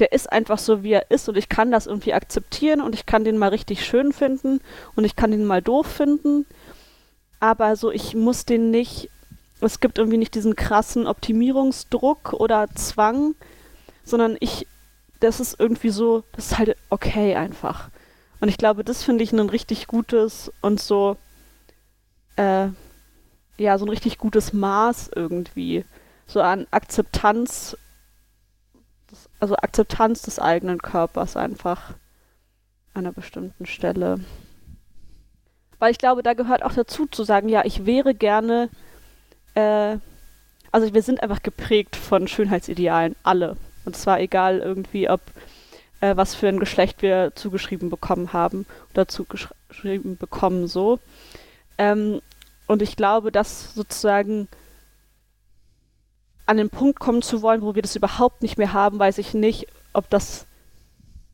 der 0.00 0.12
ist 0.12 0.32
einfach 0.32 0.58
so, 0.58 0.82
wie 0.82 0.92
er 0.92 1.10
ist 1.10 1.28
und 1.28 1.36
ich 1.36 1.48
kann 1.48 1.70
das 1.70 1.86
irgendwie 1.86 2.14
akzeptieren 2.14 2.80
und 2.80 2.94
ich 2.94 3.06
kann 3.06 3.24
den 3.24 3.38
mal 3.38 3.50
richtig 3.50 3.84
schön 3.84 4.12
finden 4.12 4.60
und 4.96 5.04
ich 5.04 5.16
kann 5.16 5.30
den 5.30 5.44
mal 5.44 5.62
doof 5.62 5.86
finden. 5.86 6.46
Aber 7.38 7.76
so, 7.76 7.90
ich 7.90 8.14
muss 8.14 8.44
den 8.44 8.70
nicht, 8.70 9.10
es 9.60 9.80
gibt 9.80 9.98
irgendwie 9.98 10.18
nicht 10.18 10.34
diesen 10.34 10.56
krassen 10.56 11.06
Optimierungsdruck 11.06 12.32
oder 12.34 12.68
Zwang, 12.74 13.34
sondern 14.04 14.36
ich, 14.40 14.66
das 15.20 15.40
ist 15.40 15.58
irgendwie 15.58 15.90
so, 15.90 16.24
das 16.32 16.52
ist 16.52 16.58
halt 16.58 16.76
okay 16.88 17.36
einfach. 17.36 17.90
Und 18.40 18.48
ich 18.48 18.56
glaube, 18.56 18.84
das 18.84 19.02
finde 19.02 19.22
ich 19.22 19.32
ein 19.32 19.40
richtig 19.40 19.86
gutes 19.86 20.50
und 20.62 20.80
so, 20.80 21.16
äh, 22.36 22.68
ja, 23.58 23.78
so 23.78 23.84
ein 23.84 23.90
richtig 23.90 24.16
gutes 24.16 24.52
Maß 24.54 25.10
irgendwie. 25.14 25.84
So 26.26 26.40
an 26.40 26.66
Akzeptanz, 26.70 27.76
also 29.40 29.56
Akzeptanz 29.56 30.22
des 30.22 30.38
eigenen 30.38 30.80
Körpers 30.80 31.36
einfach 31.36 31.90
an 32.94 33.06
einer 33.06 33.12
bestimmten 33.12 33.66
Stelle. 33.66 34.20
Weil 35.78 35.92
ich 35.92 35.98
glaube, 35.98 36.22
da 36.22 36.34
gehört 36.34 36.62
auch 36.62 36.74
dazu 36.74 37.06
zu 37.06 37.24
sagen, 37.24 37.48
ja, 37.48 37.64
ich 37.64 37.86
wäre 37.86 38.14
gerne, 38.14 38.68
äh, 39.54 39.96
also 40.70 40.92
wir 40.92 41.02
sind 41.02 41.22
einfach 41.22 41.42
geprägt 41.42 41.96
von 41.96 42.28
Schönheitsidealen, 42.28 43.16
alle. 43.22 43.56
Und 43.86 43.96
zwar 43.96 44.20
egal 44.20 44.58
irgendwie, 44.58 45.08
ob 45.08 45.22
äh, 46.00 46.16
was 46.16 46.34
für 46.34 46.48
ein 46.48 46.60
Geschlecht 46.60 47.00
wir 47.00 47.32
zugeschrieben 47.34 47.88
bekommen 47.88 48.32
haben 48.34 48.66
oder 48.92 49.08
zugeschrieben 49.08 50.18
bekommen 50.18 50.66
so. 50.66 50.98
Ähm, 51.78 52.20
und 52.66 52.82
ich 52.82 52.94
glaube, 52.94 53.32
dass 53.32 53.74
sozusagen 53.74 54.48
an 56.50 56.56
den 56.56 56.68
Punkt 56.68 56.98
kommen 56.98 57.22
zu 57.22 57.42
wollen, 57.42 57.62
wo 57.62 57.76
wir 57.76 57.82
das 57.82 57.94
überhaupt 57.94 58.42
nicht 58.42 58.58
mehr 58.58 58.72
haben, 58.72 58.98
weiß 58.98 59.18
ich 59.18 59.34
nicht, 59.34 59.68
ob 59.92 60.10
das 60.10 60.46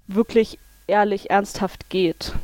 wirklich 0.06 0.58
ehrlich, 0.86 1.30
ernsthaft 1.30 1.88
geht. 1.88 2.34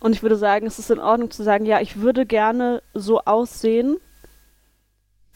Und 0.00 0.12
ich 0.12 0.22
würde 0.22 0.36
sagen, 0.36 0.66
es 0.66 0.78
ist 0.78 0.90
in 0.90 0.98
Ordnung 0.98 1.30
zu 1.30 1.42
sagen, 1.42 1.64
ja, 1.64 1.80
ich 1.80 1.96
würde 2.02 2.26
gerne 2.26 2.82
so 2.92 3.22
aussehen. 3.22 3.96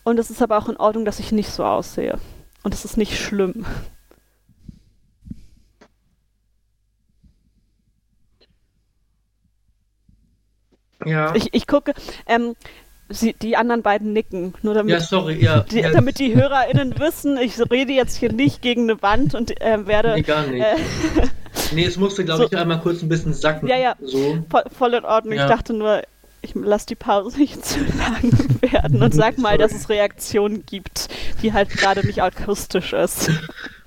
Und 0.04 0.18
es 0.18 0.28
ist 0.28 0.42
aber 0.42 0.58
auch 0.58 0.68
in 0.68 0.76
Ordnung, 0.76 1.06
dass 1.06 1.18
ich 1.18 1.32
nicht 1.32 1.50
so 1.50 1.64
aussehe. 1.64 2.18
Und 2.62 2.74
es 2.74 2.84
ist 2.84 2.98
nicht 2.98 3.18
schlimm. 3.18 3.64
Ja. 11.06 11.34
Ich, 11.34 11.54
ich 11.54 11.66
gucke, 11.66 11.94
ähm, 12.26 12.56
sie, 13.10 13.34
die 13.34 13.56
anderen 13.56 13.82
beiden 13.82 14.12
nicken, 14.12 14.54
nur 14.62 14.74
damit, 14.74 14.92
ja, 14.92 15.00
sorry, 15.00 15.42
ja. 15.42 15.60
die, 15.60 15.80
ja, 15.80 15.90
damit 15.90 16.18
die 16.18 16.34
HörerInnen 16.34 16.98
wissen, 16.98 17.36
ich 17.36 17.58
rede 17.70 17.92
jetzt 17.92 18.16
hier 18.16 18.32
nicht 18.32 18.62
gegen 18.62 18.88
eine 18.88 19.02
Wand 19.02 19.34
und 19.34 19.60
äh, 19.60 19.86
werde. 19.86 20.14
Nee, 20.14 20.22
gar 20.22 20.46
nicht. 20.46 20.62
Äh, 20.62 20.76
nee, 21.74 21.84
es 21.84 21.96
musste, 21.96 22.24
glaube 22.24 22.42
so- 22.42 22.48
ich, 22.50 22.56
einmal 22.56 22.80
kurz 22.80 23.02
ein 23.02 23.08
bisschen 23.08 23.34
sacken. 23.34 23.68
Ja, 23.68 23.76
ja. 23.76 23.94
So. 24.00 24.38
voll, 24.48 24.62
voll 24.76 24.94
in 24.94 25.04
Ordnung. 25.04 25.34
Ja. 25.34 25.44
Ich 25.44 25.50
dachte 25.50 25.72
nur, 25.74 26.02
ich 26.42 26.54
lasse 26.54 26.86
die 26.86 26.94
Pause 26.94 27.36
nicht 27.38 27.64
zu 27.64 27.80
lang 27.80 28.32
werden 28.60 29.02
und 29.02 29.14
sag 29.14 29.38
mal, 29.38 29.58
dass 29.58 29.72
es 29.72 29.88
Reaktionen 29.88 30.64
gibt, 30.64 31.08
die 31.42 31.52
halt 31.52 31.70
gerade 31.70 32.06
nicht 32.06 32.22
akustisch 32.22 32.92
ist. 32.92 33.30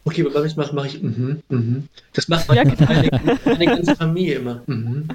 Okay, 0.05 0.25
aber 0.25 0.43
ich 0.43 0.57
mache, 0.57 0.75
mache 0.75 0.87
ich, 0.87 1.01
mhm, 1.01 1.43
mhm. 1.47 1.87
Das 2.11 2.27
macht 2.27 2.49
man 2.49 2.57
Ja, 2.57 2.63
genau. 2.65 2.91
meine, 2.91 3.39
meine 3.45 3.65
ganze 3.65 3.95
Familie 3.95 4.35
immer. 4.35 4.61
Mhm, 4.65 5.07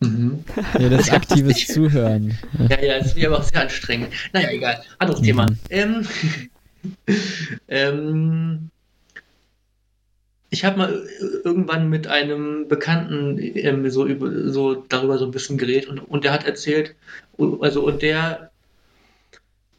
mhm. 0.00 0.44
Ja, 0.78 0.88
das 0.88 1.10
aktives 1.10 1.66
Zuhören. 1.66 2.36
Ja, 2.68 2.82
ja, 2.82 2.98
das 2.98 3.14
ist 3.14 3.24
aber 3.24 3.38
auch 3.38 3.42
sehr 3.42 3.62
anstrengend. 3.62 4.12
Naja, 4.32 4.50
egal. 4.50 4.82
Anderes 4.98 5.22
Thema. 5.22 5.46
Ähm, 5.70 6.06
ähm, 7.68 8.70
ich 10.50 10.64
habe 10.64 10.78
mal 10.78 11.06
irgendwann 11.44 11.90
mit 11.90 12.06
einem 12.06 12.68
Bekannten 12.68 13.38
ähm, 13.38 13.88
so, 13.90 14.06
über, 14.06 14.50
so 14.50 14.74
darüber 14.74 15.18
so 15.18 15.26
ein 15.26 15.30
bisschen 15.30 15.58
geredet 15.58 15.88
und, 15.88 15.98
und 15.98 16.24
der 16.24 16.32
hat 16.32 16.46
erzählt, 16.46 16.94
also 17.60 17.84
und 17.84 18.00
der 18.02 18.50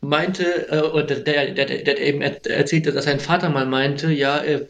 meinte, 0.02 0.70
äh, 0.72 0.82
und 0.82 1.10
der, 1.10 1.20
der, 1.20 1.54
der, 1.54 1.66
der 1.66 1.94
hat 1.94 2.00
eben 2.00 2.22
er- 2.22 2.46
erzählt, 2.46 2.86
dass 2.86 3.06
sein 3.06 3.20
Vater 3.20 3.50
mal 3.50 3.66
meinte, 3.66 4.12
ja, 4.12 4.38
er, 4.38 4.62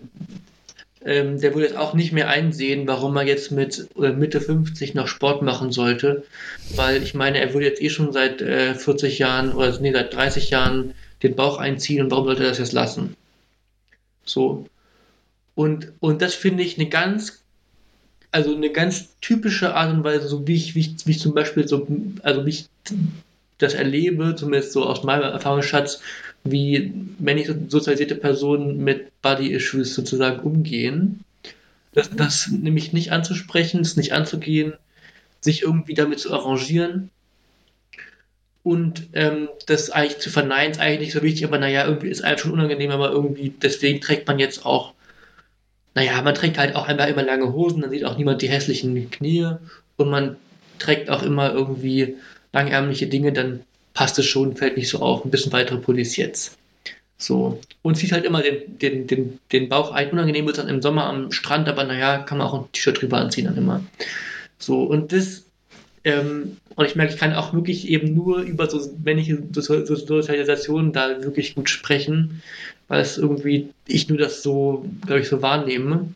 ähm, 1.06 1.40
der 1.40 1.54
würde 1.54 1.68
jetzt 1.68 1.78
auch 1.78 1.94
nicht 1.94 2.12
mehr 2.12 2.30
einsehen, 2.30 2.88
warum 2.88 3.16
er 3.16 3.24
jetzt 3.24 3.52
mit 3.52 3.88
äh, 3.98 4.12
Mitte 4.12 4.42
50 4.42 4.94
noch 4.96 5.08
Sport 5.08 5.42
machen 5.42 5.72
sollte, 5.72 6.26
weil 6.76 7.02
ich 7.02 7.14
meine, 7.14 7.40
er 7.40 7.54
würde 7.54 7.68
jetzt 7.68 7.82
eh 7.82 7.90
schon 7.90 8.12
seit 8.12 8.42
äh, 8.42 8.76
40 8.76 9.20
Jahren 9.20 9.54
oder 9.54 9.78
nee, 9.80 9.94
seit 9.94 10.14
30 10.14 10.50
Jahren 10.50 10.94
den 11.24 11.36
Bauch 11.36 11.58
einziehen 11.58 12.04
und 12.04 12.12
warum 12.12 12.26
sollte 12.26 12.44
er 12.44 12.50
das 12.50 12.60
jetzt 12.60 12.74
lassen? 12.74 13.16
So. 14.26 14.68
Und, 15.56 15.92
und 16.00 16.22
das 16.22 16.36
finde 16.36 16.64
ich 16.64 16.78
eine 16.78 16.90
ganz, 16.90 17.44
also 18.32 18.56
eine 18.56 18.72
ganz 18.72 19.10
typische 19.22 19.76
Art 19.76 19.94
und 19.94 20.04
Weise, 20.04 20.28
so 20.28 20.48
wie 20.48 20.56
ich, 20.56 20.76
wie 20.76 20.82
ich, 20.82 20.96
wie 21.06 21.12
ich 21.12 21.20
zum 21.20 21.34
Beispiel 21.34 21.68
so, 21.68 21.88
also 22.24 22.46
wie 22.46 22.50
ich 22.50 22.66
das 23.58 23.74
erlebe, 23.74 24.36
zumindest 24.36 24.74
so 24.74 24.86
aus 24.86 25.04
meinem 25.04 25.24
Erfahrungsschatz, 25.24 26.02
wie 26.44 26.94
männlich 27.20 27.50
sozialisierte 27.68 28.16
Personen 28.16 28.84
mit 28.84 29.22
Body-Issues 29.22 29.94
sozusagen 29.94 30.40
umgehen. 30.40 31.24
Das, 31.94 32.10
das 32.16 32.50
nämlich 32.50 32.94
nicht 32.94 33.12
anzusprechen, 33.12 33.82
es 33.82 33.98
nicht 33.98 34.14
anzugehen, 34.14 34.74
sich 35.42 35.64
irgendwie 35.64 35.96
damit 35.96 36.20
zu 36.20 36.34
arrangieren 36.34 37.10
und 38.64 39.10
ähm, 39.14 39.50
das 39.66 39.90
eigentlich 39.90 40.20
zu 40.20 40.30
verneinen, 40.30 40.72
ist 40.72 40.80
eigentlich 40.80 41.00
nicht 41.00 41.14
so 41.14 41.24
wichtig, 41.24 41.46
aber 41.46 41.58
naja, 41.58 41.86
irgendwie 41.86 42.10
ist 42.10 42.24
einem 42.24 42.38
schon 42.38 42.52
unangenehm, 42.52 42.92
aber 42.92 43.10
irgendwie, 43.10 43.50
deswegen 43.50 44.02
trägt 44.02 44.28
man 44.28 44.38
jetzt 44.38 44.66
auch, 44.66 44.94
naja, 45.96 46.22
man 46.22 46.36
trägt 46.36 46.58
halt 46.58 46.76
auch 46.76 46.88
einfach 46.88 47.08
immer 47.08 47.24
lange 47.24 47.52
Hosen, 47.54 47.82
dann 47.82 47.90
sieht 47.90 48.06
auch 48.06 48.18
niemand 48.18 48.42
die 48.42 48.50
hässlichen 48.50 49.10
Knie 49.10 49.48
und 49.98 50.10
man 50.10 50.36
trägt 50.78 51.10
auch 51.10 51.24
immer 51.24 51.52
irgendwie 51.52 52.18
langärmliche 52.54 53.08
Dinge, 53.08 53.34
dann 53.34 53.62
passt 53.94 54.20
es 54.20 54.26
schon, 54.26 54.56
fällt 54.56 54.78
nicht 54.78 54.90
so 54.90 55.00
auf, 55.00 55.26
ein 55.26 55.32
bisschen 55.32 55.52
weitere 55.52 55.78
Pullis 55.78 56.16
jetzt. 56.16 56.58
So. 57.18 57.60
Und 57.82 57.96
zieht 57.96 58.14
halt 58.14 58.26
immer 58.26 58.42
den, 58.42 58.80
den, 58.80 59.06
den, 59.08 59.40
den 59.52 59.70
Bauch 59.70 59.92
ein. 59.92 60.10
Unangenehm 60.10 60.46
wird 60.46 60.58
es 60.58 60.64
dann 60.64 60.74
im 60.74 60.82
Sommer 60.82 61.06
am 61.06 61.32
Strand, 61.32 61.68
aber 61.68 61.84
naja, 61.84 62.20
kann 62.20 62.38
man 62.38 62.48
auch 62.48 62.54
ein 62.54 62.72
T-Shirt 62.72 63.02
drüber 63.02 63.18
anziehen 63.18 63.46
dann 63.46 63.58
immer. 63.58 63.84
So, 64.58 64.84
und 64.84 65.12
das, 65.12 65.44
ähm, 66.06 66.58
und 66.76 66.86
ich 66.86 66.96
merke, 66.96 67.14
ich 67.14 67.20
kann 67.20 67.34
auch 67.34 67.54
wirklich 67.54 67.90
eben 67.90 68.14
nur 68.14 68.40
über 68.40 68.70
so 68.70 68.98
männliche 69.04 69.44
so 69.52 69.62
so 69.62 69.96
Sozialisation 69.96 70.94
da 70.94 71.22
wirklich 71.22 71.56
gut 71.56 71.70
sprechen, 71.70 72.42
weil 72.88 73.02
es 73.02 73.18
irgendwie, 73.18 73.70
ich 73.86 74.08
nur 74.08 74.18
das 74.18 74.42
so, 74.42 74.86
glaube 75.06 75.22
ich, 75.22 75.28
so 75.28 75.42
wahrnehme. 75.42 76.14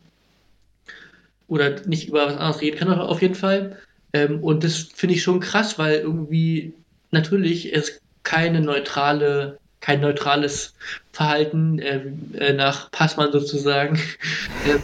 Oder 1.48 1.86
nicht 1.86 2.08
über 2.08 2.26
was 2.26 2.36
anderes 2.36 2.62
reden 2.62 2.78
kann, 2.78 2.88
aber 2.88 3.10
auf 3.10 3.20
jeden 3.20 3.34
Fall. 3.34 3.76
Ähm, 4.14 4.42
und 4.42 4.64
das 4.64 4.78
finde 4.78 5.16
ich 5.16 5.22
schon 5.22 5.40
krass, 5.40 5.78
weil 5.78 5.96
irgendwie 5.96 6.72
natürlich 7.14 7.74
es 7.74 8.00
keine 8.22 8.60
neutrale, 8.60 9.58
kein 9.80 10.00
neutrales 10.00 10.74
Verhalten 11.12 11.78
ähm, 11.82 12.34
äh, 12.38 12.52
nach 12.52 12.90
Passmann 12.90 13.32
sozusagen 13.32 13.98
ähm, 14.68 14.82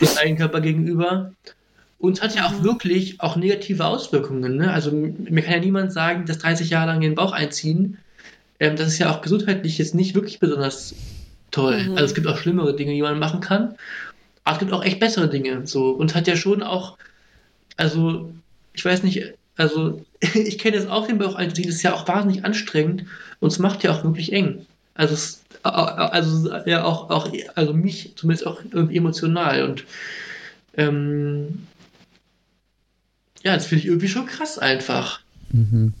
dem 0.00 0.08
eigenen 0.18 0.38
Körper 0.38 0.60
gegenüber. 0.60 1.32
Und 1.98 2.18
es 2.18 2.22
hat 2.22 2.34
ja 2.34 2.46
auch 2.46 2.64
wirklich 2.64 3.20
auch 3.20 3.36
negative 3.36 3.84
Auswirkungen. 3.84 4.56
Ne? 4.56 4.72
Also 4.72 4.90
mir 4.90 5.42
kann 5.42 5.54
ja 5.54 5.60
niemand 5.60 5.92
sagen, 5.92 6.26
dass 6.26 6.38
30 6.38 6.68
Jahre 6.70 6.88
lang 6.88 7.00
den 7.00 7.14
Bauch 7.14 7.32
einziehen, 7.32 7.98
ähm, 8.58 8.76
das 8.76 8.88
ist 8.88 8.98
ja 8.98 9.10
auch 9.10 9.22
gesundheitlich 9.22 9.78
jetzt 9.78 9.94
nicht 9.94 10.14
wirklich 10.14 10.40
besonders 10.40 10.94
toll. 11.52 11.82
Mhm. 11.82 11.92
Also 11.92 12.04
es 12.06 12.14
gibt 12.14 12.26
auch 12.26 12.38
schlimmere 12.38 12.74
Dinge, 12.74 12.92
die 12.92 13.02
man 13.02 13.18
machen 13.18 13.40
kann. 13.40 13.76
Aber 14.44 14.54
es 14.54 14.58
gibt 14.58 14.72
auch 14.72 14.84
echt 14.84 14.98
bessere 14.98 15.28
Dinge. 15.28 15.66
So. 15.66 15.90
Und 15.90 16.14
hat 16.14 16.26
ja 16.26 16.36
schon 16.36 16.62
auch, 16.62 16.98
also 17.76 18.32
ich 18.74 18.84
weiß 18.84 19.04
nicht, 19.04 19.34
also 19.56 20.04
ich 20.34 20.58
kenne 20.58 20.76
das 20.76 20.86
auch, 20.86 21.06
den 21.06 21.18
Bauch 21.18 21.34
einziehen, 21.34 21.66
das 21.66 21.76
ist 21.76 21.82
ja 21.82 21.94
auch 21.94 22.06
wahnsinnig 22.06 22.44
anstrengend 22.44 23.04
und 23.40 23.50
es 23.52 23.58
macht 23.58 23.82
ja 23.82 23.92
auch 23.92 24.04
wirklich 24.04 24.32
eng. 24.32 24.66
Also, 24.94 25.14
es, 25.14 25.42
also 25.62 26.54
ja 26.66 26.84
auch, 26.84 27.10
auch, 27.10 27.30
also 27.54 27.72
mich 27.72 28.12
zumindest 28.16 28.46
auch 28.46 28.60
irgendwie 28.70 28.96
emotional 28.96 29.64
und 29.64 29.84
ähm, 30.76 31.66
ja, 33.42 33.54
das 33.54 33.66
finde 33.66 33.80
ich 33.80 33.86
irgendwie 33.88 34.08
schon 34.08 34.26
krass 34.26 34.58
einfach. 34.58 35.20
Mhm. 35.50 35.92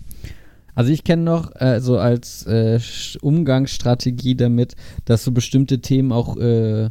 Also 0.74 0.92
ich 0.92 1.04
kenne 1.04 1.22
noch 1.22 1.54
äh, 1.60 1.80
so 1.80 1.98
als 1.98 2.46
äh, 2.46 2.80
Umgangsstrategie 3.20 4.36
damit, 4.36 4.74
dass 5.04 5.24
so 5.24 5.32
bestimmte 5.32 5.80
Themen 5.80 6.12
auch 6.12 6.36
äh, 6.38 6.90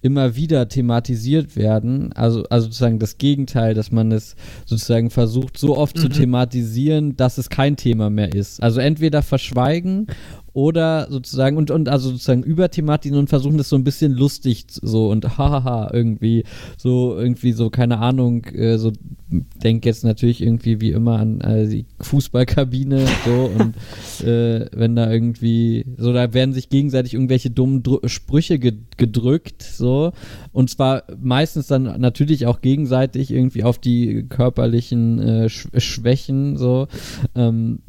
immer 0.00 0.36
wieder 0.36 0.68
thematisiert 0.68 1.56
werden. 1.56 2.12
Also, 2.12 2.44
also 2.50 2.66
sozusagen 2.66 2.98
das 2.98 3.18
Gegenteil, 3.18 3.74
dass 3.74 3.90
man 3.90 4.12
es 4.12 4.36
sozusagen 4.64 5.10
versucht, 5.10 5.58
so 5.58 5.76
oft 5.76 5.98
zu 5.98 6.06
Mhm. 6.06 6.12
thematisieren, 6.12 7.16
dass 7.16 7.36
es 7.38 7.48
kein 7.50 7.76
Thema 7.76 8.08
mehr 8.10 8.32
ist. 8.32 8.62
Also 8.62 8.80
entweder 8.80 9.22
verschweigen 9.22 10.06
oder 10.52 11.08
sozusagen 11.10 11.56
und, 11.56 11.70
und 11.70 11.88
also 11.88 12.10
sozusagen 12.10 12.42
überthematisieren 12.42 13.18
und 13.18 13.28
versuchen 13.28 13.58
das 13.58 13.68
so 13.68 13.76
ein 13.76 13.84
bisschen 13.84 14.12
lustig 14.12 14.66
so 14.68 15.10
und 15.10 15.38
hahaha 15.38 15.90
irgendwie 15.92 16.44
so 16.76 17.16
irgendwie 17.16 17.52
so 17.52 17.70
keine 17.70 17.98
Ahnung 17.98 18.44
äh, 18.46 18.78
so 18.78 18.92
denk 19.30 19.84
jetzt 19.84 20.04
natürlich 20.04 20.42
irgendwie 20.42 20.80
wie 20.80 20.90
immer 20.90 21.18
an 21.18 21.40
äh, 21.40 21.66
die 21.66 21.86
Fußballkabine 22.00 23.06
so 23.24 23.50
und 23.58 24.26
äh, 24.26 24.66
wenn 24.72 24.96
da 24.96 25.10
irgendwie 25.10 25.84
so 25.96 26.12
da 26.12 26.32
werden 26.32 26.54
sich 26.54 26.68
gegenseitig 26.68 27.14
irgendwelche 27.14 27.50
dummen 27.50 27.82
Drü 27.82 27.98
Sprüche 28.06 28.58
ge 28.58 28.72
gedrückt 28.96 29.62
so. 29.62 30.12
Und 30.52 30.70
zwar 30.70 31.04
meistens 31.20 31.66
dann 31.66 32.00
natürlich 32.00 32.46
auch 32.46 32.60
gegenseitig 32.60 33.30
irgendwie 33.30 33.64
auf 33.64 33.78
die 33.78 34.26
körperlichen 34.28 35.18
äh, 35.18 35.48
Sch 35.48 35.68
Schwächen 35.76 36.56
so. 36.56 36.88
Ähm, 37.34 37.80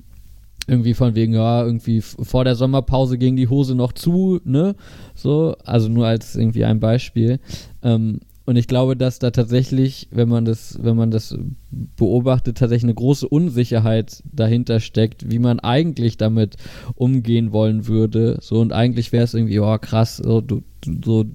irgendwie 0.70 0.93
von 0.93 1.15
wegen, 1.15 1.34
ja, 1.34 1.63
irgendwie 1.63 2.01
vor 2.01 2.43
der 2.43 2.55
Sommerpause 2.55 3.17
ging 3.17 3.36
die 3.36 3.47
Hose 3.47 3.76
noch 3.76 3.93
zu, 3.93 4.39
ne? 4.43 4.76
So, 5.15 5.55
also 5.63 5.89
nur 5.89 6.07
als 6.07 6.36
irgendwie 6.36 6.65
ein 6.65 6.80
Beispiel. 6.80 7.39
Ähm, 7.84 8.20
und 8.49 8.55
ich 8.55 8.65
glaube, 8.65 8.97
dass 8.97 9.19
da 9.19 9.29
tatsächlich, 9.29 10.07
wenn 10.09 10.27
man 10.27 10.43
das, 10.43 10.79
wenn 10.81 10.97
man 10.97 11.11
das 11.11 11.37
beobachtet, 11.69 12.57
tatsächlich 12.57 12.85
eine 12.85 12.95
große 12.95 13.29
Unsicherheit 13.29 14.23
dahinter 14.25 14.79
steckt, 14.79 15.29
wie 15.29 15.37
man 15.37 15.59
eigentlich 15.59 16.17
damit 16.17 16.55
umgehen 16.95 17.51
wollen 17.51 17.85
würde. 17.85 18.39
So, 18.41 18.59
und 18.59 18.73
eigentlich 18.73 19.11
wäre 19.11 19.23
es 19.23 19.35
irgendwie, 19.35 19.59
oh 19.59 19.77
krass, 19.77 20.17
so, 20.17 20.41
du, 20.41 20.63
so, 21.05 21.25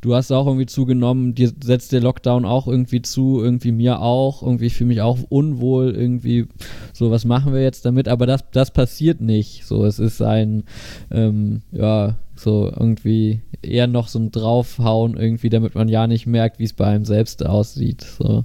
du 0.00 0.14
hast 0.14 0.32
auch 0.32 0.46
irgendwie 0.46 0.64
zugenommen, 0.64 1.34
dir 1.34 1.52
setzt 1.62 1.92
der 1.92 2.00
Lockdown 2.00 2.46
auch 2.46 2.66
irgendwie 2.66 3.02
zu, 3.02 3.42
irgendwie 3.42 3.72
mir 3.72 4.00
auch, 4.00 4.42
irgendwie 4.42 4.68
ich 4.68 4.74
fühle 4.74 4.88
mich 4.88 5.02
auch 5.02 5.18
unwohl, 5.28 5.94
irgendwie, 5.94 6.46
so, 6.94 7.10
was 7.10 7.26
machen 7.26 7.52
wir 7.52 7.62
jetzt 7.62 7.84
damit? 7.84 8.08
Aber 8.08 8.24
das, 8.24 8.42
das 8.52 8.70
passiert 8.70 9.20
nicht. 9.20 9.66
So, 9.66 9.84
es 9.84 9.98
ist 9.98 10.22
ein, 10.22 10.64
ähm, 11.10 11.60
ja, 11.72 12.16
so 12.36 12.66
irgendwie 12.66 13.40
eher 13.62 13.86
noch 13.86 14.08
so 14.08 14.18
ein 14.18 14.30
Draufhauen 14.30 15.16
irgendwie, 15.16 15.50
damit 15.50 15.74
man 15.74 15.88
ja 15.88 16.06
nicht 16.06 16.26
merkt, 16.26 16.58
wie 16.58 16.64
es 16.64 16.72
bei 16.72 16.86
einem 16.86 17.04
selbst 17.04 17.44
aussieht. 17.44 18.02
So. 18.02 18.44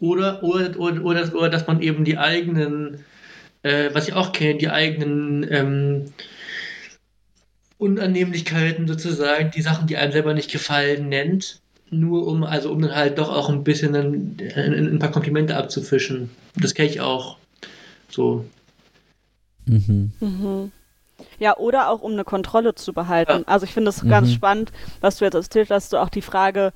Oder, 0.00 0.42
oder, 0.42 0.78
oder, 0.78 1.04
oder, 1.04 1.34
oder 1.34 1.48
dass 1.48 1.66
man 1.66 1.80
eben 1.80 2.04
die 2.04 2.18
eigenen, 2.18 2.98
äh, 3.62 3.90
was 3.92 4.08
ich 4.08 4.14
auch 4.14 4.32
kenne, 4.32 4.58
die 4.58 4.70
eigenen 4.70 5.46
ähm, 5.50 6.12
Unannehmlichkeiten 7.78 8.86
sozusagen, 8.86 9.50
die 9.50 9.62
Sachen, 9.62 9.86
die 9.86 9.96
einem 9.96 10.12
selber 10.12 10.34
nicht 10.34 10.50
gefallen, 10.50 11.08
nennt. 11.08 11.60
nur 11.92 12.26
um, 12.26 12.42
also 12.42 12.72
um 12.72 12.80
dann 12.80 12.94
halt 12.94 13.18
doch 13.18 13.28
auch 13.28 13.50
ein 13.50 13.64
bisschen 13.64 13.94
ein, 13.94 14.36
ein, 14.56 14.94
ein 14.94 14.98
paar 14.98 15.10
Komplimente 15.10 15.56
abzufischen. 15.56 16.30
Das 16.56 16.74
kenne 16.74 16.88
ich 16.88 17.00
auch. 17.00 17.36
So. 18.08 18.46
Mhm. 19.66 20.12
Mhm. 20.20 20.72
Ja, 21.38 21.56
oder 21.56 21.88
auch 21.90 22.02
um 22.02 22.12
eine 22.12 22.24
Kontrolle 22.24 22.74
zu 22.74 22.92
behalten. 22.92 23.40
Ja. 23.40 23.42
Also 23.46 23.64
ich 23.64 23.72
finde 23.72 23.90
es 23.90 24.06
ganz 24.08 24.28
Mhm. 24.28 24.32
spannend, 24.32 24.72
was 25.00 25.16
du 25.18 25.24
jetzt 25.24 25.34
erzählt 25.34 25.70
hast, 25.70 25.92
du 25.92 25.98
auch 25.98 26.08
die 26.08 26.22
Frage, 26.22 26.72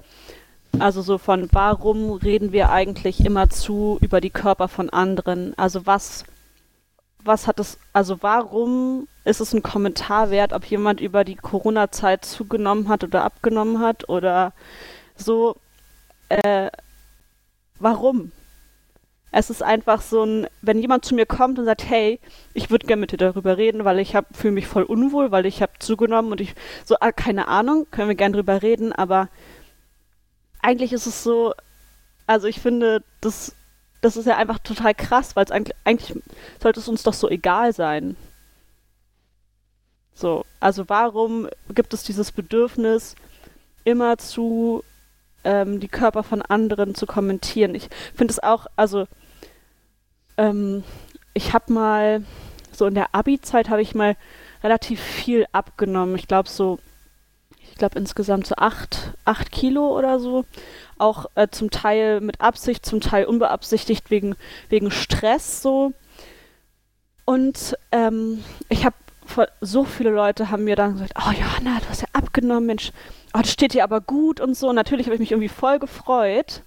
also 0.78 1.01
so 1.03 1.18
von 1.18 1.49
warum 1.53 2.12
reden 2.12 2.53
wir 2.53 2.70
eigentlich 2.70 3.24
immer 3.24 3.49
zu 3.49 3.99
über 4.01 4.20
die 4.20 4.30
Körper 4.30 4.68
von 4.68 4.90
anderen? 4.90 5.55
Also 5.57 5.86
was, 5.86 6.24
was 7.24 7.47
hat 7.47 7.59
es, 7.61 7.78
also 7.92 8.18
warum 8.22 9.09
ist 9.24 9.40
es 9.40 9.53
ein 9.55 9.62
Kommentar 9.62 10.30
wert, 10.30 10.53
ob 10.53 10.64
jemand 10.66 11.01
über 11.01 11.24
die 11.24 11.36
Corona-Zeit 11.36 12.24
zugenommen 12.24 12.88
hat 12.88 13.05
oder 13.05 13.24
abgenommen 13.24 13.80
hat 13.80 14.09
oder 14.09 14.53
so, 15.16 15.57
äh, 16.28 16.70
warum? 17.78 18.32
Es 19.39 19.51
ist 19.51 19.62
einfach 19.62 20.01
so 20.01 20.24
ein, 20.24 20.47
wenn 20.62 20.80
jemand 20.80 21.05
zu 21.05 21.14
mir 21.14 21.26
kommt 21.26 21.59
und 21.59 21.66
sagt, 21.66 21.84
hey, 21.84 22.20
ich 22.55 22.70
würde 22.70 22.87
gerne 22.87 23.01
mit 23.01 23.12
dir 23.12 23.18
darüber 23.18 23.59
reden, 23.59 23.84
weil 23.84 23.99
ich 23.99 24.16
fühle 24.32 24.55
mich 24.55 24.66
voll 24.66 24.84
unwohl, 24.84 25.30
weil 25.30 25.45
ich 25.45 25.61
habe 25.61 25.74
zugenommen 25.78 26.32
und 26.32 26.41
ich 26.41 26.55
so, 26.87 26.97
ah, 27.01 27.12
keine 27.12 27.47
Ahnung, 27.47 27.87
können 27.91 28.09
wir 28.09 28.14
gerne 28.14 28.34
drüber 28.34 28.62
reden, 28.62 28.95
aber 28.95 29.28
eigentlich 30.62 30.95
ist 30.95 31.05
es 31.05 31.22
so, 31.22 31.53
also 32.26 32.47
ich 32.47 32.61
finde, 32.61 33.03
das, 33.20 33.55
das 34.01 34.16
ist 34.16 34.24
ja 34.24 34.39
einfach 34.39 34.59
total 34.59 34.95
krass, 34.95 35.37
weil 35.37 35.45
es 35.45 35.51
eigentlich, 35.51 35.76
eigentlich 35.84 36.18
sollte 36.59 36.80
es 36.80 36.89
uns 36.89 37.03
doch 37.03 37.12
so 37.12 37.28
egal 37.28 37.74
sein. 37.74 38.16
So, 40.14 40.47
also 40.61 40.89
warum 40.89 41.47
gibt 41.74 41.93
es 41.93 42.05
dieses 42.05 42.32
Bedürfnis, 42.32 43.16
immer 43.84 44.16
zu 44.16 44.82
ähm, 45.45 45.78
die 45.78 45.89
Körper 45.89 46.22
von 46.22 46.41
anderen 46.41 46.95
zu 46.95 47.05
kommentieren? 47.05 47.74
Ich 47.74 47.91
finde 48.14 48.32
es 48.32 48.43
auch, 48.43 48.66
also 48.76 49.07
ähm, 50.37 50.84
ich 51.34 51.53
habe 51.53 51.72
mal, 51.72 52.24
so 52.72 52.87
in 52.87 52.95
der 52.95 53.14
Abi-Zeit 53.14 53.68
habe 53.68 53.82
ich 53.82 53.95
mal 53.95 54.16
relativ 54.62 55.01
viel 55.01 55.47
abgenommen. 55.53 56.16
Ich 56.16 56.28
glaube 56.28 56.49
so, 56.49 56.78
ich 57.61 57.76
glaube 57.76 57.99
insgesamt 57.99 58.47
so 58.47 58.57
acht, 58.57 59.12
acht 59.24 59.53
Kilo 59.53 59.97
oder 59.97 60.18
so. 60.18 60.45
Auch 60.99 61.26
äh, 61.34 61.49
zum 61.51 61.70
Teil 61.70 62.20
mit 62.20 62.41
Absicht, 62.41 62.87
zum 62.87 63.01
Teil 63.01 63.26
unbeabsichtigt 63.26 64.11
wegen, 64.11 64.34
wegen 64.68 64.91
Stress 64.91 65.62
so. 65.62 65.93
Und 67.24 67.76
ähm, 67.93 68.43
ich 68.68 68.84
habe 68.84 68.97
so 69.61 69.84
viele 69.84 70.11
Leute 70.11 70.51
haben 70.51 70.64
mir 70.64 70.76
dann 70.76 70.95
gesagt, 70.95 71.12
oh 71.18 71.32
Johanna, 71.32 71.80
du 71.80 71.89
hast 71.89 72.03
ja 72.03 72.09
abgenommen, 72.12 72.66
Mensch, 72.66 72.93
oh, 73.34 73.41
das 73.41 73.53
steht 73.53 73.74
dir 73.74 73.84
aber 73.84 74.01
gut 74.01 74.41
und 74.41 74.57
so. 74.57 74.68
Und 74.68 74.76
natürlich 74.76 75.07
habe 75.07 75.14
ich 75.14 75.20
mich 75.20 75.32
irgendwie 75.32 75.49
voll 75.49 75.78
gefreut 75.78 76.62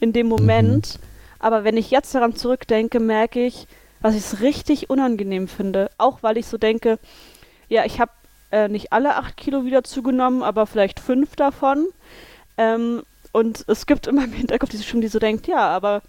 in 0.00 0.12
dem 0.12 0.26
Moment. 0.26 0.98
Aber 1.44 1.62
wenn 1.62 1.76
ich 1.76 1.90
jetzt 1.90 2.14
daran 2.14 2.34
zurückdenke, 2.34 3.00
merke 3.00 3.44
ich, 3.44 3.66
was 4.00 4.14
ich 4.14 4.40
richtig 4.40 4.88
unangenehm 4.88 5.46
finde. 5.46 5.90
Auch 5.98 6.22
weil 6.22 6.38
ich 6.38 6.46
so 6.46 6.56
denke, 6.56 6.98
ja, 7.68 7.84
ich 7.84 8.00
habe 8.00 8.12
äh, 8.50 8.68
nicht 8.68 8.94
alle 8.94 9.16
acht 9.16 9.36
Kilo 9.36 9.66
wieder 9.66 9.84
zugenommen, 9.84 10.42
aber 10.42 10.66
vielleicht 10.66 11.00
fünf 11.00 11.36
davon. 11.36 11.88
Ähm, 12.56 13.02
und 13.32 13.62
es 13.68 13.84
gibt 13.84 14.06
immer 14.06 14.24
im 14.24 14.32
Hinterkopf 14.32 14.70
diese 14.70 14.84
Stimme, 14.84 15.02
die 15.02 15.08
so 15.08 15.18
denkt, 15.18 15.46
ja, 15.46 15.68
aber 15.68 16.00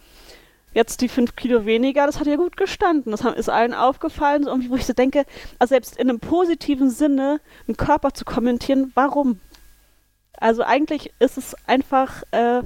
jetzt 0.73 1.01
die 1.01 1.09
fünf 1.09 1.35
Kilo 1.35 1.65
weniger, 1.65 2.05
das 2.05 2.21
hat 2.21 2.27
ja 2.27 2.37
gut 2.37 2.55
gestanden. 2.55 3.11
Das 3.11 3.25
ist 3.25 3.49
allen 3.49 3.73
aufgefallen, 3.73 4.45
so 4.45 4.51
irgendwie, 4.51 4.69
wo 4.69 4.77
ich 4.77 4.85
so 4.85 4.93
denke, 4.93 5.25
also 5.59 5.73
selbst 5.73 5.97
in 5.97 6.09
einem 6.09 6.21
positiven 6.21 6.89
Sinne 6.89 7.41
einen 7.67 7.75
Körper 7.75 8.13
zu 8.13 8.23
kommentieren, 8.23 8.93
warum? 8.95 9.41
Also 10.37 10.63
eigentlich 10.63 11.11
ist 11.19 11.37
es 11.37 11.57
einfach, 11.67 12.23
äh, 12.31 12.61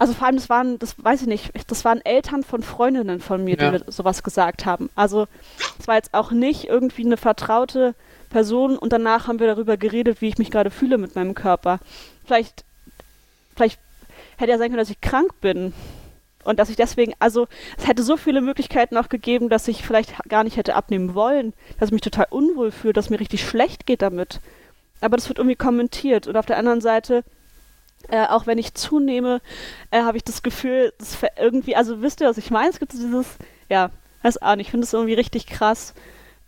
also 0.00 0.14
vor 0.14 0.26
allem, 0.26 0.36
das 0.36 0.48
waren, 0.48 0.78
das 0.78 0.96
weiß 1.02 1.20
ich 1.22 1.26
nicht, 1.28 1.50
das 1.70 1.84
waren 1.84 2.00
Eltern 2.04 2.42
von 2.42 2.62
Freundinnen 2.62 3.20
von 3.20 3.44
mir, 3.44 3.56
Ja. 3.56 3.70
die 3.70 3.78
mir 3.78 3.92
sowas 3.92 4.22
gesagt 4.22 4.64
haben. 4.64 4.88
Also 4.94 5.26
es 5.78 5.86
war 5.86 5.96
jetzt 5.96 6.14
auch 6.14 6.30
nicht 6.30 6.64
irgendwie 6.64 7.04
eine 7.04 7.18
vertraute 7.18 7.94
Person 8.30 8.78
und 8.78 8.92
danach 8.94 9.28
haben 9.28 9.40
wir 9.40 9.46
darüber 9.46 9.76
geredet, 9.76 10.22
wie 10.22 10.28
ich 10.28 10.38
mich 10.38 10.50
gerade 10.50 10.70
fühle 10.70 10.96
mit 10.96 11.16
meinem 11.16 11.34
Körper. 11.34 11.80
Vielleicht, 12.24 12.64
vielleicht 13.54 13.78
hätte 14.38 14.50
ja 14.52 14.56
sein 14.58 14.68
können, 14.68 14.78
dass 14.78 14.88
ich 14.90 15.00
krank 15.02 15.40
bin. 15.42 15.74
Und 16.44 16.58
dass 16.58 16.70
ich 16.70 16.76
deswegen, 16.76 17.12
also 17.18 17.46
es 17.76 17.86
hätte 17.86 18.02
so 18.02 18.16
viele 18.16 18.40
Möglichkeiten 18.40 18.96
auch 18.96 19.10
gegeben, 19.10 19.50
dass 19.50 19.68
ich 19.68 19.82
vielleicht 19.84 20.14
gar 20.30 20.42
nicht 20.44 20.56
hätte 20.56 20.74
abnehmen 20.74 21.14
wollen, 21.14 21.52
dass 21.78 21.88
ich 21.90 21.92
mich 21.92 22.00
total 22.00 22.28
unwohl 22.30 22.70
fühle, 22.70 22.94
dass 22.94 23.10
mir 23.10 23.20
richtig 23.20 23.46
schlecht 23.46 23.84
geht 23.84 24.00
damit. 24.00 24.40
Aber 25.02 25.18
das 25.18 25.28
wird 25.28 25.38
irgendwie 25.38 25.56
kommentiert. 25.56 26.26
Und 26.26 26.38
auf 26.38 26.46
der 26.46 26.56
anderen 26.56 26.80
Seite, 26.80 27.24
äh, 28.08 28.26
auch 28.26 28.46
wenn 28.46 28.58
ich 28.58 28.74
zunehme, 28.74 29.40
äh, 29.90 30.02
habe 30.02 30.16
ich 30.16 30.24
das 30.24 30.42
Gefühl, 30.42 30.92
das 30.98 31.14
ver- 31.14 31.38
irgendwie, 31.38 31.76
also 31.76 32.02
wisst 32.02 32.20
ihr, 32.20 32.28
was 32.28 32.38
ich 32.38 32.50
meine? 32.50 32.70
Es 32.70 32.78
gibt 32.78 32.92
dieses, 32.92 33.26
ja, 33.68 33.90
weiß 34.22 34.42
auch 34.42 34.56
nicht, 34.56 34.66
ich 34.66 34.70
finde 34.70 34.84
es 34.84 34.92
irgendwie 34.92 35.14
richtig 35.14 35.46
krass, 35.46 35.94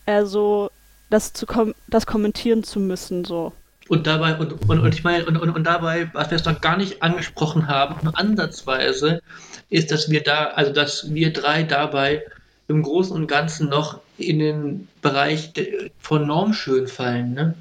äh, 0.07 0.25
so 0.25 0.71
das 1.11 1.33
zu 1.33 1.47
kom 1.47 1.75
das 1.89 2.07
kommentieren 2.07 2.65
zu 2.65 2.81
müssen, 2.81 3.25
so. 3.25 3.53
Und 3.89 4.07
dabei, 4.07 4.37
und, 4.37 4.53
und, 4.69 4.81
und 4.81 4.95
ich 4.95 5.05
meine, 5.05 5.27
und, 5.27 5.37
und, 5.37 5.51
und 5.51 5.65
dabei, 5.65 6.09
was 6.15 6.31
wir 6.31 6.39
jetzt 6.39 6.47
noch 6.47 6.61
gar 6.61 6.77
nicht 6.77 7.03
angesprochen 7.03 7.69
haben, 7.69 8.09
ansatzweise, 8.15 9.21
ist, 9.69 9.91
dass 9.91 10.11
wir 10.11 10.23
da, 10.23 10.47
also 10.47 10.73
dass 10.73 11.13
wir 11.13 11.33
drei 11.33 11.65
dabei 11.65 12.23
im 12.69 12.83
Großen 12.83 13.15
und 13.15 13.27
Ganzen 13.27 13.69
noch 13.69 14.01
in 14.17 14.39
den 14.39 14.89
Bereich 15.03 15.53
von 15.99 16.27
Normschön 16.27 16.87
fallen. 16.87 17.35
Ne? 17.35 17.55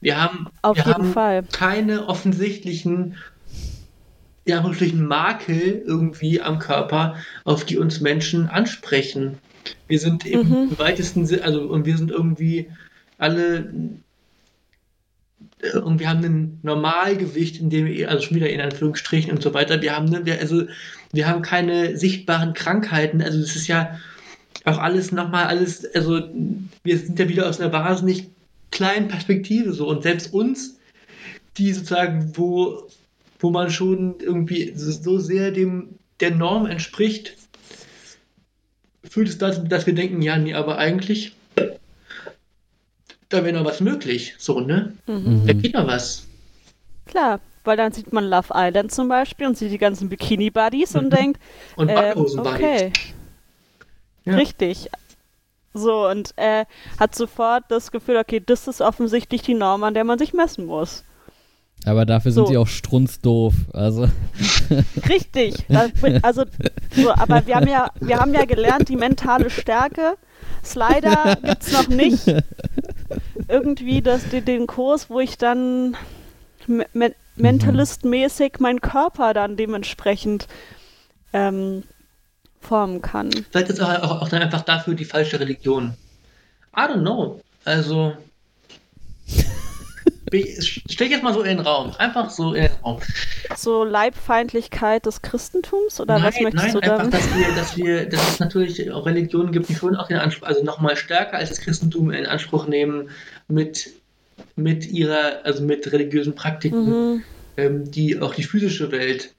Wir 0.00 0.20
haben, 0.20 0.48
Auf 0.62 0.76
wir 0.76 0.84
jeden 0.84 0.94
haben 0.94 1.12
Fall. 1.12 1.42
keine 1.52 2.06
offensichtlichen, 2.08 3.16
ja, 4.46 4.60
offensichtlichen 4.60 5.06
Makel 5.06 5.82
irgendwie 5.86 6.40
am 6.40 6.58
Körper, 6.58 7.16
auf 7.44 7.64
die 7.64 7.78
uns 7.78 8.00
Menschen 8.00 8.48
ansprechen. 8.48 9.38
Wir 9.88 9.98
sind 9.98 10.24
im 10.26 10.48
Mhm. 10.48 10.78
weitesten 10.78 11.26
Sinne, 11.26 11.44
also 11.44 11.62
und 11.62 11.86
wir 11.86 11.96
sind 11.96 12.10
irgendwie 12.10 12.70
alle 13.18 13.72
irgendwie 15.62 16.06
haben 16.06 16.22
ein 16.24 16.58
Normalgewicht, 16.62 17.60
in 17.60 17.70
dem 17.70 17.86
wir, 17.86 18.10
also 18.10 18.22
schon 18.22 18.36
wieder 18.36 18.50
in 18.50 18.60
Anführungsstrichen 18.60 19.32
und 19.32 19.42
so 19.42 19.54
weiter, 19.54 19.80
wir 19.80 19.96
haben, 19.96 20.06
ne, 20.06 20.24
wir, 20.24 20.38
also 20.38 20.64
wir 21.12 21.26
haben 21.26 21.42
keine 21.42 21.96
sichtbaren 21.96 22.52
Krankheiten, 22.52 23.22
also 23.22 23.40
das 23.40 23.56
ist 23.56 23.66
ja 23.66 23.98
auch 24.64 24.78
alles 24.78 25.12
nochmal 25.12 25.46
alles, 25.46 25.86
also 25.94 26.22
wir 26.84 26.98
sind 26.98 27.18
ja 27.18 27.28
wieder 27.28 27.48
aus 27.48 27.60
einer 27.60 27.72
wahnsinnig 27.72 28.28
kleinen 28.70 29.08
Perspektive 29.08 29.72
so 29.72 29.88
und 29.88 30.02
selbst 30.02 30.32
uns, 30.32 30.78
die 31.56 31.72
sozusagen, 31.72 32.32
wo, 32.36 32.88
wo 33.38 33.50
man 33.50 33.70
schon 33.70 34.16
irgendwie 34.20 34.72
so 34.74 35.18
sehr 35.18 35.50
dem 35.50 35.98
der 36.20 36.30
Norm 36.30 36.66
entspricht, 36.66 37.36
fühlt 39.04 39.28
es 39.28 39.38
dazu, 39.38 39.62
dass 39.64 39.86
wir 39.86 39.94
denken, 39.94 40.22
ja, 40.22 40.36
nee, 40.36 40.54
aber 40.54 40.78
eigentlich 40.78 41.34
da 43.28 43.44
wäre 43.44 43.56
noch 43.56 43.64
was 43.64 43.80
möglich, 43.80 44.34
so, 44.38 44.60
ne? 44.60 44.92
Mhm. 45.06 45.46
Da 45.46 45.52
geht 45.52 45.74
noch 45.74 45.86
was. 45.86 46.26
Klar, 47.06 47.40
weil 47.64 47.76
dann 47.76 47.92
sieht 47.92 48.12
man 48.12 48.24
Love 48.24 48.52
Island 48.54 48.92
zum 48.92 49.08
Beispiel 49.08 49.46
und 49.46 49.58
sieht 49.58 49.72
die 49.72 49.78
ganzen 49.78 50.08
Bikini-Buddies 50.08 50.94
und 50.94 51.12
denkt, 51.12 51.40
Und 51.76 51.88
Backhosen-Buddies. 51.88 52.54
okay, 52.54 52.92
Ja. 54.24 54.34
richtig. 54.36 54.88
So, 55.76 56.08
und 56.08 56.32
äh, 56.36 56.64
hat 56.98 57.14
sofort 57.14 57.64
das 57.68 57.90
Gefühl, 57.92 58.16
okay, 58.16 58.42
das 58.44 58.66
ist 58.66 58.80
offensichtlich 58.80 59.42
die 59.42 59.54
Norm, 59.54 59.84
an 59.84 59.94
der 59.94 60.04
man 60.04 60.18
sich 60.18 60.32
messen 60.32 60.66
muss. 60.66 61.04
Aber 61.84 62.04
dafür 62.06 62.32
sind 62.32 62.46
So. 62.46 62.50
sie 62.50 62.56
auch 62.56 62.66
strunzdoof. 62.66 63.54
Also, 63.72 64.08
Richtig. 65.08 65.54
Also, 66.22 66.44
so, 66.94 67.12
aber 67.12 67.46
wir 67.46 67.56
haben 67.56 67.68
ja, 67.68 67.90
wir 68.00 68.18
haben 68.18 68.34
ja 68.34 68.44
gelernt, 68.44 68.88
die 68.88 68.96
mentale 68.96 69.50
Stärke. 69.50 70.14
Slider 70.64 71.36
gibt's 71.42 71.72
noch 71.72 71.88
nicht. 71.88 72.26
Irgendwie 73.48 74.02
das, 74.02 74.28
den, 74.30 74.44
den 74.44 74.66
Kurs, 74.66 75.10
wo 75.10 75.20
ich 75.20 75.38
dann 75.38 75.96
me 76.66 76.86
me 76.92 77.14
mentalistmäßig 77.36 78.60
meinen 78.60 78.80
Körper 78.80 79.34
dann 79.34 79.56
dementsprechend 79.56 80.48
ähm, 81.34 81.84
formen 82.66 83.02
kann. 83.02 83.30
Vielleicht 83.50 83.70
ist 83.70 83.80
auch, 83.80 83.88
auch, 84.02 84.22
auch 84.22 84.28
dann 84.28 84.42
einfach 84.42 84.62
dafür 84.62 84.94
die 84.94 85.04
falsche 85.04 85.38
Religion. 85.40 85.94
I 86.76 86.80
don't 86.80 87.00
know. 87.00 87.40
Also. 87.64 88.14
Stell 90.88 91.08
jetzt 91.08 91.22
mal 91.22 91.32
so 91.32 91.40
in 91.42 91.56
den 91.56 91.60
Raum. 91.60 91.94
Einfach 91.98 92.30
so 92.30 92.52
in 92.52 92.64
den 92.64 92.72
Raum. 92.82 93.00
So 93.56 93.84
Leibfeindlichkeit 93.84 95.06
des 95.06 95.22
Christentums 95.22 96.00
oder 96.00 96.20
was 96.22 96.34
nein, 96.34 96.44
möchtest 96.44 96.64
nein, 96.64 96.74
du 96.74 96.80
einfach, 96.80 96.98
damit? 96.98 97.14
dass 97.14 97.34
wir, 97.36 97.54
dass 97.54 97.76
wir, 97.76 98.08
dass 98.08 98.32
es 98.32 98.40
natürlich 98.40 98.90
auch 98.90 99.06
Religionen 99.06 99.52
gibt, 99.52 99.68
die 99.68 99.74
schon 99.74 99.94
auch 99.96 100.08
den 100.08 100.18
Anspruch, 100.18 100.48
also 100.48 100.64
nochmal 100.64 100.96
stärker 100.96 101.36
als 101.36 101.50
das 101.50 101.60
Christentum 101.60 102.10
in 102.10 102.26
Anspruch 102.26 102.66
nehmen, 102.66 103.10
mit, 103.48 103.90
mit 104.56 104.86
ihrer, 104.86 105.44
also 105.44 105.62
mit 105.62 105.90
religiösen 105.92 106.34
Praktiken, 106.34 106.84
Mhm, 106.86 107.22
ähm, 107.56 107.90
die 107.90 108.20
auch 108.20 108.34
die 108.34 108.44
physische 108.44 108.90
Welt 108.90 109.32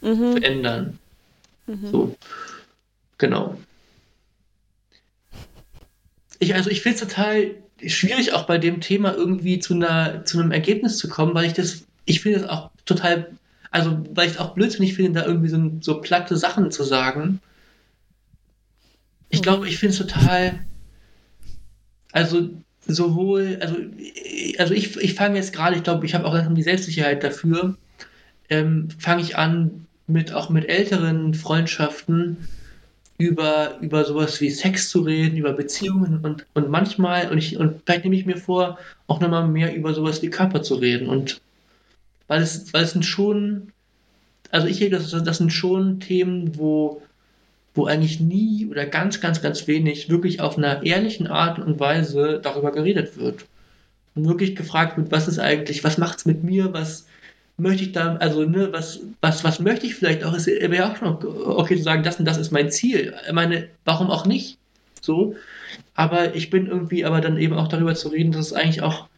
mhm, 0.00 0.32
verändern. 0.32 0.98
mhm. 1.66 1.86
So. 1.90 2.16
Genau. 3.18 3.58
Ich, 6.38 6.54
also 6.54 6.70
ich 6.70 6.82
finde 6.82 6.98
es 6.98 7.08
total 7.08 7.56
schwierig 7.84 8.32
auch 8.32 8.46
bei 8.46 8.58
dem 8.58 8.80
Thema 8.80 9.14
irgendwie 9.14 9.58
zu 9.58 9.74
einer 9.74 10.24
zu 10.24 10.38
einem 10.38 10.52
Ergebnis 10.52 10.98
zu 10.98 11.08
kommen, 11.08 11.34
weil 11.34 11.46
ich 11.46 11.52
das, 11.52 11.84
ich 12.06 12.20
finde 12.20 12.40
das 12.40 12.48
auch 12.48 12.70
total, 12.84 13.32
also 13.70 14.04
weil 14.14 14.26
ich 14.26 14.34
es 14.34 14.38
auch 14.38 14.54
blödsinnig 14.54 14.94
finde, 14.94 15.20
da 15.20 15.26
irgendwie 15.26 15.48
so, 15.48 15.70
so 15.80 16.00
platte 16.00 16.36
Sachen 16.36 16.70
zu 16.70 16.84
sagen. 16.84 17.40
Ich 19.30 19.42
glaube, 19.42 19.68
ich 19.68 19.78
finde 19.78 19.92
es 19.92 19.98
total, 19.98 20.60
also 22.12 22.50
sowohl, 22.86 23.58
also, 23.60 23.76
also 24.58 24.74
ich, 24.74 24.96
ich 24.96 25.14
fange 25.14 25.36
jetzt 25.36 25.52
gerade, 25.52 25.76
ich 25.76 25.82
glaube, 25.82 26.06
ich 26.06 26.14
habe 26.14 26.24
auch 26.24 26.32
langsam 26.32 26.54
die 26.54 26.62
Selbstsicherheit 26.62 27.22
dafür, 27.22 27.76
ähm, 28.48 28.88
fange 28.98 29.22
ich 29.22 29.36
an, 29.36 29.86
mit 30.06 30.32
auch 30.32 30.48
mit 30.48 30.68
älteren 30.68 31.34
Freundschaften 31.34 32.38
über, 33.18 33.78
über 33.80 34.04
sowas 34.04 34.40
wie 34.40 34.50
Sex 34.50 34.88
zu 34.90 35.00
reden, 35.00 35.36
über 35.36 35.52
Beziehungen 35.52 36.20
und, 36.24 36.46
und 36.54 36.70
manchmal, 36.70 37.30
und, 37.30 37.38
ich, 37.38 37.58
und 37.58 37.82
vielleicht 37.84 38.04
nehme 38.04 38.16
ich 38.16 38.26
mir 38.26 38.36
vor, 38.36 38.78
auch 39.08 39.20
nochmal 39.20 39.48
mehr 39.48 39.74
über 39.74 39.92
sowas 39.92 40.22
wie 40.22 40.30
Körper 40.30 40.62
zu 40.62 40.76
reden. 40.76 41.08
Und 41.08 41.40
weil 42.28 42.40
es, 42.42 42.72
weil 42.72 42.84
es 42.84 42.92
sind 42.92 43.04
schon, 43.04 43.72
also 44.52 44.68
ich 44.68 44.78
denke, 44.78 44.96
das, 44.96 45.10
das 45.10 45.38
sind 45.38 45.52
schon 45.52 45.98
Themen, 45.98 46.56
wo, 46.56 47.02
wo 47.74 47.86
eigentlich 47.86 48.20
nie 48.20 48.68
oder 48.70 48.86
ganz, 48.86 49.20
ganz, 49.20 49.42
ganz 49.42 49.66
wenig 49.66 50.08
wirklich 50.08 50.40
auf 50.40 50.56
einer 50.56 50.84
ehrlichen 50.84 51.26
Art 51.26 51.58
und 51.58 51.80
Weise 51.80 52.40
darüber 52.40 52.70
geredet 52.70 53.18
wird. 53.18 53.46
Und 54.14 54.28
wirklich 54.28 54.54
gefragt 54.54 54.96
wird, 54.96 55.10
was 55.10 55.26
ist 55.26 55.40
eigentlich, 55.40 55.82
was 55.82 55.98
macht 55.98 56.18
es 56.18 56.26
mit 56.26 56.44
mir, 56.44 56.72
was, 56.72 57.06
möchte 57.58 57.84
ich 57.84 57.92
da, 57.92 58.16
also 58.16 58.44
ne, 58.44 58.72
was, 58.72 59.00
was, 59.20 59.44
was 59.44 59.58
möchte 59.58 59.86
ich 59.86 59.94
vielleicht 59.94 60.24
auch, 60.24 60.32
es 60.32 60.46
wäre 60.46 60.90
auch 60.90 60.96
schon 60.96 61.08
okay 61.08 61.76
zu 61.76 61.82
sagen, 61.82 62.02
das 62.02 62.18
und 62.18 62.24
das 62.24 62.38
ist 62.38 62.52
mein 62.52 62.70
Ziel. 62.70 63.14
Ich 63.26 63.32
meine, 63.32 63.68
warum 63.84 64.10
auch 64.10 64.24
nicht? 64.24 64.58
So. 65.00 65.34
Aber 65.94 66.34
ich 66.34 66.50
bin 66.50 66.66
irgendwie 66.66 67.04
aber 67.04 67.20
dann 67.20 67.36
eben 67.36 67.54
auch 67.54 67.68
darüber 67.68 67.94
zu 67.94 68.08
reden, 68.08 68.32
dass 68.32 68.46
es 68.46 68.52
eigentlich 68.52 68.82
auch 68.82 69.08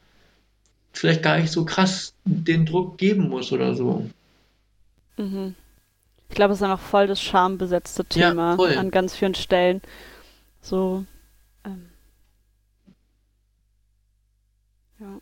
vielleicht 0.93 1.23
gar 1.23 1.39
nicht 1.39 1.53
so 1.53 1.65
krass 1.65 2.15
den 2.25 2.67
Druck 2.67 2.99
geben 2.99 3.29
muss 3.29 3.53
oder 3.53 3.75
so. 3.75 4.09
Mhm. 5.17 5.55
Ich 6.29 6.35
glaube, 6.35 6.53
es 6.53 6.61
ist 6.61 6.63
einfach 6.63 6.81
voll 6.81 7.07
das 7.07 7.21
schambesetzte 7.21 8.05
Thema 8.05 8.57
Ja, 8.59 8.79
an 8.81 8.91
ganz 8.91 9.15
vielen 9.15 9.35
Stellen. 9.35 9.83
So. 10.63 11.05
Ähm, 11.65 11.91
ja. 15.01 15.21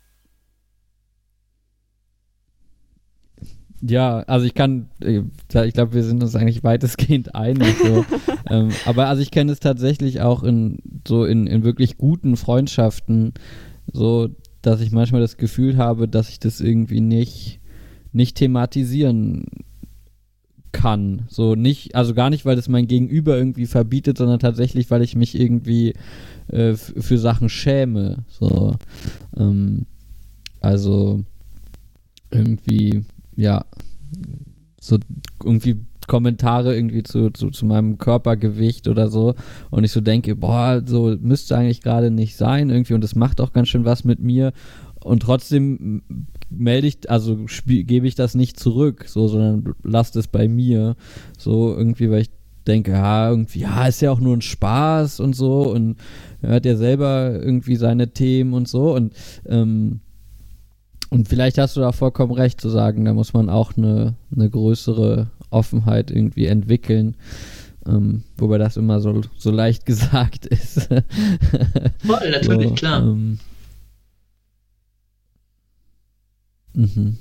Ja, 3.81 4.19
also 4.21 4.45
ich 4.45 4.53
kann, 4.53 4.89
äh, 5.01 5.21
ich 5.65 5.73
glaube, 5.73 5.93
wir 5.93 6.03
sind 6.03 6.21
uns 6.21 6.35
eigentlich 6.35 6.63
weitestgehend 6.63 7.35
einig. 7.35 7.75
So. 7.81 8.05
ähm, 8.49 8.69
aber 8.85 9.07
also 9.07 9.21
ich 9.21 9.31
kenne 9.31 9.51
es 9.51 9.59
tatsächlich 9.59 10.21
auch 10.21 10.43
in 10.43 10.79
so 11.07 11.25
in, 11.25 11.47
in 11.47 11.63
wirklich 11.63 11.97
guten 11.97 12.35
Freundschaften, 12.35 13.33
so 13.91 14.29
dass 14.61 14.81
ich 14.81 14.91
manchmal 14.91 15.21
das 15.21 15.37
Gefühl 15.37 15.77
habe, 15.77 16.07
dass 16.07 16.29
ich 16.29 16.39
das 16.39 16.59
irgendwie 16.59 17.01
nicht, 17.01 17.59
nicht 18.11 18.35
thematisieren 18.35 19.45
kann. 20.71 21.23
So 21.29 21.55
nicht, 21.55 21.95
also 21.95 22.13
gar 22.13 22.29
nicht, 22.29 22.45
weil 22.45 22.55
das 22.55 22.67
mein 22.67 22.87
Gegenüber 22.87 23.37
irgendwie 23.37 23.65
verbietet, 23.65 24.17
sondern 24.17 24.39
tatsächlich, 24.39 24.91
weil 24.91 25.01
ich 25.01 25.15
mich 25.15 25.39
irgendwie 25.39 25.93
äh, 26.47 26.73
für 26.75 27.17
Sachen 27.17 27.49
schäme. 27.49 28.25
So. 28.27 28.75
Ähm, 29.37 29.85
also 30.59 31.23
irgendwie, 32.31 33.03
ja, 33.39 33.65
so 34.79 34.97
irgendwie 35.43 35.77
Kommentare 36.07 36.75
irgendwie 36.75 37.03
zu, 37.03 37.29
zu, 37.29 37.51
zu 37.51 37.65
meinem 37.65 37.97
Körpergewicht 37.97 38.87
oder 38.87 39.09
so. 39.09 39.35
Und 39.69 39.83
ich 39.83 39.91
so 39.91 40.01
denke, 40.01 40.35
boah, 40.35 40.81
so 40.85 41.15
müsste 41.21 41.55
eigentlich 41.55 41.81
gerade 41.81 42.11
nicht 42.11 42.35
sein 42.35 42.69
irgendwie. 42.69 42.95
Und 42.95 43.03
es 43.03 43.15
macht 43.15 43.39
auch 43.39 43.53
ganz 43.53 43.69
schön 43.69 43.85
was 43.85 44.03
mit 44.03 44.19
mir. 44.19 44.51
Und 45.01 45.21
trotzdem 45.21 46.01
melde 46.49 46.87
ich, 46.87 47.09
also 47.09 47.45
gebe 47.65 48.07
ich 48.07 48.15
das 48.15 48.35
nicht 48.35 48.59
zurück, 48.59 49.05
so, 49.07 49.27
sondern 49.27 49.75
lasst 49.83 50.15
es 50.17 50.27
bei 50.27 50.47
mir, 50.47 50.97
so 51.37 51.73
irgendwie, 51.73 52.09
weil 52.09 52.23
ich 52.23 52.31
denke, 52.67 52.91
ja, 52.91 53.29
irgendwie, 53.29 53.59
ja, 53.59 53.87
ist 53.87 54.01
ja 54.01 54.11
auch 54.11 54.19
nur 54.19 54.35
ein 54.35 54.41
Spaß 54.41 55.19
und 55.21 55.35
so. 55.35 55.71
Und 55.71 55.97
er 56.41 56.55
hat 56.55 56.65
ja 56.65 56.75
selber 56.75 57.39
irgendwie 57.39 57.75
seine 57.75 58.11
Themen 58.13 58.53
und 58.53 58.67
so. 58.67 58.95
Und 58.95 59.13
ähm, 59.45 60.01
und 61.09 61.27
vielleicht 61.27 61.57
hast 61.57 61.75
du 61.75 61.81
da 61.81 61.91
vollkommen 61.91 62.33
recht 62.33 62.61
zu 62.61 62.69
sagen, 62.69 63.05
da 63.05 63.13
muss 63.13 63.33
man 63.33 63.49
auch 63.49 63.75
eine, 63.77 64.15
eine 64.35 64.49
größere 64.49 65.27
Offenheit 65.49 66.11
irgendwie 66.11 66.45
entwickeln. 66.45 67.15
Ähm, 67.87 68.23
wobei 68.37 68.57
das 68.57 68.77
immer 68.77 68.99
so, 68.99 69.21
so 69.37 69.51
leicht 69.51 69.85
gesagt 69.87 70.45
ist. 70.45 70.89
Voll, 72.05 72.29
natürlich, 72.31 72.69
so, 72.69 72.75
klar. 72.75 73.01
Ähm, 73.01 73.39
mhm. 76.73 77.17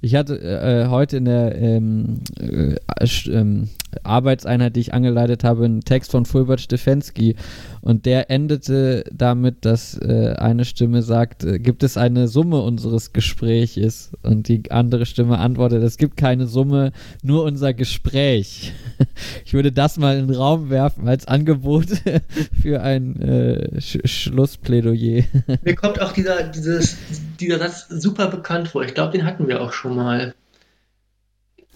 Ich 0.00 0.14
hatte 0.14 0.40
äh, 0.40 0.86
heute 0.88 1.16
in 1.16 1.24
der 1.24 1.56
ähm, 1.60 2.20
äh, 2.38 2.76
Sch- 3.00 3.32
ähm, 3.32 3.68
Arbeitseinheit, 4.02 4.76
die 4.76 4.80
ich 4.80 4.94
angeleitet 4.94 5.44
habe, 5.44 5.64
einen 5.64 5.80
Text 5.80 6.10
von 6.10 6.24
Fulbert 6.24 6.60
Stefensky 6.60 7.36
und 7.80 8.06
der 8.06 8.30
endete 8.30 9.04
damit, 9.12 9.64
dass 9.64 9.96
äh, 9.98 10.34
eine 10.38 10.64
Stimme 10.64 11.02
sagt, 11.02 11.44
äh, 11.44 11.58
gibt 11.58 11.82
es 11.82 11.96
eine 11.96 12.28
Summe 12.28 12.60
unseres 12.60 13.12
Gespräches? 13.12 14.12
Und 14.22 14.48
die 14.48 14.70
andere 14.70 15.06
Stimme 15.06 15.38
antwortet, 15.38 15.82
es 15.82 15.96
gibt 15.96 16.16
keine 16.16 16.46
Summe, 16.46 16.92
nur 17.22 17.44
unser 17.44 17.74
Gespräch. 17.74 18.72
Ich 19.44 19.54
würde 19.54 19.72
das 19.72 19.96
mal 19.96 20.18
in 20.18 20.28
den 20.28 20.36
Raum 20.36 20.70
werfen 20.70 21.08
als 21.08 21.26
Angebot 21.26 21.86
für 22.62 22.82
ein 22.82 23.20
äh, 23.20 23.80
Sch 23.80 23.98
Schlussplädoyer. 24.04 25.24
Mir 25.62 25.74
kommt 25.74 26.00
auch 26.00 26.12
dieser, 26.12 26.42
dieses, 26.42 26.96
dieser 27.40 27.58
Satz 27.58 27.88
super 27.88 28.28
bekannt 28.28 28.68
vor. 28.68 28.84
Ich 28.84 28.94
glaube, 28.94 29.16
den 29.16 29.24
hatten 29.24 29.48
wir 29.48 29.62
auch 29.62 29.72
schon 29.72 29.96
mal. 29.96 30.34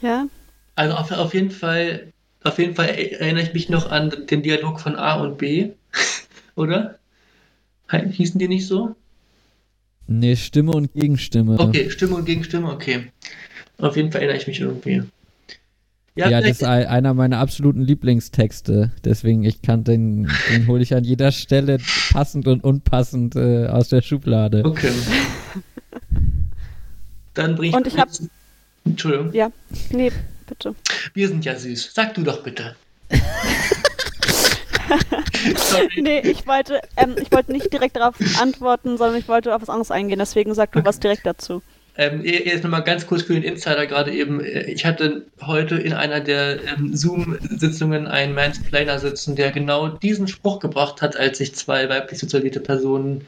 Ja? 0.00 0.26
Also 0.82 0.96
auf, 0.96 1.12
auf 1.12 1.34
jeden 1.34 1.50
Fall, 1.52 2.12
auf 2.42 2.58
jeden 2.58 2.74
Fall 2.74 2.88
erinnere 2.88 3.44
ich 3.44 3.54
mich 3.54 3.68
noch 3.68 3.88
an 3.90 4.12
den 4.28 4.42
Dialog 4.42 4.80
von 4.80 4.96
A 4.96 5.14
und 5.14 5.38
B, 5.38 5.70
oder? 6.56 6.98
Hießen 7.90 8.38
die 8.40 8.48
nicht 8.48 8.66
so? 8.66 8.96
Nee, 10.08 10.34
Stimme 10.34 10.72
und 10.72 10.92
Gegenstimme. 10.92 11.58
Okay, 11.60 11.88
Stimme 11.90 12.16
und 12.16 12.24
Gegenstimme, 12.24 12.70
okay. 12.72 13.12
Auf 13.78 13.96
jeden 13.96 14.10
Fall 14.10 14.22
erinnere 14.22 14.38
ich 14.38 14.46
mich 14.48 14.58
irgendwie. 14.60 15.02
Ja, 16.16 16.28
Ja, 16.30 16.40
das 16.40 16.50
ist 16.50 16.64
ein- 16.64 16.86
einer 16.86 17.14
meiner 17.14 17.38
absoluten 17.38 17.82
Lieblingstexte. 17.82 18.90
Deswegen, 19.04 19.44
ich 19.44 19.62
kann 19.62 19.84
den, 19.84 20.28
den 20.50 20.66
hole 20.66 20.82
ich 20.82 20.94
an 20.94 21.04
jeder 21.04 21.30
Stelle 21.32 21.78
passend 22.12 22.46
und 22.48 22.64
unpassend 22.64 23.36
äh, 23.36 23.66
aus 23.66 23.88
der 23.88 24.02
Schublade. 24.02 24.62
okay. 24.64 24.90
Dann 27.34 27.54
bring 27.56 27.70
ich. 27.70 27.76
Und 27.76 27.86
ich 27.86 27.96
hab- 27.98 28.08
Entschuldigung. 28.84 29.32
Ja. 29.32 29.50
Nee, 29.92 30.10
bitte. 30.42 30.74
Wir 31.14 31.28
sind 31.28 31.44
ja 31.44 31.56
süß. 31.56 31.90
Sag 31.94 32.14
du 32.14 32.22
doch 32.22 32.42
bitte. 32.42 32.76
Nee, 35.96 36.20
ich 36.20 36.46
wollte, 36.46 36.80
ähm, 36.96 37.16
ich 37.20 37.32
wollte 37.32 37.52
nicht 37.52 37.72
direkt 37.72 37.96
darauf 37.96 38.14
antworten, 38.40 38.98
sondern 38.98 39.18
ich 39.18 39.28
wollte 39.28 39.54
auf 39.54 39.62
was 39.62 39.68
anderes 39.68 39.90
eingehen. 39.90 40.18
Deswegen 40.18 40.54
sag 40.54 40.72
du 40.72 40.84
was 40.84 41.00
direkt 41.00 41.26
dazu. 41.26 41.62
Ähm, 41.96 42.24
jetzt 42.24 42.62
nochmal 42.64 42.84
ganz 42.84 43.06
kurz 43.06 43.22
für 43.22 43.34
den 43.34 43.42
Insider 43.42 43.86
gerade 43.86 44.12
eben. 44.12 44.40
Äh, 44.40 44.70
Ich 44.70 44.84
hatte 44.86 45.26
heute 45.42 45.76
in 45.76 45.92
einer 45.92 46.20
der 46.20 46.58
ähm, 46.64 46.96
Zoom-Sitzungen 46.96 48.06
einen 48.06 48.34
Mansplainer 48.34 48.98
sitzen, 48.98 49.36
der 49.36 49.52
genau 49.52 49.88
diesen 49.88 50.26
Spruch 50.26 50.58
gebracht 50.58 51.02
hat, 51.02 51.16
als 51.16 51.38
sich 51.38 51.54
zwei 51.54 51.88
weiblich 51.88 52.18
sozialisierte 52.18 52.60
Personen 52.60 53.26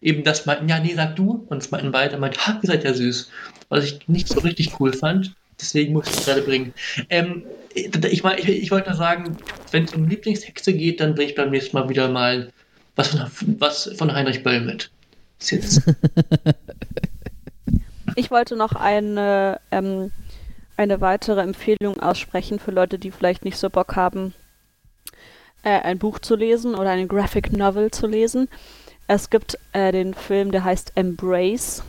eben 0.00 0.24
das 0.24 0.46
meinten, 0.46 0.68
ja, 0.68 0.80
nee, 0.80 0.94
sag 0.94 1.16
du. 1.16 1.46
Und 1.48 1.58
es 1.58 1.70
meinten 1.70 1.92
beide, 1.92 2.16
meint, 2.18 2.46
ha, 2.46 2.58
ihr 2.62 2.66
seid 2.66 2.84
ja 2.84 2.92
süß. 2.92 3.30
Was 3.68 3.84
ich 3.84 4.08
nicht 4.08 4.28
so 4.28 4.40
richtig 4.40 4.80
cool 4.80 4.92
fand. 4.92 5.34
Deswegen 5.60 5.92
muss 5.92 6.08
ich 6.08 6.16
es 6.16 6.24
gerade 6.24 6.42
bringen. 6.42 6.74
Ähm, 7.08 7.44
ich, 7.74 7.94
ich, 8.04 8.48
ich 8.48 8.70
wollte 8.70 8.90
nur 8.90 8.98
sagen, 8.98 9.36
wenn 9.70 9.84
es 9.84 9.94
um 9.94 10.08
Lieblingstexte 10.08 10.72
geht, 10.72 11.00
dann 11.00 11.14
bringe 11.14 11.30
ich 11.30 11.34
beim 11.34 11.50
nächsten 11.50 11.76
Mal 11.76 11.88
wieder 11.88 12.08
mal 12.08 12.52
was 12.94 13.08
von, 13.08 13.56
was 13.60 13.90
von 13.96 14.12
Heinrich 14.12 14.42
Böll 14.42 14.60
mit. 14.60 14.90
Ich 18.18 18.30
wollte 18.30 18.56
noch 18.56 18.72
eine, 18.72 19.60
ähm, 19.70 20.10
eine 20.78 21.02
weitere 21.02 21.42
Empfehlung 21.42 22.00
aussprechen 22.00 22.58
für 22.58 22.70
Leute, 22.70 22.98
die 22.98 23.10
vielleicht 23.10 23.44
nicht 23.44 23.58
so 23.58 23.68
Bock 23.68 23.94
haben, 23.94 24.32
äh, 25.62 25.80
ein 25.80 25.98
Buch 25.98 26.18
zu 26.18 26.34
lesen 26.34 26.74
oder 26.74 26.90
eine 26.90 27.06
Graphic 27.06 27.52
Novel 27.52 27.90
zu 27.90 28.06
lesen. 28.06 28.48
Es 29.06 29.28
gibt 29.28 29.58
äh, 29.74 29.92
den 29.92 30.14
Film, 30.14 30.50
der 30.50 30.64
heißt 30.64 30.92
Embrace. 30.94 31.82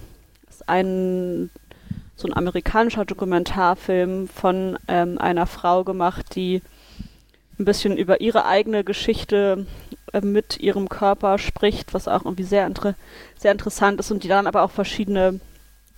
Das 0.46 0.56
ist 0.56 0.68
ein 0.68 1.50
so 2.18 2.28
ein 2.28 2.36
amerikanischer 2.36 3.06
Dokumentarfilm 3.06 4.28
von 4.28 4.78
ähm, 4.88 5.20
einer 5.20 5.46
Frau 5.46 5.84
gemacht, 5.84 6.36
die 6.36 6.64
ein 7.60 7.66
bisschen 7.66 7.96
über 7.96 8.22
ihre 8.22 8.46
eigene 8.46 8.84
Geschichte 8.84 9.68
äh, 10.14 10.22
mit 10.22 10.60
ihrem 10.60 10.90
Körper 10.90 11.38
spricht, 11.38 11.94
was 11.94 12.08
auch 12.08 12.26
irgendwie 12.26 12.44
sehr, 12.44 12.66
inter 12.66 12.96
sehr 13.38 13.52
interessant 13.52 14.00
ist 14.00 14.12
und 14.12 14.24
die 14.24 14.28
dann 14.28 14.48
aber 14.48 14.64
auch 14.64 14.72
verschiedene 14.72 15.40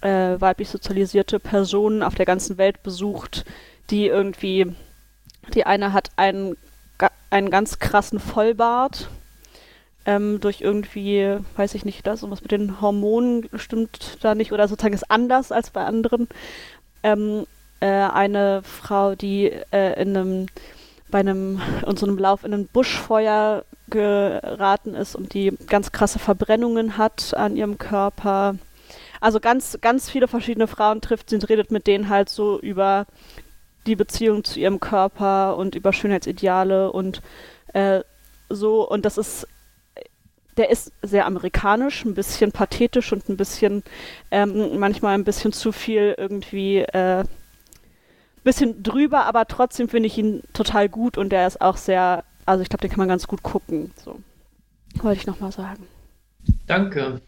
äh, 0.01 0.36
weiblich 0.39 0.70
sozialisierte 0.70 1.39
Personen 1.39 2.03
auf 2.03 2.15
der 2.15 2.26
ganzen 2.26 2.57
Welt 2.57 2.84
besucht, 2.84 3.45
die 3.89 4.07
irgendwie, 4.07 4.76
die 5.53 5.65
eine 5.65 5.93
hat 5.93 6.09
einen, 6.17 6.57
einen 7.30 7.49
ganz 7.49 7.80
krassen 7.80 8.20
Vollbart, 8.20 9.09
ähm, 10.06 10.39
durch 10.39 10.62
irgendwie, 10.62 11.38
weiß 11.56 11.76
ich 11.76 11.86
nicht, 11.86 12.08
das 12.08 12.30
was 12.30 12.41
mit 12.41 12.52
den 12.52 12.82
Hormonen 12.82 13.50
stimmt 13.56 14.18
da 14.22 14.36
nicht 14.36 14.52
oder 14.52 14.68
sozusagen 14.68 14.93
ist 14.93 15.10
anders 15.12 15.52
als 15.52 15.70
bei 15.70 15.86
anderen. 15.86 16.28
Ähm, 17.04 17.45
äh, 17.80 17.88
eine 17.88 18.62
Frau, 18.64 19.16
die 19.16 19.52
äh, 19.72 20.02
in 20.02 20.16
einem 20.16 20.45
bei 21.12 21.20
einem 21.20 21.62
in 21.88 21.97
so 21.97 22.06
einem 22.06 22.18
Lauf 22.18 22.43
in 22.43 22.54
ein 22.54 22.68
Buschfeuer 22.68 23.64
geraten 23.89 24.93
ist 24.93 25.16
und 25.16 25.34
die 25.34 25.54
ganz 25.68 25.91
krasse 25.91 26.20
Verbrennungen 26.20 26.97
hat 26.97 27.34
an 27.36 27.56
ihrem 27.56 27.78
Körper. 27.78 28.56
Also 29.20 29.39
ganz, 29.39 29.80
ganz 29.82 30.10
viele 30.10 30.28
verschiedene 30.28 30.68
Frauen 30.68 31.02
trifft 31.02 31.30
sie 31.30 31.36
und 31.36 31.50
redet 31.50 31.72
mit 31.72 31.88
denen 31.88 32.10
halt 32.10 32.30
so 32.30 32.60
über 32.60 33.06
die 33.86 33.95
Beziehung 33.95 34.43
zu 34.43 34.60
ihrem 34.60 34.80
Körper 34.80 35.58
und 35.58 35.76
über 35.76 35.93
Schönheitsideale 35.93 36.91
und 36.91 37.22
äh, 37.74 38.02
so. 38.50 38.88
Und 38.88 39.06
das 39.06 39.18
ist, 39.18 39.47
der 40.60 40.70
ist 40.70 40.91
sehr 41.01 41.26
amerikanisch, 41.26 42.05
ein 42.05 42.14
bisschen 42.14 42.51
pathetisch 42.51 43.12
und 43.12 43.28
ein 43.30 43.38
bisschen, 43.38 43.82
ähm, 44.30 44.78
manchmal 44.78 45.16
ein 45.16 45.24
bisschen 45.24 45.53
zu 45.53 45.72
viel 45.72 46.14
irgendwie, 46.18 46.80
äh, 46.80 47.24
bisschen 48.43 48.84
drüber, 48.84 49.26
aber 49.26 49.47
trotzdem 49.47 49.89
finde 49.89 50.07
ich 50.07 50.18
ihn 50.18 50.43
total 50.53 50.89
gut 50.89 51.18
und 51.18 51.30
der 51.30 51.47
ist 51.47 51.62
auch 51.62 51.78
sehr, 51.78 52.24
also 52.45 52.62
ich 52.62 52.70
glaube, 52.70 52.82
den 52.82 52.89
kann 52.89 52.99
man 52.99 53.07
ganz 53.07 53.28
gut 53.28 53.41
gucken. 53.41 53.91
So. 54.03 54.20
Wollte 55.01 55.22
ich 55.22 55.28
nochmal 55.28 55.51
sagen. 55.51 55.88
Danke 56.68 57.22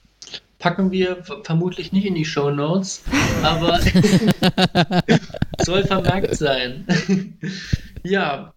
packen 0.61 0.91
wir 0.91 1.23
vermutlich 1.43 1.91
nicht 1.91 2.05
in 2.05 2.15
die 2.15 2.23
Show 2.23 2.51
Notes, 2.51 3.03
aber 3.41 3.79
soll 5.59 5.83
vermerkt 5.83 6.35
sein. 6.35 6.85
ja, 8.03 8.53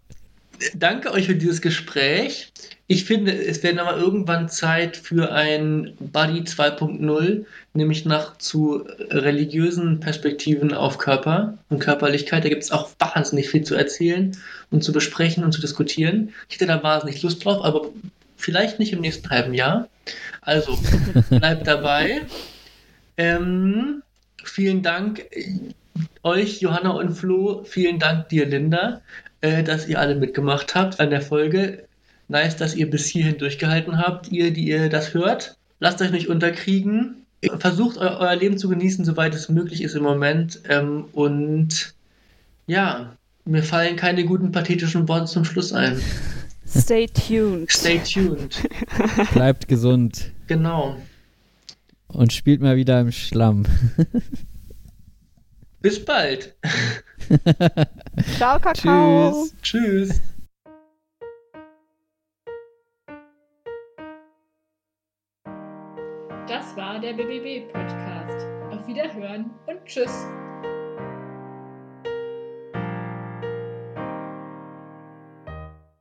danke 0.75 1.13
euch 1.13 1.27
für 1.27 1.35
dieses 1.35 1.61
Gespräch. 1.61 2.53
Ich 2.87 3.05
finde, 3.05 3.33
es 3.33 3.63
wäre 3.63 3.75
nochmal 3.75 3.99
irgendwann 3.99 4.51
Zeit 4.51 4.97
für 4.97 5.33
ein 5.33 5.95
Buddy 5.99 6.41
2.0, 6.43 7.47
nämlich 7.73 8.05
nach 8.05 8.37
zu 8.37 8.87
religiösen 9.11 10.01
Perspektiven 10.01 10.75
auf 10.75 10.99
Körper 10.99 11.57
und 11.71 11.79
Körperlichkeit. 11.79 12.45
Da 12.45 12.51
gibt 12.51 12.63
es 12.63 12.73
auch 12.73 12.91
wahnsinnig 12.99 13.49
viel 13.49 13.65
zu 13.65 13.75
erzählen 13.75 14.37
und 14.71 14.85
zu 14.85 14.93
besprechen 14.93 15.45
und 15.45 15.53
zu 15.53 15.63
diskutieren. 15.63 16.35
Ich 16.49 16.57
hätte 16.57 16.67
da 16.67 16.83
wahnsinnig 16.83 17.23
Lust 17.23 17.45
drauf, 17.45 17.65
aber 17.65 17.89
vielleicht 18.37 18.79
nicht 18.79 18.93
im 18.93 19.01
nächsten 19.01 19.31
halben 19.31 19.55
Jahr. 19.55 19.89
Also 20.43 20.79
bleibt 21.31 21.67
dabei. 21.67 22.27
Ähm, 23.17 24.03
vielen 24.43 24.83
Dank 24.83 25.21
äh, 25.31 25.59
euch, 26.23 26.61
Johanna 26.61 26.91
und 26.91 27.15
Flo. 27.15 27.65
Vielen 27.65 27.99
Dank 27.99 28.29
dir, 28.29 28.47
Linda, 28.47 29.01
äh, 29.45 29.63
dass 29.63 29.87
ihr 29.87 30.01
alle 30.01 30.15
mitgemacht 30.15 30.75
habt 30.75 31.01
an 31.01 31.11
der 31.11 31.21
Folge. 31.21 31.85
Nice, 32.29 32.57
dass 32.57 32.75
ihr 32.75 32.89
bis 32.89 33.07
hierhin 33.07 33.37
durchgehalten 33.37 33.99
habt, 33.99 34.33
ihr, 34.33 34.51
die 34.51 34.67
ihr 34.67 34.89
das 34.89 35.13
hört. 35.13 35.59
Lasst 35.81 36.01
euch 36.01 36.11
nicht 36.11 36.31
unterkriegen. 36.31 37.27
Versucht 37.59 37.99
eu 37.99 38.09
euer 38.21 38.35
Leben 38.37 38.57
zu 38.57 38.71
genießen, 38.71 39.05
soweit 39.05 39.35
es 39.35 39.51
möglich 39.51 39.83
ist 39.83 39.95
im 39.95 40.03
Moment. 40.03 40.61
Ähm, 40.71 41.05
und 41.13 41.95
ja, 42.67 43.15
mir 43.45 43.63
fallen 43.63 43.97
keine 43.97 44.25
guten 44.25 44.51
pathetischen 44.51 45.07
Worte 45.09 45.27
zum 45.27 45.45
Schluss 45.45 45.75
ein. 45.75 46.01
Stay 46.67 47.07
tuned. 47.07 47.71
Stay 47.71 47.99
tuned. 47.99 48.67
Bleibt 49.35 49.69
gesund. 49.69 50.31
Genau. 50.47 50.97
Und 52.09 52.33
spielt 52.33 52.63
mal 52.63 52.77
wieder 52.77 52.99
im 52.99 53.13
Schlamm. 53.13 53.65
Bis 55.85 56.03
bald. 56.03 56.57
Ciao, 58.39 58.59
Kakao. 58.59 59.45
Tschüss. 59.61 59.61
Tschüss. 59.61 60.21
Das 66.49 66.75
war 66.75 66.99
der 67.01 67.13
BBB 67.13 67.71
Podcast. 67.71 68.47
Auf 68.71 68.87
Wiederhören 68.87 69.51
und 69.67 69.85
Tschüss. 69.85 70.25